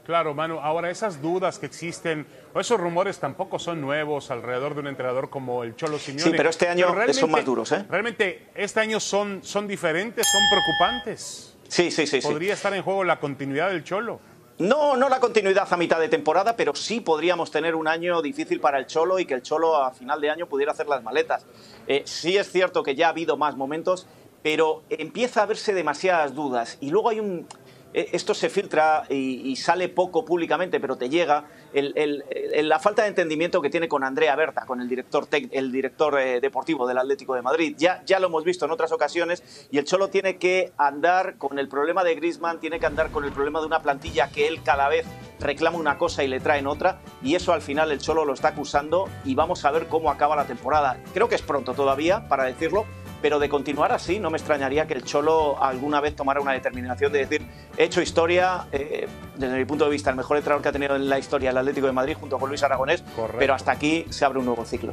Claro, 0.05 0.35
Manu. 0.35 0.59
Ahora, 0.59 0.91
esas 0.91 1.23
dudas 1.23 1.59
que 1.59 1.67
existen, 1.67 2.27
o 2.55 2.61
esos 2.61 2.79
rumores 2.81 3.19
tampoco 3.21 3.59
son 3.59 3.81
nuevos 3.81 4.31
alrededor 4.31 4.75
de 4.75 4.81
un 4.81 4.89
entrenador 4.89 5.31
como 5.31 5.63
el 5.63 5.77
Cholo 5.77 5.99
Simeone. 5.99 6.31
Sí, 6.31 6.37
pero 6.37 6.51
este 6.51 6.69
año 6.69 6.89
son 7.13 7.31
más 7.31 7.45
duros, 7.45 7.71
¿eh? 7.73 7.87
Realmente, 7.89 8.49
este 8.55 8.81
año 8.81 8.99
son, 8.99 9.45
son 9.45 9.69
diferentes, 9.69 10.27
son 10.31 10.43
preocupantes. 10.51 11.57
Sí, 11.69 11.91
sí, 11.91 12.07
sí. 12.07 12.21
sí. 12.21 12.29
Podría 12.29 12.55
estar 12.55 12.75
en 12.75 12.83
juego 12.83 13.05
la 13.05 13.21
continuidad 13.21 13.71
del 13.71 13.85
Cholo. 13.85 14.21
No, 14.59 14.97
no 14.97 15.09
la 15.09 15.19
continuidad 15.19 15.67
a 15.73 15.77
mitad 15.77 15.99
de 15.99 16.09
temporada, 16.09 16.55
pero 16.57 16.75
sí 16.75 17.01
podríamos 17.01 17.51
tener 17.51 17.75
un 17.75 17.89
año 17.89 18.21
difícil 18.23 18.61
para 18.61 18.79
el 18.79 18.87
Cholo 18.87 19.19
y 19.19 19.25
que 19.25 19.35
el 19.35 19.43
Cholo 19.43 19.83
a 19.83 19.93
final 19.93 20.21
de 20.21 20.31
año 20.31 20.47
pudiera 20.47 20.73
hacer 20.73 20.87
las 20.87 21.03
maletas. 21.03 21.47
Eh, 21.87 22.03
sí 22.05 22.37
es 22.37 22.51
cierto 22.51 22.83
que 22.83 22.95
ya 22.95 23.07
ha 23.07 23.11
habido 23.11 23.37
más 23.37 23.57
momentos, 23.57 24.07
pero 24.43 24.83
empieza 24.91 25.43
a 25.43 25.47
verse 25.47 25.73
demasiadas 25.73 26.35
dudas 26.35 26.77
y 26.81 26.91
luego 26.91 27.09
hay 27.09 27.21
un... 27.21 27.47
eh, 27.95 28.09
Esto 28.13 28.35
se 28.35 28.49
filtra 28.49 29.05
y, 29.09 29.55
sale 29.57 29.89
poco 29.89 30.25
públicamente, 30.25 30.81
pero 30.81 30.97
te 30.97 31.09
llega 31.09 31.45
la 31.75 32.79
falta 32.79 33.03
de 33.03 33.09
entendimiento 33.09 33.61
que 33.63 33.71
tiene 33.71 33.89
con 33.89 34.05
Andrea 34.05 34.35
Berta, 34.37 34.67
con 34.67 34.81
el 34.81 34.89
director, 34.89 35.27
tec- 35.27 35.49
el 35.53 35.71
director 35.73 36.19
eh, 36.19 36.41
deportivo 36.41 36.87
del 36.87 36.99
Atlético 36.99 37.35
de 37.35 37.43
Madrid. 37.43 37.75
Ya, 37.79 38.03
ya 38.05 38.19
lo 38.19 38.27
hemos 38.29 38.45
visto 38.45 38.65
en 38.65 38.71
otras 38.71 38.93
ocasiones 38.93 39.69
y 39.71 39.79
el 39.79 39.85
Cholo 39.85 40.09
tiene 40.09 40.37
que 40.37 40.73
andar 40.77 41.37
con 41.39 41.59
el 41.59 41.69
problema 41.69 42.05
de 42.05 42.15
Griezmann, 42.15 42.61
tiene 42.61 42.79
que 42.81 42.87
andar 42.87 43.11
con 43.11 43.25
el 43.25 43.33
problema 43.33 43.61
de 43.61 43.67
una 43.67 43.81
plantilla 43.83 44.29
que 44.31 44.49
él 44.49 44.63
cada 44.63 44.89
vez 44.89 45.07
reclama 45.41 45.79
una 45.79 45.99
cosa 45.99 46.23
y 46.23 46.29
le 46.29 46.39
traen 46.41 46.67
otra 46.67 47.01
y 47.23 47.35
eso 47.35 47.53
al 47.53 47.63
final 47.63 47.91
el 47.91 47.99
Cholo 47.99 48.25
lo 48.25 48.33
está 48.33 48.49
acusando 48.49 49.09
y 49.25 49.35
vamos 49.35 49.65
a 49.65 49.71
ver 49.71 49.87
cómo 49.89 50.11
acaba 50.11 50.37
la 50.37 50.45
temporada. 50.47 50.99
Creo 51.15 51.29
que 51.29 51.35
es 51.35 51.43
pronto 51.43 51.75
todavía 51.75 52.29
para 52.29 52.45
decirlo, 52.45 52.85
pero 53.23 53.39
de 53.39 53.49
continuar 53.49 53.93
así 53.93 54.19
no 54.19 54.29
me 54.29 54.37
extrañaría 54.37 54.87
que 54.87 54.95
el 54.95 55.05
Cholo 55.05 55.63
alguna 55.63 56.01
vez 56.01 56.15
tomara 56.17 56.41
una 56.41 56.53
determinación 56.53 57.13
de 57.13 57.21
decir, 57.21 57.47
he 57.77 57.85
hecho 57.85 58.03
historia, 58.03 58.67
eh, 58.73 59.09
desde 59.37 59.57
mi 59.57 59.65
punto 59.65 59.85
de 59.85 59.91
vista, 59.93 60.11
el 60.11 60.17
mejor 60.17 60.37
entrenador 60.37 60.63
que 60.63 60.69
ha 60.69 60.73
tenido 60.73 60.97
en 60.97 61.09
la 61.09 61.19
historia 61.19 61.51
el 61.51 61.57
Atlético 61.57 61.87
de 61.87 61.93
Madrid 61.93 62.17
junto 62.19 62.39
con 62.39 62.49
Luis 62.49 62.63
Aragonés, 62.63 63.03
pero 63.39 63.55
hasta 63.55 63.73
aquí 63.73 64.05
se 64.11 64.25
abre 64.25 64.41
un 64.41 64.45
nuevo 64.45 64.65
ciclo. 64.65 64.93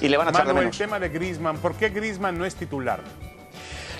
Y 0.00 0.08
le 0.08 0.16
van 0.16 0.28
a 0.28 0.30
echar 0.30 0.46
de 0.46 0.48
Manu, 0.48 0.58
el 0.60 0.64
menos. 0.66 0.78
tema 0.78 0.98
de 0.98 1.08
Griezmann, 1.10 1.58
¿por 1.58 1.74
qué 1.74 1.90
Griezmann 1.90 2.36
no 2.36 2.44
es 2.44 2.54
titular? 2.56 3.00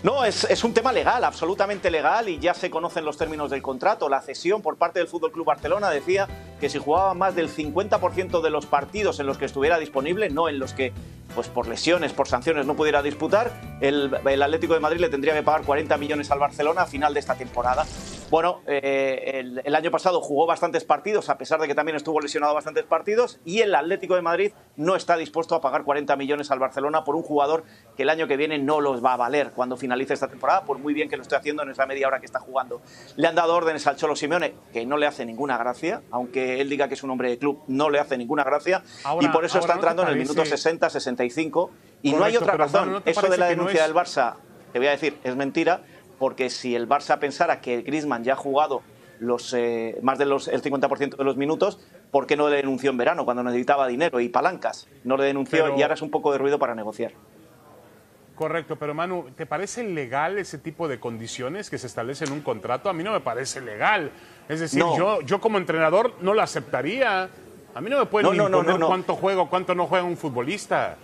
No, 0.05 0.23
es, 0.23 0.65
un 0.65 0.75
tema 0.75 0.93
legal, 0.93 1.25
absolutamente 1.25 1.91
legal, 1.91 2.29
y 2.29 2.39
ya 2.39 2.53
se 2.53 2.69
conocen 2.69 3.07
los 3.07 3.17
términos 3.17 3.51
del 3.51 3.63
contrato. 3.63 4.11
La 4.11 4.21
cesión 4.21 4.61
por 4.61 4.77
parte 4.77 4.99
del 4.99 5.09
Fútbol 5.09 5.33
Club 5.33 5.47
Barcelona 5.47 5.89
decía 5.89 6.29
que 6.61 6.69
si 6.69 6.79
jugaba 6.79 7.15
más 7.15 7.35
del 7.35 7.49
50% 7.49 8.43
de 8.43 8.51
los 8.51 8.67
partidos 8.67 9.19
en 9.19 9.25
los 9.25 9.39
que 9.39 9.47
estuviera 9.47 9.79
disponible, 9.79 10.29
no 10.29 10.51
en 10.51 10.59
los 10.59 10.75
que, 10.75 10.93
pues 11.35 11.49
por 11.49 11.69
lesiones, 11.69 12.13
por 12.13 12.29
sanciones, 12.29 12.67
no 12.67 12.77
pudiera 12.77 13.03
disputar, 13.03 13.51
el, 13.81 14.15
el 14.29 14.43
Atlético 14.43 14.75
de 14.75 14.81
Madrid 14.81 15.01
le 15.01 15.09
tendría 15.09 15.33
que 15.33 15.43
pagar 15.43 15.63
40 15.63 15.97
millones 15.97 16.31
al 16.31 16.39
Barcelona 16.39 16.83
a 16.83 16.87
final 16.87 17.15
de 17.15 17.21
esta 17.21 17.37
temporada. 17.37 17.87
Bueno, 18.31 18.61
eh, 18.67 19.31
el, 19.35 19.63
el 19.65 19.75
año 19.75 19.91
pasado 19.91 20.21
jugó 20.21 20.45
bastantes 20.45 20.85
partidos, 20.85 21.31
a 21.31 21.39
pesar 21.39 21.61
de 21.61 21.67
que 21.67 21.75
también 21.75 21.97
estuvo 21.97 22.21
lesionado 22.21 22.53
bastantes 22.53 22.85
partidos, 22.85 23.39
y 23.45 23.61
el 23.61 23.75
Atlético 23.75 24.17
de 24.17 24.23
Madrid 24.23 24.53
no 24.77 24.97
está 24.97 25.17
dispuesto 25.17 25.55
a 25.55 25.61
pagar 25.61 25.85
40 25.85 26.17
millones 26.17 26.51
al 26.51 26.59
Barcelona 26.59 27.05
por 27.05 27.17
un 27.17 27.23
jugador 27.23 27.65
que 27.97 28.03
el 28.03 28.11
año 28.11 28.27
que 28.27 28.37
viene 28.37 28.59
no 28.59 28.81
los 28.81 29.05
va 29.05 29.13
a 29.15 29.17
valer 29.17 29.53
cuando 29.53 29.77
finalice 29.77 29.93
esta 30.01 30.28
temporada, 30.28 30.62
por 30.64 30.78
muy 30.78 30.95
bien 30.95 31.09
que 31.09 31.16
lo 31.16 31.22
esté 31.22 31.36
haciendo 31.36 31.62
en 31.62 31.70
esa 31.70 31.86
media 31.86 32.07
hora 32.09 32.20
que 32.20 32.26
está 32.26 32.38
jugando. 32.40 32.80
Le 33.16 33.26
han 33.28 33.34
dado 33.34 33.55
órdenes 33.55 33.86
al 33.86 33.97
Cholo 33.97 34.16
Simeone, 34.16 34.55
que 34.72 34.84
no 34.86 34.97
le 34.97 35.07
hace 35.07 35.24
ninguna 35.24 35.57
gracia, 35.59 36.03
aunque 36.11 36.61
él 36.61 36.68
diga 36.68 36.88
que 36.88 36.95
es 36.95 37.03
un 37.03 37.11
hombre 37.11 37.30
de 37.30 37.38
club, 37.38 37.62
no 37.68 37.90
le 37.90 37.99
hace 37.99 38.16
ninguna 38.18 38.45
gracia, 38.45 38.82
Ahora- 39.05 39.26
y 39.26 39.30
por 39.30 39.45
eso 39.45 39.59
está 39.59 39.74
ahora, 39.74 39.74
¿no 39.74 39.90
entrando 39.90 40.03
en 40.03 40.09
el 40.09 40.16
minuto 40.16 40.36
parece- 40.36 40.57
60, 40.57 40.90
65, 40.90 41.70
y 42.03 42.11
no 42.12 42.16
hay 42.24 42.34
Correcto, 42.34 42.45
otra 42.45 42.57
razón. 42.57 42.92
¿no 42.92 43.03
eso 43.05 43.28
de 43.28 43.38
la 43.38 43.47
denuncia 43.47 43.80
es- 43.80 43.86
del 43.86 43.97
Barça, 43.97 44.34
te 44.72 44.78
voy 44.78 44.88
a 44.88 44.90
decir, 44.92 45.18
es 45.24 45.36
mentira, 45.36 45.82
porque 46.18 46.51
si 46.51 46.74
el 46.74 46.88
Barça 46.88 47.18
pensara 47.18 47.61
que 47.61 47.82
Griezmann 47.82 48.24
ya 48.24 48.34
ha 48.34 48.36
jugado 48.36 48.82
los, 49.20 49.55
eh, 49.55 49.97
más 50.03 50.18
del 50.18 50.28
50% 50.32 51.16
de 51.16 51.24
los 51.24 51.36
minutos, 51.36 51.78
¿por 52.11 52.26
qué 52.26 52.36
no 52.36 52.49
le 52.49 52.57
denunció 52.57 52.90
en 52.90 52.97
verano 52.97 53.24
cuando 53.24 53.42
necesitaba 53.45 53.86
dinero 53.86 54.20
y 54.20 54.28
palancas? 54.28 54.88
No 55.05 55.16
le 55.16 55.24
denunció 55.24 55.64
Pero- 55.64 55.78
y 55.78 55.82
ahora 55.82 55.95
es 55.95 56.03
un 56.03 56.11
poco 56.11 56.32
de 56.32 56.38
ruido 56.38 56.59
para 56.59 56.74
negociar. 56.74 57.12
Correcto, 58.35 58.76
pero 58.76 58.95
Manu, 58.95 59.30
¿te 59.37 59.47
parece 59.47 59.85
legal 59.85 60.39
ese 60.39 60.59
tipo 60.59 60.89
de 60.89 60.99
condiciones 60.99 61.70
que 61.70 61.78
se 61.78 61.87
establecen 61.87 62.28
en 62.28 62.35
un 62.35 62.41
contrato? 62.41 62.89
A 62.89 62.93
mí 62.93 63.05
no 63.05 63.12
me 63.12 63.20
parece 63.20 63.61
legal. 63.61 64.11
Es 64.49 64.59
decir, 64.61 64.80
No. 64.80 64.97
yo, 64.99 65.20
yo 65.20 65.41
como 65.41 65.59
entrenador 65.59 66.14
no 66.20 66.35
lo 66.35 66.43
aceptaría. 66.43 67.28
A 67.74 67.80
mí 67.80 67.91
no 67.91 67.99
me 67.99 68.07
pueden 68.07 68.37
No, 68.37 68.49
no, 68.49 68.59
imponer 68.61 68.80
cuánto 68.87 69.14
juega 69.14 69.43
o 69.43 69.49
cuánto 69.51 69.74
no 69.76 69.87
juega 69.87 70.05
un 70.05 70.16
futbolista. 70.16 70.97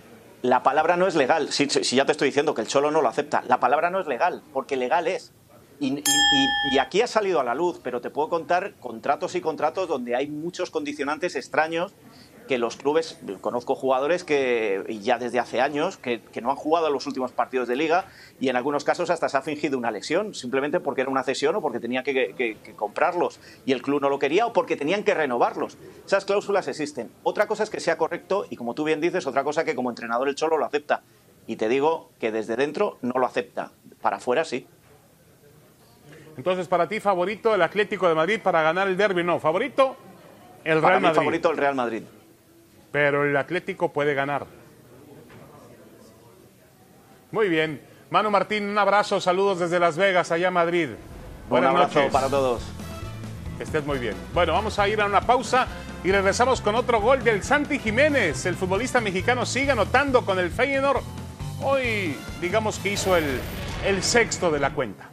La 0.42 0.62
palabra 0.62 0.96
no 0.96 1.06
es 1.06 1.14
legal. 1.14 1.52
Si, 1.52 1.68
si- 1.70 1.84
si 1.84 1.96
ya 1.96 2.04
te 2.04 2.12
estoy 2.12 2.28
diciendo 2.28 2.54
que 2.54 2.62
el 2.62 2.66
Cholo 2.66 2.90
no 2.90 3.00
lo 3.00 3.08
acepta, 3.08 3.42
la 3.46 3.60
palabra 3.60 3.90
no 3.90 4.00
es 4.00 4.06
legal, 4.06 4.42
porque 4.52 4.76
legal 4.76 5.06
es. 5.06 5.32
Y, 5.78 5.88
y- 5.94 5.98
y- 6.00 6.74
y 6.74 6.78
aquí 6.78 7.00
ha 7.02 7.06
salido 7.06 7.40
a 7.40 7.44
la 7.44 7.54
luz, 7.54 7.80
pero 7.82 8.00
te 8.00 8.10
puedo 8.10 8.28
contar 8.28 8.74
contratos 8.80 9.34
y 9.34 9.40
contratos 9.40 9.88
donde 9.88 10.16
hay 10.16 10.28
muchos 10.28 10.70
condicionantes 10.70 11.36
extraños 11.36 11.94
que 12.50 12.58
los 12.58 12.74
clubes, 12.74 13.16
conozco 13.40 13.76
jugadores 13.76 14.24
que 14.24 14.84
ya 15.00 15.18
desde 15.18 15.38
hace 15.38 15.60
años 15.60 15.96
que, 15.98 16.20
que 16.20 16.40
no 16.40 16.50
han 16.50 16.56
jugado 16.56 16.90
los 16.90 17.06
últimos 17.06 17.30
partidos 17.30 17.68
de 17.68 17.76
liga 17.76 18.06
y 18.40 18.48
en 18.48 18.56
algunos 18.56 18.82
casos 18.82 19.08
hasta 19.08 19.28
se 19.28 19.36
ha 19.36 19.40
fingido 19.42 19.78
una 19.78 19.92
lesión, 19.92 20.34
simplemente 20.34 20.80
porque 20.80 21.02
era 21.02 21.10
una 21.12 21.22
cesión 21.22 21.54
o 21.54 21.60
porque 21.62 21.78
tenía 21.78 22.02
que, 22.02 22.34
que- 22.36 22.56
que 22.56 22.72
comprarlos 22.74 23.38
y 23.64 23.70
el 23.70 23.82
club 23.82 24.00
no 24.00 24.08
lo 24.08 24.18
quería 24.18 24.46
o 24.46 24.52
porque 24.52 24.76
tenían 24.76 25.04
que 25.04 25.14
renovarlos. 25.14 25.78
Esas 26.04 26.24
cláusulas 26.24 26.66
existen. 26.66 27.08
Otra 27.22 27.46
cosa 27.46 27.62
es 27.62 27.70
que 27.70 27.78
sea 27.78 27.96
correcto 27.96 28.44
y 28.50 28.56
como 28.56 28.74
tú 28.74 28.82
bien 28.82 29.00
dices, 29.00 29.28
otra 29.28 29.44
cosa 29.44 29.62
que 29.64 29.76
como 29.76 29.88
entrenador 29.90 30.28
el 30.28 30.34
Cholo 30.34 30.58
lo 30.58 30.64
acepta. 30.64 31.02
Y 31.46 31.54
te 31.54 31.68
digo 31.68 32.10
que 32.18 32.32
desde 32.32 32.56
dentro 32.56 32.98
no 33.00 33.12
lo 33.20 33.26
acepta. 33.26 33.70
Para 34.02 34.16
afuera 34.16 34.44
sí. 34.44 34.66
Entonces, 36.36 36.66
para 36.66 36.88
ti, 36.88 36.98
favorito 36.98 37.54
el 37.54 37.62
Atlético 37.62 38.08
de 38.08 38.16
Madrid 38.16 38.40
para 38.42 38.60
ganar 38.62 38.88
el 38.88 38.96
derby. 38.96 39.22
No, 39.22 39.38
favorito 39.38 39.94
el 40.64 40.80
Para 40.80 40.88
Real 40.94 41.00
mí 41.00 41.06
Madrid. 41.06 41.16
favorito 41.16 41.50
el 41.52 41.56
Real 41.56 41.74
Madrid. 41.76 42.02
Pero 42.92 43.24
el 43.24 43.36
Atlético 43.36 43.92
puede 43.92 44.14
ganar. 44.14 44.46
Muy 47.30 47.48
bien. 47.48 47.80
Manu 48.10 48.30
Martín, 48.30 48.68
un 48.68 48.78
abrazo, 48.78 49.20
saludos 49.20 49.60
desde 49.60 49.78
Las 49.78 49.96
Vegas, 49.96 50.32
allá 50.32 50.48
a 50.48 50.50
Madrid. 50.50 50.88
Buenas 51.48 51.70
Un 51.70 51.76
abrazo 51.76 51.98
noches. 52.00 52.12
para 52.12 52.28
todos. 52.28 52.62
Que 53.56 53.64
estés 53.64 53.84
muy 53.86 53.98
bien. 53.98 54.14
Bueno, 54.34 54.52
vamos 54.52 54.78
a 54.78 54.88
ir 54.88 55.00
a 55.00 55.06
una 55.06 55.20
pausa 55.20 55.66
y 56.02 56.10
regresamos 56.10 56.60
con 56.60 56.74
otro 56.74 57.00
gol 57.00 57.22
del 57.22 57.42
Santi 57.44 57.78
Jiménez. 57.78 58.46
El 58.46 58.56
futbolista 58.56 59.00
mexicano 59.00 59.46
sigue 59.46 59.70
anotando 59.70 60.24
con 60.24 60.38
el 60.40 60.50
Feyenoord. 60.50 61.02
Hoy, 61.62 62.16
digamos 62.40 62.78
que 62.78 62.92
hizo 62.92 63.16
el, 63.16 63.38
el 63.86 64.02
sexto 64.02 64.50
de 64.50 64.58
la 64.58 64.70
cuenta. 64.70 65.10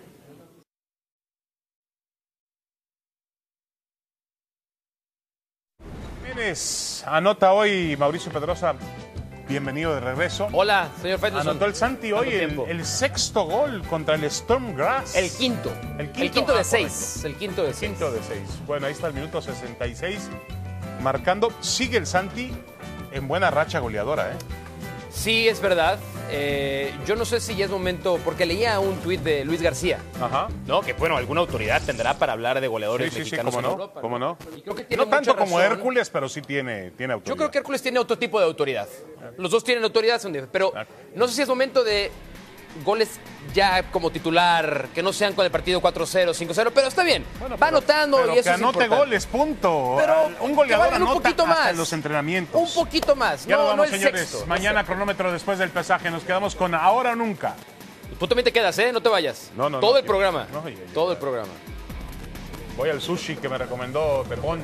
Anota 7.06 7.52
hoy 7.52 7.98
Mauricio 7.98 8.32
Pedrosa. 8.32 8.74
Bienvenido 9.50 9.94
de 9.94 10.00
regreso. 10.00 10.48
Hola, 10.54 10.90
señor 11.02 11.20
Faitelson. 11.20 11.50
Anotó 11.50 11.66
el 11.66 11.76
Santi 11.76 12.14
hoy 12.14 12.30
¿Cuánto 12.30 12.66
el, 12.68 12.80
el 12.80 12.86
sexto 12.86 13.44
gol 13.44 13.82
contra 13.90 14.16
el 14.16 14.24
Storm 14.26 14.74
Grass. 14.74 15.16
El 15.16 15.30
quinto. 15.30 15.74
El 15.98 16.06
El 16.06 16.12
quinto, 16.12 16.34
quinto, 16.34 16.54
ah, 16.54 16.58
de 16.60 16.64
seis. 16.64 17.22
El 17.26 17.36
quinto 17.36 17.64
de 17.64 17.74
seis. 17.74 17.92
Quinto 17.92 18.12
de 18.12 18.22
seis. 18.24 18.48
Bueno, 18.66 18.88
ahí 18.88 18.94
está 18.94 19.08
el 19.08 19.14
minuto 19.14 19.42
66. 19.42 20.30
Marcando. 21.02 21.52
Sigue 21.60 21.98
el 21.98 22.08
Santi 22.08 22.54
en 23.12 23.28
buena 23.28 23.52
racha 23.52 23.80
goleadora, 23.80 24.32
¿eh? 24.32 24.36
Sí, 25.18 25.48
es 25.48 25.60
verdad. 25.60 25.98
Eh, 26.30 26.94
yo 27.08 27.16
no 27.16 27.26
sé 27.26 27.40
si 27.40 27.56
ya 27.56 27.66
es 27.66 27.72
momento, 27.72 28.20
porque 28.24 28.46
leía 28.46 28.80
un 28.80 28.98
tuit 28.98 29.20
de 29.22 29.44
Luis 29.46 29.62
García, 29.64 30.00
Ajá. 30.22 30.48
¿no? 30.68 30.82
Que 30.82 30.94
bueno, 30.94 31.18
alguna 31.18 31.42
autoridad 31.42 31.82
tendrá 31.82 32.20
para 32.20 32.34
hablar 32.34 32.62
de 32.62 32.68
goleadores 32.68 33.10
sí, 33.10 33.16
sí, 33.16 33.20
mexicanos 33.22 33.56
cómo 33.56 33.60
en 33.60 33.66
no, 33.66 33.72
Europa, 33.72 34.02
cómo 34.02 34.20
no. 34.20 34.38
Y 34.56 34.62
creo 34.62 34.76
que 34.76 34.84
tiene 34.84 35.04
No 35.04 35.10
tanto 35.10 35.36
como 35.36 35.58
razón. 35.58 35.78
Hércules, 35.78 36.10
pero 36.12 36.30
sí 36.30 36.42
tiene, 36.42 36.92
tiene 36.92 37.14
autoridad. 37.14 37.34
Yo 37.34 37.38
creo 37.38 37.50
que 37.52 37.58
Hércules 37.58 37.82
tiene 37.82 37.98
otro 37.98 38.18
tipo 38.18 38.40
de 38.40 38.46
autoridad. 38.46 38.88
Los 39.38 39.50
dos 39.50 39.64
tienen 39.64 39.84
autoridad, 39.84 40.22
son 40.22 40.34
pero 40.52 40.72
no 41.16 41.28
sé 41.28 41.34
si 41.34 41.42
es 41.42 41.48
momento 41.48 41.84
de 41.84 42.12
goles 42.84 43.20
ya 43.54 43.84
como 43.92 44.10
titular, 44.12 44.88
que 44.94 45.02
no 45.04 45.14
sean 45.14 45.34
con 45.34 45.46
el 45.46 45.52
partido 45.52 45.82
4-0, 45.82 46.34
5-0, 46.34 46.72
pero 46.74 46.88
está 46.88 47.04
bien. 47.04 47.24
Va 47.62 47.68
anotando 47.68 48.18
Pero 48.18 48.36
y 48.36 48.38
eso 48.40 48.44
que 48.44 48.50
anote 48.50 48.88
goles, 48.88 49.26
punto. 49.26 49.96
Pero 49.98 50.30
un 50.42 50.56
goleador 50.56 50.88
vayan 50.88 51.02
un 51.04 51.08
anota 51.10 51.22
poquito 51.24 51.46
más. 51.46 51.76
los 51.76 51.94
entrenamientos. 51.94 52.60
Un 52.62 52.74
poquito 52.84 53.16
más. 53.16 53.46
Ya 53.46 53.56
no, 53.56 53.62
no 53.64 53.68
vamos, 53.70 53.86
el 53.88 53.92
señores. 54.00 54.28
sexto. 54.30 54.46
Mañana 54.48 54.84
cronómetro 54.86 55.32
después 55.32 55.58
del 55.60 55.70
pesaje. 55.70 56.10
Nos 56.12 56.24
quedamos 56.24 56.56
con 56.56 56.76
ahora 56.76 57.12
o 57.12 57.16
nunca. 57.16 57.56
Tú 58.20 58.28
también 58.28 58.46
te 58.46 58.52
quedas, 58.52 58.78
¿eh? 58.80 58.92
No 58.92 59.02
te 59.02 59.10
vayas. 59.10 59.52
No, 59.56 59.70
no, 59.70 59.80
Todo 59.80 59.92
no, 59.92 59.98
el 59.98 60.04
yo- 60.04 60.08
programa. 60.08 60.48
no, 60.52 60.68
yo- 60.68 60.78
yo- 60.78 60.84
Todo 60.94 61.12
el 61.12 61.18
programa. 61.18 61.52
Voy 62.76 62.90
al 62.90 63.02
sushi 63.02 63.36
que 63.38 63.50
me 63.50 63.58
recomendó 63.58 64.24
Pepón. 64.28 64.62